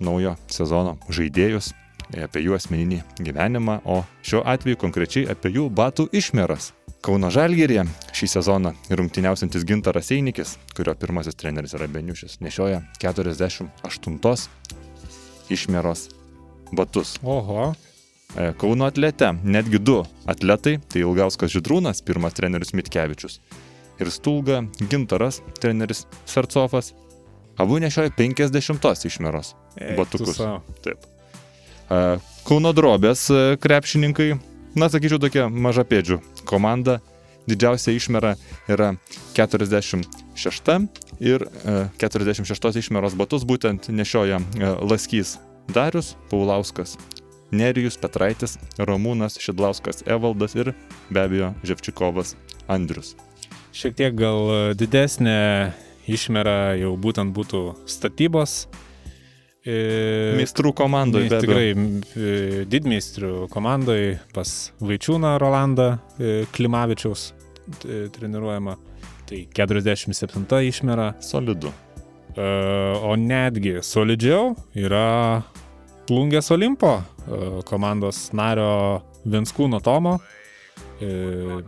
naujo 0.00 0.36
sezono 0.48 0.96
žaidėjus, 1.12 1.72
e, 2.14 2.24
apie 2.24 2.46
jų 2.46 2.56
asmeninį 2.56 3.02
gyvenimą, 3.26 3.80
o 3.84 4.00
šiuo 4.24 4.44
atveju 4.46 4.80
konkrečiai 4.80 5.28
apie 5.34 5.52
jų 5.58 5.68
batų 5.68 6.08
išmeras. 6.16 6.72
Kauno 7.04 7.28
Žalgirėje 7.30 7.84
šį 8.16 8.26
sezoną 8.32 8.72
rungtyniausiantis 8.90 9.66
Gintaras 9.68 10.08
Einikis, 10.16 10.56
kurio 10.74 10.96
pirmasis 10.98 11.36
treneris 11.38 11.76
yra 11.78 11.86
Beniušis, 11.92 12.40
nešioja 12.42 12.80
48 12.98 14.48
išmeros 15.54 16.08
batus. 16.72 17.18
Oho, 17.22 17.74
Kauno 18.60 18.84
atlete 18.84 19.32
netgi 19.42 19.80
du 19.80 20.02
atletai, 20.28 20.76
tai 20.84 21.00
Ilgauskas 21.00 21.54
Židrūnas, 21.54 22.04
pirmas 22.04 22.36
treneris 22.36 22.74
Mitkevičius 22.76 23.40
ir 23.98 24.10
Stulga 24.10 24.62
Gintaras, 24.90 25.40
treneris 25.60 26.04
Sarcofas, 26.26 26.92
abu 27.58 27.78
nešioja 27.78 28.10
50 28.18 29.06
išmeros 29.06 29.54
Eik 29.76 29.90
tu 29.90 29.96
batukus. 29.96 30.38
Taip. 30.84 31.06
E, 31.90 32.18
Kauno 32.46 32.72
drobės 32.72 33.26
e, 33.30 33.56
krepšininkai, 33.60 34.32
na 34.78 34.88
sakyčiau, 34.92 35.20
tokia 35.22 35.48
mažapėdžių 35.50 36.20
komanda, 36.48 36.98
didžiausia 37.48 37.96
išmera 37.96 38.36
yra 38.70 38.94
46 39.36 40.88
ir 41.20 41.44
e, 41.64 41.76
46 42.00 42.82
išmeros 42.84 43.18
batus 43.18 43.46
būtent 43.48 43.90
nešioja 43.90 44.40
e, 44.40 44.74
Laskys 44.84 45.38
Darius 45.68 46.14
Paulauskas, 46.30 46.96
Nerijus 47.50 47.96
Petraitis, 48.00 48.58
Ramūnas 48.76 49.38
Šidlauskas 49.40 50.02
Evaldas 50.06 50.54
ir 50.58 50.74
be 51.08 51.22
abejo 51.22 51.54
Ževčikovas 51.64 52.34
Andrius. 52.68 53.14
Šiek 53.72 53.96
tiek 53.96 54.16
gal 54.18 54.50
e, 54.50 54.60
didesnė 54.76 55.38
išmera 56.08 56.74
jau 56.80 56.92
būtent 57.00 57.32
būtų 57.36 57.62
statybos. 57.88 58.66
E, 59.64 60.34
Mistrų 60.38 60.74
komandoje 60.76 61.28
abejo. 61.28 61.40
Tikrai 61.44 61.68
e, 61.72 62.64
didmeistrių 62.68 63.48
komandoje 63.52 64.18
pas 64.34 64.54
Vaičiūną 64.84 65.36
Rolandą 65.40 65.90
Klimavičiaus 66.56 67.32
treniruojama. 67.84 68.76
Tai 69.28 69.42
47 69.56 70.64
išmera. 70.68 71.12
Solidu. 71.20 71.72
O 72.38 73.16
netgi 73.18 73.80
solidžiau 73.84 74.54
yra 74.78 75.42
Plungės 76.08 76.48
Olimpo 76.54 76.94
e, 76.96 77.38
komandos 77.68 78.30
nario 78.32 79.02
Vinskūno 79.28 79.82
Tomo. 79.84 80.16
E, 81.04 81.60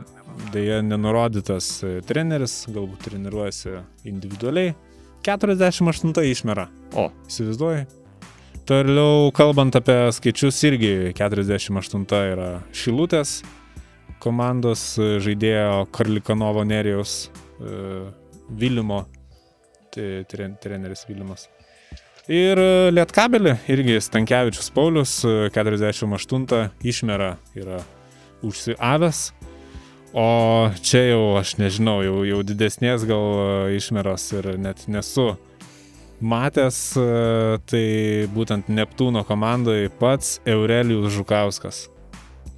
Deja, 0.54 0.78
nenurodytas 0.80 1.66
e, 1.84 1.90
treneris, 2.06 2.62
galbūt 2.72 3.04
treniruojasi 3.10 3.74
individualiai. 4.08 4.72
48 5.26 6.24
išmera. 6.30 6.70
O, 6.96 7.10
Įsivaizduoji? 7.28 7.84
Toliau, 8.70 9.28
kalbant 9.36 9.76
apie 9.76 9.98
skaičius, 10.16 10.62
irgi 10.70 11.12
48 11.18 12.08
yra 12.32 12.50
Šilutės 12.72 13.40
komandos 14.24 14.94
žaidėjo 14.96 15.86
Karlikanovo 15.96 16.64
Nerijos 16.68 17.30
Vilimo, 18.60 19.04
tren, 19.92 20.56
treneris 20.60 21.08
Vilimas. 21.08 21.48
Ir 22.28 22.60
e, 22.60 22.90
Lietkabelį 22.92 23.54
irgi 23.72 24.00
Stankievičius 24.04 24.68
Paulius, 24.74 25.14
e, 25.24 25.48
48 25.54 26.70
išmera 26.84 27.36
yra 27.56 27.80
užsiavęs. 28.44 29.30
O 30.12 30.26
čia 30.82 31.04
jau, 31.12 31.22
aš 31.38 31.54
nežinau, 31.60 32.00
jau, 32.02 32.24
jau 32.26 32.40
didesnės 32.42 33.06
gal 33.08 33.26
e, 33.30 33.76
išmeros 33.78 34.26
ir 34.34 34.50
net 34.58 34.84
nesu 34.90 35.30
matęs, 36.20 36.80
e, 36.98 37.06
tai 37.70 37.84
būtent 38.34 38.68
Neptūno 38.68 39.24
komandai 39.28 39.88
pats 40.00 40.38
Eurelijus 40.44 41.14
Žukauskas, 41.16 41.86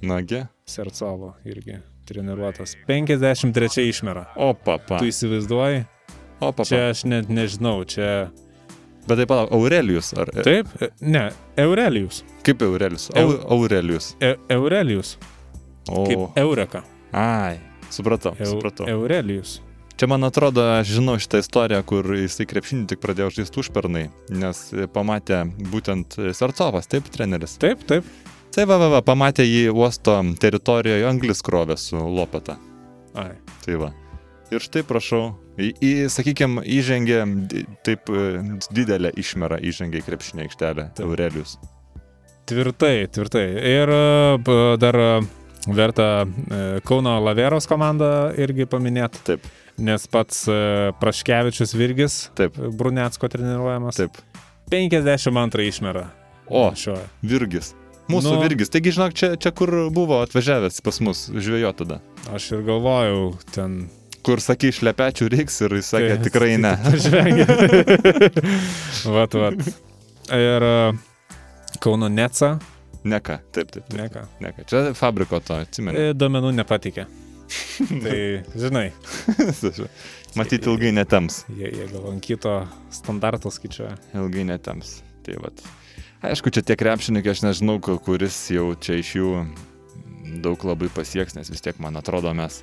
nagi. 0.03 0.43
Sercovo 0.67 1.33
irgi 1.45 1.77
treniruotas. 2.07 2.75
53 2.87 3.87
išmera. 3.87 4.27
O, 4.35 4.53
papa. 4.55 4.99
Tu 4.99 5.11
įsivaizduoji? 5.11 5.83
O, 6.39 6.51
papa. 6.51 6.65
Čia 6.67 6.89
aš 6.91 7.05
net 7.07 7.31
nežinau, 7.31 7.81
čia... 7.87 8.31
Bet 9.07 9.17
taip 9.19 9.27
pat 9.33 9.51
Aurelijus, 9.51 10.13
ar... 10.17 10.29
Taip? 10.45 10.69
Ne, 11.01 11.25
Eurelijus. 11.59 12.21
Kaip 12.47 12.61
Aurelijus? 12.63 13.09
Eu- 13.15 13.33
Au, 13.41 13.57
Aurelijus. 13.57 14.13
E 14.23 14.35
Eurelijus. 14.49 15.17
O. 15.91 16.05
Kaip 16.07 16.37
Eureka. 16.39 16.83
Ai, 17.11 17.59
supratau, 17.91 18.35
Eu 18.39 18.45
supratau. 18.55 18.87
Eurelijus. 18.87 19.57
Čia 19.99 20.07
man 20.09 20.23
atrodo, 20.25 20.63
aš 20.79 20.87
žinau 20.95 21.19
šitą 21.21 21.37
istoriją, 21.43 21.83
kur 21.85 22.07
jisai 22.17 22.47
krepšinį 22.49 22.87
tik 22.89 23.01
pradėjo 23.03 23.29
žaisti 23.35 23.59
užpernai, 23.61 24.07
nes 24.33 24.61
pamatė 24.95 25.43
būtent 25.69 26.17
Sarcovas, 26.33 26.87
taip, 26.89 27.11
treneris. 27.13 27.59
Taip, 27.61 27.83
taip. 27.87 28.07
Tai 28.55 28.65
va, 28.69 28.79
va, 28.81 28.87
va, 28.95 29.01
pamatė 29.05 29.45
jį 29.45 29.67
uosto 29.73 30.15
teritorijoje 30.41 31.05
anglis 31.09 31.43
krovė 31.45 31.77
su 31.77 31.97
lopeta. 31.97 32.55
Ai. 33.13 33.35
Tai 33.65 33.77
va. 33.83 33.91
Ir 34.53 34.61
štai 34.61 34.83
prašau, 34.85 35.31
į, 35.57 35.71
į 35.81 35.91
sakykime, 36.13 36.61
įžengė 36.69 37.21
taip 37.85 38.09
e, 38.13 38.25
didelę 38.75 39.09
išmerą, 39.17 39.57
įžengė 39.65 40.01
į 40.01 40.05
krepšinį 40.05 40.43
aikštelę 40.45 40.85
Taip. 40.93 41.07
Aurelijus. 41.07 41.55
Tvirtai, 42.49 43.07
tvirtai. 43.15 43.47
Ir 43.71 43.93
e, 43.95 44.67
dar 44.77 44.99
e, 44.99 45.07
verta 45.73 46.07
Kauno 46.85 47.15
Laveros 47.23 47.65
komandą 47.71 48.11
irgi 48.37 48.67
paminėti, 48.69 49.23
Taip, 49.31 49.47
nes 49.81 50.05
pats 50.11 50.43
Praškevičius 50.99 51.73
Virgis, 51.79 52.17
taip, 52.37 52.59
Brunetsko 52.77 53.31
treniruojamas, 53.31 54.03
taip. 54.03 54.19
52 54.69 55.69
išmera. 55.71 56.11
O, 56.45 56.67
šio. 56.77 56.99
Virgis. 57.25 57.73
Mūsų 58.11 58.35
nu, 58.35 58.43
Virgis. 58.43 58.69
Taigi, 58.69 58.91
žinok, 58.93 59.17
čia, 59.17 59.33
čia 59.39 59.53
kur 59.55 59.71
buvo 59.95 60.19
atvažiavęs 60.21 60.83
pas 60.83 60.99
mus 61.01 61.25
žvėjo 61.31 61.73
tada. 61.81 62.01
Aš 62.35 62.51
ir 62.57 62.65
galvojau, 62.67 63.29
ten 63.55 63.85
Kur 64.23 64.39
sakai, 64.39 64.69
šlepečių 64.71 65.27
reiks 65.33 65.57
ir 65.65 65.73
jis 65.79 65.89
sakė, 65.91 66.13
tikrai 66.23 66.53
ne. 66.61 66.73
Pažvengia. 66.85 67.47
vat, 69.15 69.33
vat. 69.35 69.65
Ir 70.31 70.63
e, 70.63 70.93
Kauno 71.83 72.07
Neca, 72.11 72.53
Ne 73.03 73.17
ką, 73.19 73.35
taip, 73.51 73.67
taip. 73.73 73.83
taip. 73.89 73.97
ne 73.99 74.05
ką, 74.07 74.21
Ne 74.39 74.53
ką. 74.55 74.63
Čia 74.69 74.81
fabriko 74.95 75.41
to, 75.43 75.57
atsimenu. 75.65 75.99
e, 75.99 76.13
duomenų 76.15 76.53
nepatikė. 76.55 77.03
tai, 78.05 78.19
žinai, 78.55 78.85
Matyti 80.39 80.69
ilgai 80.71 80.93
netems. 80.95 81.41
jie, 81.51 81.67
jie 81.75 81.89
gal 81.91 82.07
ant 82.13 82.23
kito 82.23 82.53
standarto 82.95 83.51
skaičiuoja. 83.53 83.97
Ilgai 84.17 84.45
netems. 84.47 85.01
Tai 85.27 85.35
vat. 85.43 85.59
Aišku, 86.23 86.49
čia 86.55 86.63
tie 86.63 86.77
krepšininkai, 86.79 87.33
aš 87.35 87.43
nežinau, 87.43 87.75
ku- 87.83 87.99
kuris 88.01 88.37
jau 88.55 88.71
čia 88.79 88.95
iš 89.03 89.11
jų 89.19 89.33
daug 90.41 90.63
labai 90.65 90.87
pasieks, 90.95 91.35
nes 91.35 91.51
vis 91.51 91.61
tiek, 91.61 91.75
man 91.83 91.99
atrodo, 91.99 92.31
mes, 92.33 92.61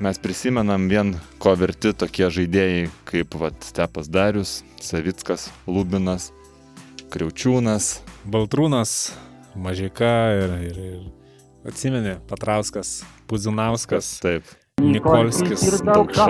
mes 0.00 0.18
prisimenam 0.18 0.88
vien, 0.88 1.12
ko 1.38 1.52
verti 1.60 1.92
tokie 1.92 2.30
žaidėjai, 2.32 2.88
kaip 3.08 3.36
vat, 3.40 3.56
Stepas 3.64 4.08
Darius, 4.08 4.60
Savickas, 4.80 5.50
Lubinas, 5.68 6.30
Kriaučiūnas, 7.12 8.00
Baltrūnas, 8.24 9.12
Mažika 9.60 10.12
ir, 10.38 10.54
ir, 10.70 10.78
ir 10.78 11.68
atsimeni, 11.68 12.16
Patrauskas, 12.30 13.00
Puzinauskas, 13.28 14.14
Taip. 14.24 14.48
Nikolskis, 14.80 15.66
ir 15.68 15.76
Daukša. 15.84 16.28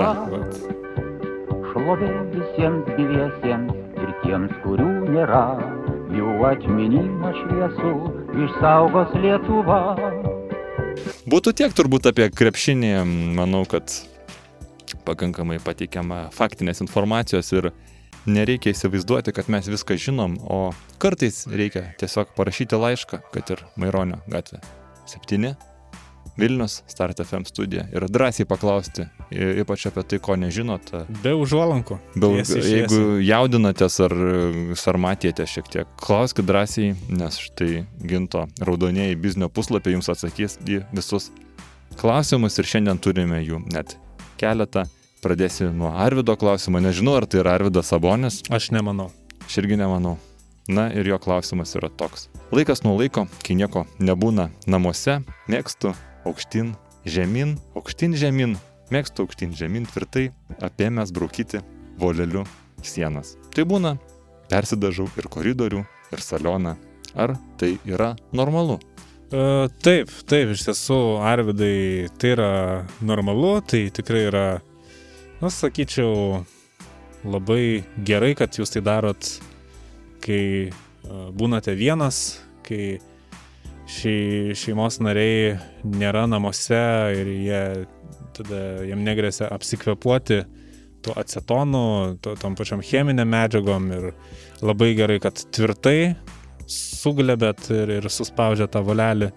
Šlovė 1.71 2.09
visiems 2.33 2.89
gyviesiems 2.97 4.01
ir 4.01 4.11
tiems, 4.25 4.51
kurių 4.65 4.89
nėra. 5.13 5.45
Jų 6.11 6.33
atminimą 6.49 7.31
šviesų 7.37 7.93
išsaugos 8.43 9.15
Lietuva. 9.23 9.79
Būtų 11.31 11.53
tiek 11.55 11.73
turbūt 11.77 12.09
apie 12.09 12.27
krepšinį, 12.33 12.91
manau, 13.37 13.63
kad 13.69 13.93
pakankamai 15.07 15.59
pateikiama 15.63 16.25
faktinės 16.35 16.83
informacijos 16.83 17.51
ir 17.55 17.71
nereikia 18.29 18.73
įsivaizduoti, 18.75 19.33
kad 19.35 19.49
mes 19.53 19.69
viską 19.71 19.97
žinom, 20.01 20.37
o 20.43 20.71
kartais 21.01 21.45
reikia 21.49 21.91
tiesiog 22.01 22.35
parašyti 22.37 22.79
laišką, 22.79 23.21
kad 23.33 23.53
ir 23.55 23.63
Maironio 23.81 24.21
gatvė 24.31 24.61
7, 25.09 25.53
Vilnius, 26.39 26.81
Start 26.87 27.19
FM 27.21 27.43
studija 27.45 27.83
ir 27.93 28.05
drąsiai 28.09 28.45
paklausti, 28.47 29.05
ypač 29.31 29.85
apie 29.89 30.03
tai, 30.07 30.19
ko 30.23 30.35
nežinot. 30.39 30.91
Be 31.23 31.33
užuolankų. 31.37 31.97
Daug, 32.15 32.37
Tiesiai 32.39 32.61
jeigu 32.63 32.95
šviesiai. 32.95 33.25
jaudinatės 33.27 33.99
ar, 34.07 34.15
ar 34.93 34.97
matėte 35.03 35.45
šiek 35.47 35.67
tiek, 35.73 35.91
klauskite 36.01 36.47
drąsiai, 36.47 36.95
nes 37.11 37.37
štai 37.45 37.83
ginto 38.07 38.45
raudonieji 38.63 39.19
biznio 39.19 39.49
puslapiai 39.51 39.97
jums 39.97 40.09
atsakys 40.13 40.57
į 40.65 40.81
visus 40.95 41.29
klausimus 41.99 42.57
ir 42.61 42.65
šiandien 42.71 42.99
turime 43.03 43.41
jų 43.43 43.61
net 43.73 43.97
keletą. 44.41 44.87
Pradėsiu 45.21 45.67
nuo 45.69 45.91
Arvido 46.01 46.33
klausimo. 46.39 46.79
Nežinau, 46.81 47.13
ar 47.19 47.27
tai 47.29 47.43
yra 47.43 47.51
Arvidas 47.59 47.91
Sabonis, 47.91 48.39
Aš 48.49 48.71
nemanau. 48.73 49.11
aš 49.45 49.59
irgi 49.61 49.77
nemanau. 49.77 50.15
Na 50.67 50.87
ir 50.93 51.05
jo 51.05 51.17
klausimas 51.21 51.75
yra 51.77 51.89
toks. 51.93 52.29
Laikas 52.51 52.81
nuo 52.83 52.95
laiko, 52.97 53.27
kai 53.45 53.53
nieko 53.59 53.83
nebūna 53.99 54.47
namuose, 54.65 55.19
mėgstu 55.51 55.91
aukštyn, 56.27 56.73
žemyn, 57.05 57.55
aukštyn, 57.75 58.15
žemyn, 58.17 58.57
mėgstu 58.93 59.25
aukštyn, 59.25 59.55
žemyn 59.57 59.87
tvirtai 59.89 60.29
apėmęs 60.61 61.13
braukyti 61.15 61.61
voleliu 62.01 62.45
sienas. 62.85 63.35
Tai 63.55 63.65
būna, 63.69 63.95
persidažau 64.51 65.07
ir 65.19 65.29
koridorių, 65.31 65.83
ir 66.11 66.23
salioną. 66.23 66.75
Ar 67.15 67.35
tai 67.59 67.75
yra 67.87 68.13
normalu? 68.35 68.79
E, 69.31 69.67
taip, 69.83 70.11
taip, 70.27 70.53
iš 70.53 70.65
tiesų, 70.67 70.99
Arvidai, 71.23 72.07
tai 72.19 72.33
yra 72.35 72.51
normalu, 73.03 73.57
tai 73.63 73.85
tikrai 73.93 74.25
yra, 74.29 74.45
na, 75.41 75.51
sakyčiau, 75.51 76.41
labai 77.27 77.83
gerai, 78.07 78.33
kad 78.39 78.55
jūs 78.59 78.73
tai 78.75 78.83
darot, 78.85 79.33
kai 80.23 80.43
e, 80.67 80.71
būnate 81.35 81.75
vienas, 81.79 82.41
kai 82.67 82.99
šei, 83.91 84.55
šeimos 84.57 84.99
nariai 85.03 85.55
nėra 85.83 86.25
namuose 86.29 86.81
ir 87.17 87.31
jie 87.31 87.61
tada 88.35 88.61
jiem 88.87 89.03
negresia 89.03 89.49
apsikvepuoti 89.51 90.41
tuo 91.01 91.15
acetonu, 91.17 92.17
to, 92.21 92.35
tom 92.39 92.55
pačiom 92.57 92.83
cheminiam 92.85 93.29
medžiagom 93.33 93.89
ir 93.95 94.11
labai 94.61 94.91
gerai, 94.97 95.17
kad 95.23 95.39
tvirtai 95.53 96.13
suglebėt 96.69 97.71
ir, 97.73 97.95
ir 97.97 98.07
suspaudžiat 98.09 98.71
tą 98.75 98.83
volelį. 98.85 99.31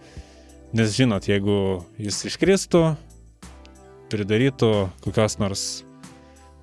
Nes 0.75 0.93
žinot, 0.97 1.29
jeigu 1.31 1.57
jis 2.03 2.21
iškristų, 2.29 2.83
pridarytų 4.13 4.71
kokios 5.07 5.39
nors 5.41 5.65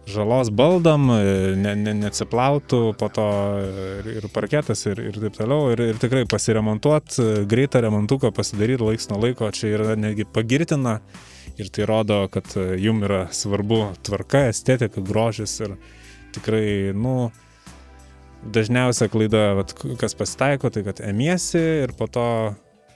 žalos 0.10 0.50
baldam, 0.50 1.10
e, 1.14 1.56
ne, 1.60 1.74
ne, 1.78 1.94
neatsiplautų 2.02 2.82
po 3.00 3.10
to 3.14 3.28
ir, 4.00 4.10
ir 4.18 4.28
parketas 4.34 4.86
ir, 4.90 5.02
ir 5.12 5.20
taip 5.22 5.38
toliau. 5.38 5.72
Ir, 5.74 5.84
ir 5.94 6.02
tikrai 6.02 6.24
pasiremontuot, 6.30 7.20
e, 7.20 7.28
greitą 7.50 7.84
remontuką 7.86 8.34
pasidaryti 8.36 8.86
laiks 8.86 9.12
nuo 9.12 9.22
laiko, 9.22 9.52
čia 9.56 9.76
yra 9.76 9.98
netgi 10.00 10.26
pagirtina. 10.26 11.00
Ir 11.60 11.70
tai 11.74 11.86
rodo, 11.90 12.24
kad 12.32 12.50
e, 12.58 12.72
jum 12.82 13.04
yra 13.06 13.26
svarbu 13.36 13.84
tvarka, 14.08 14.48
estetika, 14.50 15.04
grožis 15.06 15.60
ir 15.62 15.76
tikrai, 16.36 16.66
nu, 16.98 17.30
dažniausia 18.42 19.10
klaida, 19.12 19.52
vat, 19.60 19.76
kas 20.02 20.18
pasitaiko, 20.18 20.72
tai 20.74 20.86
kad 20.88 21.02
emiesi 21.06 21.62
ir 21.86 21.94
po 21.98 22.08
to 22.10 22.26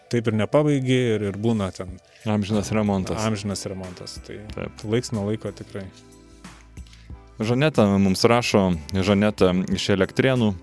taip 0.10 0.30
ir 0.30 0.38
nepabaigi 0.38 0.98
ir, 1.16 1.30
ir 1.30 1.38
būna 1.42 1.70
ten 1.76 1.98
Amžinas 2.30 2.72
remontas. 2.74 3.22
amžinas 3.26 3.66
remontas. 3.70 4.20
Tai 4.26 4.38
Taip. 4.56 4.86
laiks 4.90 5.12
nuo 5.14 5.28
laiko 5.30 5.52
tikrai. 5.54 5.86
Žaneta 7.40 7.84
mums 8.00 8.24
rašo, 8.24 8.70
Žaneta 8.96 9.52
iš 9.76 9.90
elektrienų. 9.92 10.54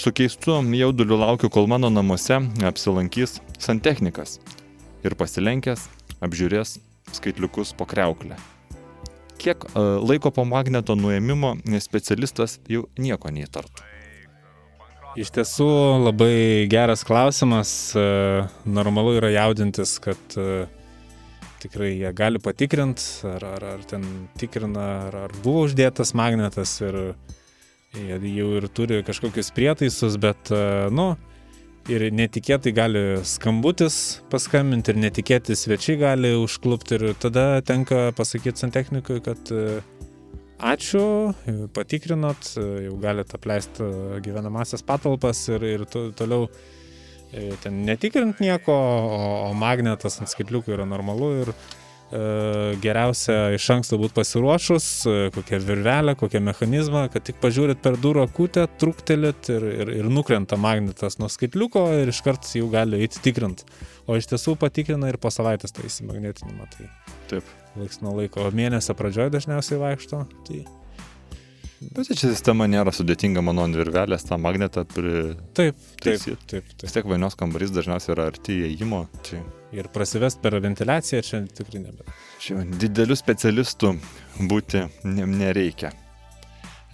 Su 0.00 0.10
keistu 0.10 0.56
jauduliu 0.72 1.18
laukiu, 1.20 1.50
kol 1.52 1.68
mano 1.68 1.90
namuose 1.92 2.38
apsilankys 2.64 3.42
santechnikas. 3.60 4.38
Ir 5.04 5.14
pasilenkęs, 5.20 5.84
apžiūrės 6.24 6.78
skaitliukus 7.12 7.74
po 7.76 7.84
kreuklę. 7.84 8.38
Kiek 9.36 9.66
e, 9.68 9.82
laiko 10.00 10.32
po 10.32 10.46
magneto 10.48 10.96
nuėmimo 10.96 11.58
specialistas 11.84 12.56
jau 12.72 12.86
nieko 12.96 13.28
neįtartų. 13.28 13.84
Iš 15.20 15.28
tiesų 15.36 15.68
labai 16.06 16.64
geras 16.72 17.04
klausimas. 17.04 17.92
e, 17.92 18.48
Normalu 18.64 19.18
yra 19.20 19.28
jaudintis, 19.36 19.98
kad 20.00 20.40
e, 20.40 20.64
tikrai 21.64 21.94
jie 21.94 22.10
gali 22.16 22.40
patikrinti, 22.42 23.04
ar, 23.28 23.44
ar, 23.56 23.68
ar 23.76 23.84
ten 23.88 24.04
tikrina, 24.40 24.88
ar, 25.08 25.16
ar 25.26 25.36
buvo 25.44 25.64
uždėtas 25.68 26.14
magnetas 26.16 26.76
ir 26.84 26.98
jie 27.94 28.18
jau 28.34 28.50
ir 28.58 28.66
turi 28.74 29.00
kažkokius 29.06 29.52
prietaisus, 29.54 30.18
bet, 30.20 30.50
e, 30.52 30.90
nu, 30.94 31.14
ir 31.90 32.06
netikėtai 32.16 32.72
gali 32.74 33.02
skambutis 33.28 34.20
paskambinti 34.32 34.92
ir 34.92 35.00
netikėti 35.02 35.56
svečiai 35.58 35.98
gali 36.00 36.32
užklupti 36.40 36.98
ir 36.98 37.10
tada 37.20 37.60
tenka 37.66 38.08
pasakyti 38.16 38.64
santechnikui, 38.64 39.20
kad 39.24 39.52
e, 39.52 39.80
ačiū, 40.64 41.04
patikrinot, 41.76 42.54
e, 42.56 42.68
jau 42.88 42.96
galite 43.02 43.38
apleisti 43.38 43.90
gyvenamasias 44.24 44.84
patalpas 44.86 45.46
ir, 45.52 45.68
ir 45.76 45.86
to, 45.88 46.08
toliau 46.18 46.48
ten 47.62 47.84
netikrint 47.86 48.42
nieko, 48.42 48.74
o, 48.74 49.30
o 49.48 49.54
magnetas 49.58 50.20
ant 50.20 50.30
skaitliukų 50.30 50.74
yra 50.76 50.86
normalu 50.88 51.30
ir 51.42 51.50
e, 51.50 51.56
geriausia 52.82 53.54
iš 53.56 53.66
anksto 53.74 53.98
būti 54.00 54.16
pasiruošus, 54.18 54.86
e, 55.08 55.16
kokią 55.34 55.60
virvelę, 55.64 56.14
kokią 56.20 56.42
mechanizmą, 56.44 57.06
kad 57.12 57.26
tik 57.26 57.40
pažiūrit 57.42 57.82
per 57.84 57.98
durų 58.00 58.26
akutę, 58.28 58.66
truktelit 58.80 59.50
ir, 59.54 59.66
ir, 59.82 59.92
ir 60.02 60.12
nukrenta 60.12 60.58
magnetas 60.60 61.18
nuo 61.22 61.30
skaitliuko 61.32 61.86
ir 62.02 62.14
iškart 62.14 62.48
jau 62.60 62.70
gali 62.72 63.02
eiti 63.02 63.22
tikrint. 63.24 63.66
O 64.06 64.18
iš 64.20 64.28
tiesų 64.30 64.58
patikrina 64.60 65.10
ir 65.10 65.18
po 65.18 65.32
savaitės 65.32 65.74
tą 65.74 65.86
įsimagnetinimą. 65.88 66.70
Tai 66.76 66.88
Taip. 67.32 67.52
laiks 67.80 68.02
nuo 68.04 68.16
laiko. 68.20 68.46
Mėnesio 68.54 68.96
pradžioje 68.98 69.32
dažniausiai 69.38 69.80
vaikšto. 69.80 70.24
Tai 70.46 70.64
Bet 71.92 72.08
čia 72.14 72.30
sistema 72.30 72.68
nėra 72.70 72.92
sudėtinga, 72.94 73.42
mano 73.44 73.64
ant 73.66 73.76
virvelės 73.76 74.24
tą 74.28 74.38
magnetą 74.40 74.86
pri... 74.88 75.34
taip, 75.56 75.76
taip, 76.00 76.22
taip, 76.22 76.46
taip. 76.48 76.72
Vis 76.86 76.94
tiek 76.96 77.08
vainios 77.10 77.36
kambarys 77.38 77.74
dažniausiai 77.74 78.14
yra 78.16 78.28
arti 78.30 78.60
įėjimo. 78.64 79.04
Tai 79.26 79.42
Ir 79.74 79.88
prasivest 79.90 80.38
per 80.42 80.54
ventiliaciją 80.62 81.22
čia 81.26 81.40
tikrai 81.50 81.80
nebe. 81.82 82.04
čia 82.38 82.62
didelių 82.62 83.16
specialistų 83.18 83.90
būti 84.50 84.84
ne, 85.08 85.26
nereikia. 85.26 85.90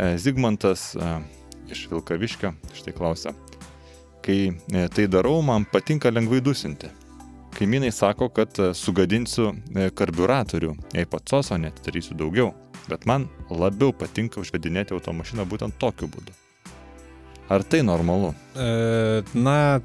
E, 0.00 0.14
Zigmantas 0.16 0.94
e, 0.96 1.10
iš 1.68 1.84
Vilkaviškio 1.90 2.54
štai 2.78 2.94
klausia. 2.96 3.34
Kai 4.24 4.38
e, 4.48 4.86
tai 4.88 5.06
darau, 5.12 5.42
man 5.44 5.68
patinka 5.68 6.12
lengvai 6.12 6.40
dusinti. 6.40 6.88
Kaimynai 7.58 7.90
sako, 7.92 8.30
kad 8.32 8.56
sugadinsiu 8.78 9.50
karburatorių, 9.98 10.72
jei 10.96 11.08
pats 11.10 11.34
oso 11.36 11.58
net 11.60 11.82
darysiu 11.84 12.16
daugiau. 12.16 12.54
Bet 12.88 13.06
man 13.08 13.28
labiau 13.50 13.92
patinka 13.96 14.40
užvedinėti 14.40 14.94
automašiną 14.96 15.46
būtent 15.48 15.76
tokiu 15.80 16.08
būdu. 16.10 16.34
Ar 17.50 17.64
tai 17.66 17.82
normalu? 17.82 18.30
E, 18.54 19.22
na, 19.34 19.80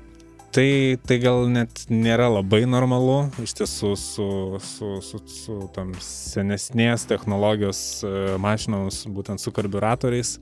tai, 0.53 0.99
tai 1.01 1.17
gal 1.19 1.47
net 1.49 1.87
nėra 1.89 2.27
labai 2.29 2.61
normalu. 2.69 3.31
Iš 3.41 3.55
tiesų 3.59 3.95
su, 3.97 4.27
su, 4.61 4.91
su, 5.01 5.21
su 5.25 5.57
tam 5.75 5.95
senesnės 5.99 7.07
technologijos 7.09 7.81
e, 8.05 8.13
mašinoms, 8.41 9.01
būtent 9.09 9.41
su 9.41 9.51
karburatoriais, 9.55 10.37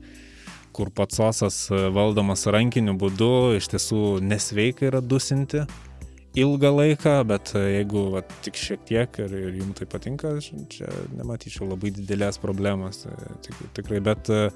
kur 0.76 0.92
pats 0.92 1.22
osas 1.24 1.64
e, 1.72 1.80
valdomas 1.96 2.44
rankiniu 2.44 2.94
būdu, 3.00 3.32
iš 3.56 3.72
tiesų 3.72 4.04
nesveika 4.20 4.90
yra 4.90 5.00
dusinti 5.00 5.64
ilgą 6.34 6.70
laiką, 6.76 7.14
bet 7.28 7.52
e, 7.54 7.62
jeigu 7.78 8.04
va, 8.14 8.22
tik 8.44 8.56
šiek 8.58 8.82
tiek 8.88 9.18
ir, 9.22 9.34
ir 9.38 9.58
jums 9.60 9.78
tai 9.78 9.86
patinka, 9.90 10.32
čia 10.72 10.88
nematyčiau 11.18 11.68
labai 11.70 11.92
didelės 11.94 12.40
problemos. 12.42 13.04
e, 13.06 13.14
Tik, 13.46 13.60
tikrai, 13.78 14.00
bet 14.04 14.30
e, 14.34 14.48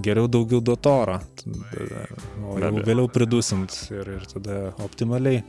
geriau 0.00 0.28
daugiau 0.30 0.60
dotoro, 0.62 1.18
tada- 1.42 2.06
o 2.46 2.56
abejo. 2.56 2.84
vėliau 2.86 3.10
pridusint 3.10 3.74
ir, 3.90 4.12
ir 4.20 4.26
tada 4.30 4.60
optimaliai 4.86 5.42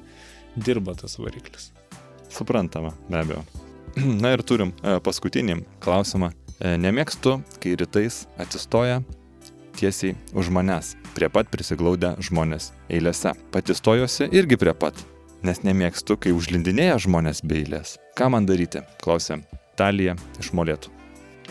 dirba 0.57 0.95
tas 0.97 1.17
variklis. 1.21 1.69
Suprantama, 2.31 2.93
be 3.09 3.21
abejo. 3.21 3.43
Na 4.23 4.33
ir 4.33 4.41
turim 4.47 4.71
paskutinį 5.03 5.61
klausimą. 5.83 6.31
Nemėgstu, 6.61 7.39
kai 7.61 7.71
rytais 7.75 8.25
atsistoja 8.39 8.99
tiesiai 9.79 10.13
už 10.37 10.49
manęs, 10.53 10.91
prie 11.15 11.25
pat 11.31 11.47
prisiglaudę 11.49 12.11
žmonės 12.21 12.67
eilėse. 12.91 13.31
Pati 13.51 13.73
stojosi 13.73 14.27
irgi 14.29 14.57
prie 14.61 14.73
pat, 14.77 14.93
nes 15.47 15.63
nemėgstu, 15.65 16.17
kai 16.21 16.33
užlindinėja 16.35 16.99
žmonės 17.05 17.43
be 17.45 17.61
eilės. 17.63 17.97
Ką 18.17 18.31
man 18.33 18.49
daryti? 18.49 18.83
Klausė 19.03 19.41
Talija 19.79 20.15
iš 20.41 20.51
Molėtų. 20.57 20.91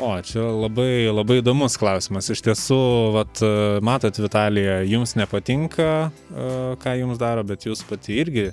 O, 0.01 0.15
čia 0.25 0.41
labai, 0.41 1.11
labai 1.13 1.41
įdomus 1.43 1.75
klausimas. 1.77 2.31
Iš 2.33 2.41
tiesų, 2.47 2.79
vat, 3.13 3.41
e, 3.45 3.81
matot, 3.85 4.17
Vitalija, 4.23 4.79
jums 4.89 5.13
nepatinka, 5.19 5.89
e, 6.09 6.47
ką 6.81 6.95
jums 7.03 7.21
daro, 7.21 7.43
bet 7.45 7.67
jūs 7.67 7.83
pati 7.85 8.17
irgi 8.23 8.47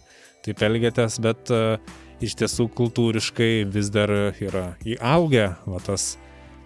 taip 0.43 0.63
elgiatės, 0.67 1.19
bet 1.23 1.51
e, 1.53 1.77
iš 2.25 2.35
tiesų 2.41 2.67
kultūriškai 2.75 3.51
vis 3.71 3.91
dar 3.93 4.11
yra 4.43 4.65
įaugę, 4.83 5.47
va 5.69 5.79
tas 5.85 6.17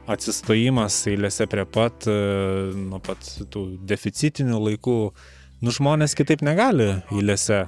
atsistojimas 0.09 0.97
eilėse 1.11 1.45
prie 1.51 1.67
pat, 1.69 2.07
nuo 2.07 2.97
pat 3.05 3.27
tų 3.53 3.67
deficitinių 3.87 4.57
laikų, 4.65 4.97
nu 5.61 5.73
žmonės 5.75 6.17
kitaip 6.17 6.41
negali 6.43 6.89
eilėse 7.13 7.67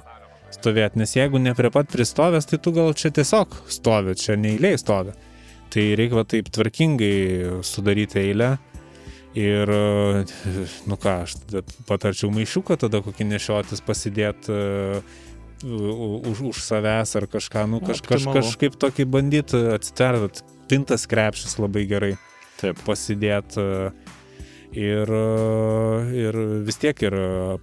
stovėti, 0.54 1.00
nes 1.02 1.16
jeigu 1.16 1.40
ne 1.42 1.54
prie 1.56 1.70
pat 1.74 1.90
pristovęs, 1.92 2.48
tai 2.50 2.60
tu 2.62 2.72
gal 2.76 2.94
čia 2.98 3.12
tiesiog 3.14 3.56
stovi, 3.72 4.16
čia 4.18 4.38
neįliai 4.40 4.78
stovi. 4.80 5.14
Tai 5.74 5.84
reikia 5.98 6.24
taip 6.30 6.52
tvarkingai 6.54 7.60
sudaryti 7.66 8.22
eilę. 8.22 8.54
Ir, 9.34 9.70
e, 9.74 10.24
nu 10.86 10.96
ką, 11.00 11.14
aš 11.26 11.34
patarčiau 11.88 12.30
maišiuką 12.30 12.76
tada 12.78 13.00
kokį 13.02 13.26
nešiotis, 13.32 13.82
pasidėti 13.82 14.54
už, 15.64 16.40
už 16.40 16.62
savęs 16.62 17.16
ar 17.16 17.26
kažką, 17.26 17.66
nu 17.70 17.80
kaž, 17.80 18.02
kaž, 18.04 18.26
kažkaip 18.28 18.76
tokį 18.76 19.06
bandyti 19.08 19.60
atsitverti. 19.74 20.44
Pintas 20.68 21.06
krepšis 21.08 21.58
labai 21.60 21.84
gerai 21.88 22.14
Taip. 22.60 22.78
pasidėti. 22.86 23.92
Ir, 24.74 25.06
e, 25.06 26.18
ir 26.18 26.36
vis 26.66 26.78
tiek 26.82 26.98
ir 27.06 27.14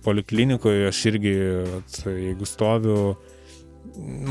poliklinikoje 0.05 0.87
aš 0.87 0.99
irgi, 1.11 1.33
vat, 1.67 1.97
jeigu 2.07 2.47
stoviu, 2.47 2.97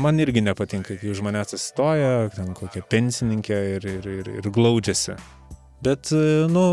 man 0.01 0.17
irgi 0.23 0.41
nepatinka, 0.41 0.95
kai 0.97 1.11
už 1.13 1.21
manęs 1.25 1.51
atsistoja, 1.53 2.31
ten 2.33 2.55
kokia 2.57 2.81
pensininkė 2.89 3.59
ir, 3.75 3.85
ir, 3.99 4.09
ir, 4.23 4.31
ir 4.41 4.49
glaudžiasi. 4.55 5.17
Bet, 5.85 6.09
e, 6.15 6.25
nu, 6.49 6.65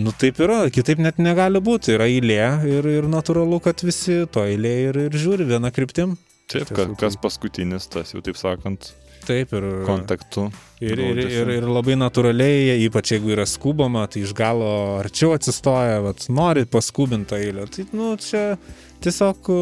nu 0.00 0.14
taip 0.20 0.40
yra, 0.44 0.62
kitaip 0.72 1.00
net 1.04 1.20
negali 1.20 1.60
būti, 1.64 1.92
yra 1.98 2.08
eilė 2.08 2.40
ir, 2.72 2.88
ir 3.00 3.08
natūralu, 3.12 3.60
kad 3.64 3.84
visi 3.84 4.22
to 4.32 4.46
eilė 4.48 4.74
ir, 4.88 5.00
ir 5.10 5.18
žiūri 5.24 5.48
vieną 5.52 5.72
kryptim. 5.76 6.16
Taip, 6.52 6.64
Iš 6.66 6.72
ka, 6.72 6.82
tiesų, 6.86 6.96
kas 7.00 7.14
tai- 7.16 7.22
paskutinis, 7.26 7.86
tas 7.92 8.12
jau 8.16 8.20
taip 8.24 8.36
sakant, 8.40 8.94
Taip 9.26 9.52
ir... 9.56 9.66
kontaktu. 9.86 10.48
Ir, 10.82 10.98
ir, 10.98 11.18
ir, 11.22 11.50
ir 11.60 11.66
labai 11.70 11.94
natūraliai, 11.94 12.78
ypač 12.88 13.12
jeigu 13.14 13.30
yra 13.36 13.44
skubama, 13.46 14.02
tai 14.10 14.24
iš 14.24 14.32
galo 14.34 14.70
arčiau 14.98 15.30
atsistoja, 15.36 16.00
vat, 16.02 16.26
nori 16.32 16.64
paskubintą 16.66 17.38
eilę. 17.38 17.68
Tai, 17.70 17.84
nu, 17.94 18.08
čia 18.18 18.56
tiesiog, 19.02 19.52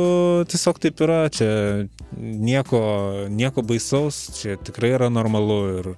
tiesiog 0.48 0.80
taip 0.80 1.02
yra, 1.04 1.18
čia 1.34 1.50
nieko, 2.16 2.80
nieko 3.28 3.64
baisaus, 3.66 4.22
čia 4.38 4.56
tikrai 4.64 4.94
yra 4.96 5.10
normalu 5.12 5.60
ir 5.74 5.92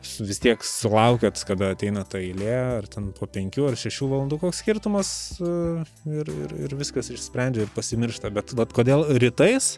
vis 0.00 0.40
tiek 0.40 0.62
sulaukėt, 0.64 1.40
kada 1.44 1.74
ateina 1.74 2.04
ta 2.08 2.20
eilė, 2.20 2.54
ar 2.78 2.88
ten 2.90 3.10
po 3.16 3.28
penkių 3.30 3.68
ar 3.70 3.78
šešių 3.78 4.08
valandų, 4.14 4.40
koks 4.40 4.62
skirtumas 4.62 5.10
uh, 5.44 5.82
ir, 6.08 6.30
ir, 6.32 6.54
ir 6.66 6.76
viskas 6.80 7.12
išsprendžia 7.12 7.66
ir 7.66 7.72
pasimiršta. 7.76 8.32
Bet 8.34 8.54
vat, 8.56 8.72
kodėl 8.76 9.04
rytais 9.20 9.74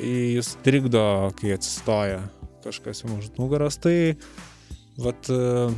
jūs 0.00 0.54
trikdo, 0.66 1.32
kai 1.40 1.54
atsistoja 1.56 2.22
kažkas 2.66 3.04
jums 3.04 3.26
už 3.28 3.36
nugaros, 3.38 3.78
tai, 3.78 4.16
vat, 4.98 5.28
e, 5.30 5.68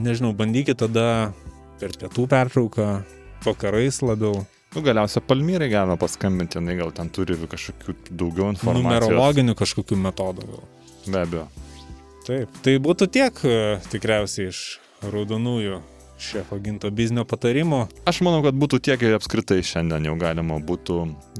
nežinau, 0.00 0.32
bandykit 0.36 0.80
tada 0.80 1.34
per 1.78 1.92
pietų 2.00 2.24
pertrauką, 2.30 2.92
vakarais 3.46 4.00
labiau, 4.02 4.46
Nu, 4.68 4.82
galiausiai 4.84 5.24
Palmyrai 5.24 5.70
galima 5.72 5.96
paskambinti, 5.96 6.58
jinai 6.60 6.74
gal 6.76 6.90
ten 6.92 7.08
turi 7.08 7.38
kažkokių 7.40 7.94
daugiau 8.10 8.50
informacijos. 8.52 8.84
numerologinių 8.84 9.54
kažkokių 9.56 9.96
metodų. 9.96 10.44
Gal. 10.50 10.66
Be 11.08 11.22
abejo. 11.22 11.44
Taip, 12.26 12.58
tai 12.60 12.74
būtų 12.84 13.08
tiek 13.08 13.40
e, 13.48 13.54
tikriausiai 13.88 14.50
iš 14.52 14.60
raudonųjų 15.08 15.78
šefo 16.18 16.58
ginto 16.62 16.90
biznio 16.90 17.24
patarimų. 17.28 17.84
Aš 18.08 18.20
manau, 18.26 18.40
kad 18.44 18.56
būtų 18.58 18.80
tiek 18.88 19.02
ir 19.06 19.14
apskritai 19.16 19.60
šiandien 19.66 20.08
jau 20.10 20.16
galima 20.18 20.58
būtų 20.58 20.96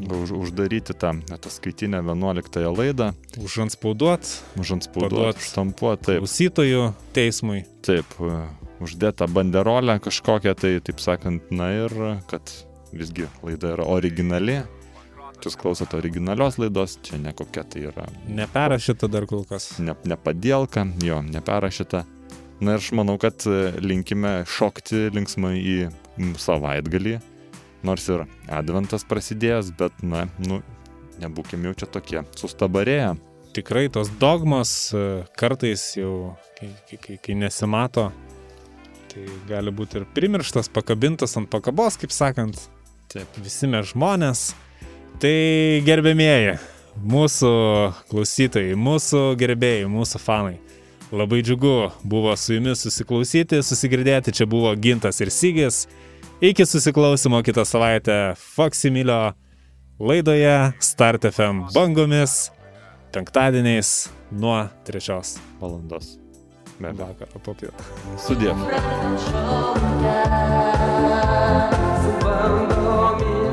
už, 0.07 0.33
uždaryti 0.39 0.95
tą 0.99 1.16
ataskaitinę 1.35 2.01
11 2.07 2.62
laidą, 2.79 3.11
Užanspauduot 3.43 4.31
užanspauduoti, 4.59 5.18
Paduot 5.18 5.43
štampuoti, 5.43 6.05
taip, 6.07 6.22
klausytojų 6.22 6.87
teismui. 7.16 7.64
taip, 7.87 8.16
uždėtą 8.83 9.26
banderolę 9.35 9.99
kažkokią, 10.05 10.55
tai 10.55 10.76
taip 10.85 11.03
sakant, 11.03 11.51
na 11.51 11.72
ir 11.74 11.95
kad 12.31 12.43
visgi 12.95 13.26
laida 13.43 13.74
yra 13.76 13.87
originali, 13.91 14.61
jūs 15.45 15.55
klausote 15.59 15.99
originalios 15.99 16.57
laidos, 16.59 16.97
čia 17.07 17.18
ne 17.22 17.31
kokia 17.37 17.62
tai 17.62 17.85
yra 17.91 18.07
Neperašyta 18.26 19.07
dar 19.11 19.26
kol 19.31 19.45
kas. 19.47 19.79
ne, 19.79 19.95
nepadėlka, 20.07 20.87
jo, 21.03 21.20
neperašyta. 21.22 22.05
Na 22.61 22.75
ir 22.75 22.83
aš 22.83 22.91
manau, 22.99 23.15
kad 23.23 23.45
e, 23.47 23.71
linkime 23.79 24.43
šokti 24.51 25.09
linksmai 25.15 25.55
į 25.63 25.77
savaitgalį, 26.43 27.19
nors 27.87 28.09
ir 28.11 28.25
adventas 28.51 29.07
prasidėjęs, 29.07 29.71
bet, 29.79 30.03
na, 30.03 30.25
nu, 30.43 30.59
nebūkime 31.23 31.71
jau 31.71 31.77
čia 31.83 31.91
tokie 31.99 32.25
sustabarėję. 32.39 33.13
Tikrai 33.55 33.87
tos 33.95 34.11
dogmos 34.21 34.73
e, 34.91 35.05
kartais 35.39 35.93
jau, 35.99 36.35
kai, 36.59 36.73
kai, 36.91 36.99
kai, 37.05 37.21
kai 37.23 37.39
nesimato, 37.39 38.09
tai 39.13 39.29
gali 39.49 39.71
būti 39.75 40.03
ir 40.03 40.09
primirštas, 40.19 40.71
pakabintas 40.75 41.39
ant 41.39 41.51
pakabos, 41.53 41.99
kaip 42.01 42.15
sakant. 42.15 42.59
Taip. 43.09 43.39
Visi 43.41 43.71
mes 43.71 43.87
žmonės. 43.95 44.51
Tai 45.23 45.31
gerbėmieji, 45.87 46.59
mūsų 47.07 47.53
klausytojai, 48.11 48.75
mūsų 48.79 49.23
gerbėjai, 49.41 49.87
mūsų 49.91 50.21
fanai. 50.23 50.59
Labai 51.13 51.43
džiugu 51.43 51.91
buvo 52.03 52.37
su 52.37 52.53
jumis 52.55 52.83
susiklausyti, 52.85 53.63
susigirdėti. 53.63 54.33
Čia 54.33 54.47
buvo 54.47 54.75
Gintas 54.77 55.21
ir 55.25 55.31
Sygis. 55.33 55.87
Iki 56.45 56.67
susiklausimo 56.67 57.41
kitą 57.43 57.65
savaitę 57.65 58.35
Faksimilio 58.37 59.33
laidoje 59.99 60.73
Start 60.81 61.25
FM 61.33 61.73
bangomis 61.75 62.51
penktadieniais 63.13 64.11
nuo 64.31 64.69
3 64.87 65.01
Valandos. 65.61 66.19
Be 66.79 66.93
vakaro 66.93 67.41
po 67.43 67.57
pietų. 67.59 67.83
Sudėv. 68.23 68.55
Su 72.05 72.13
bandomis 72.23 73.48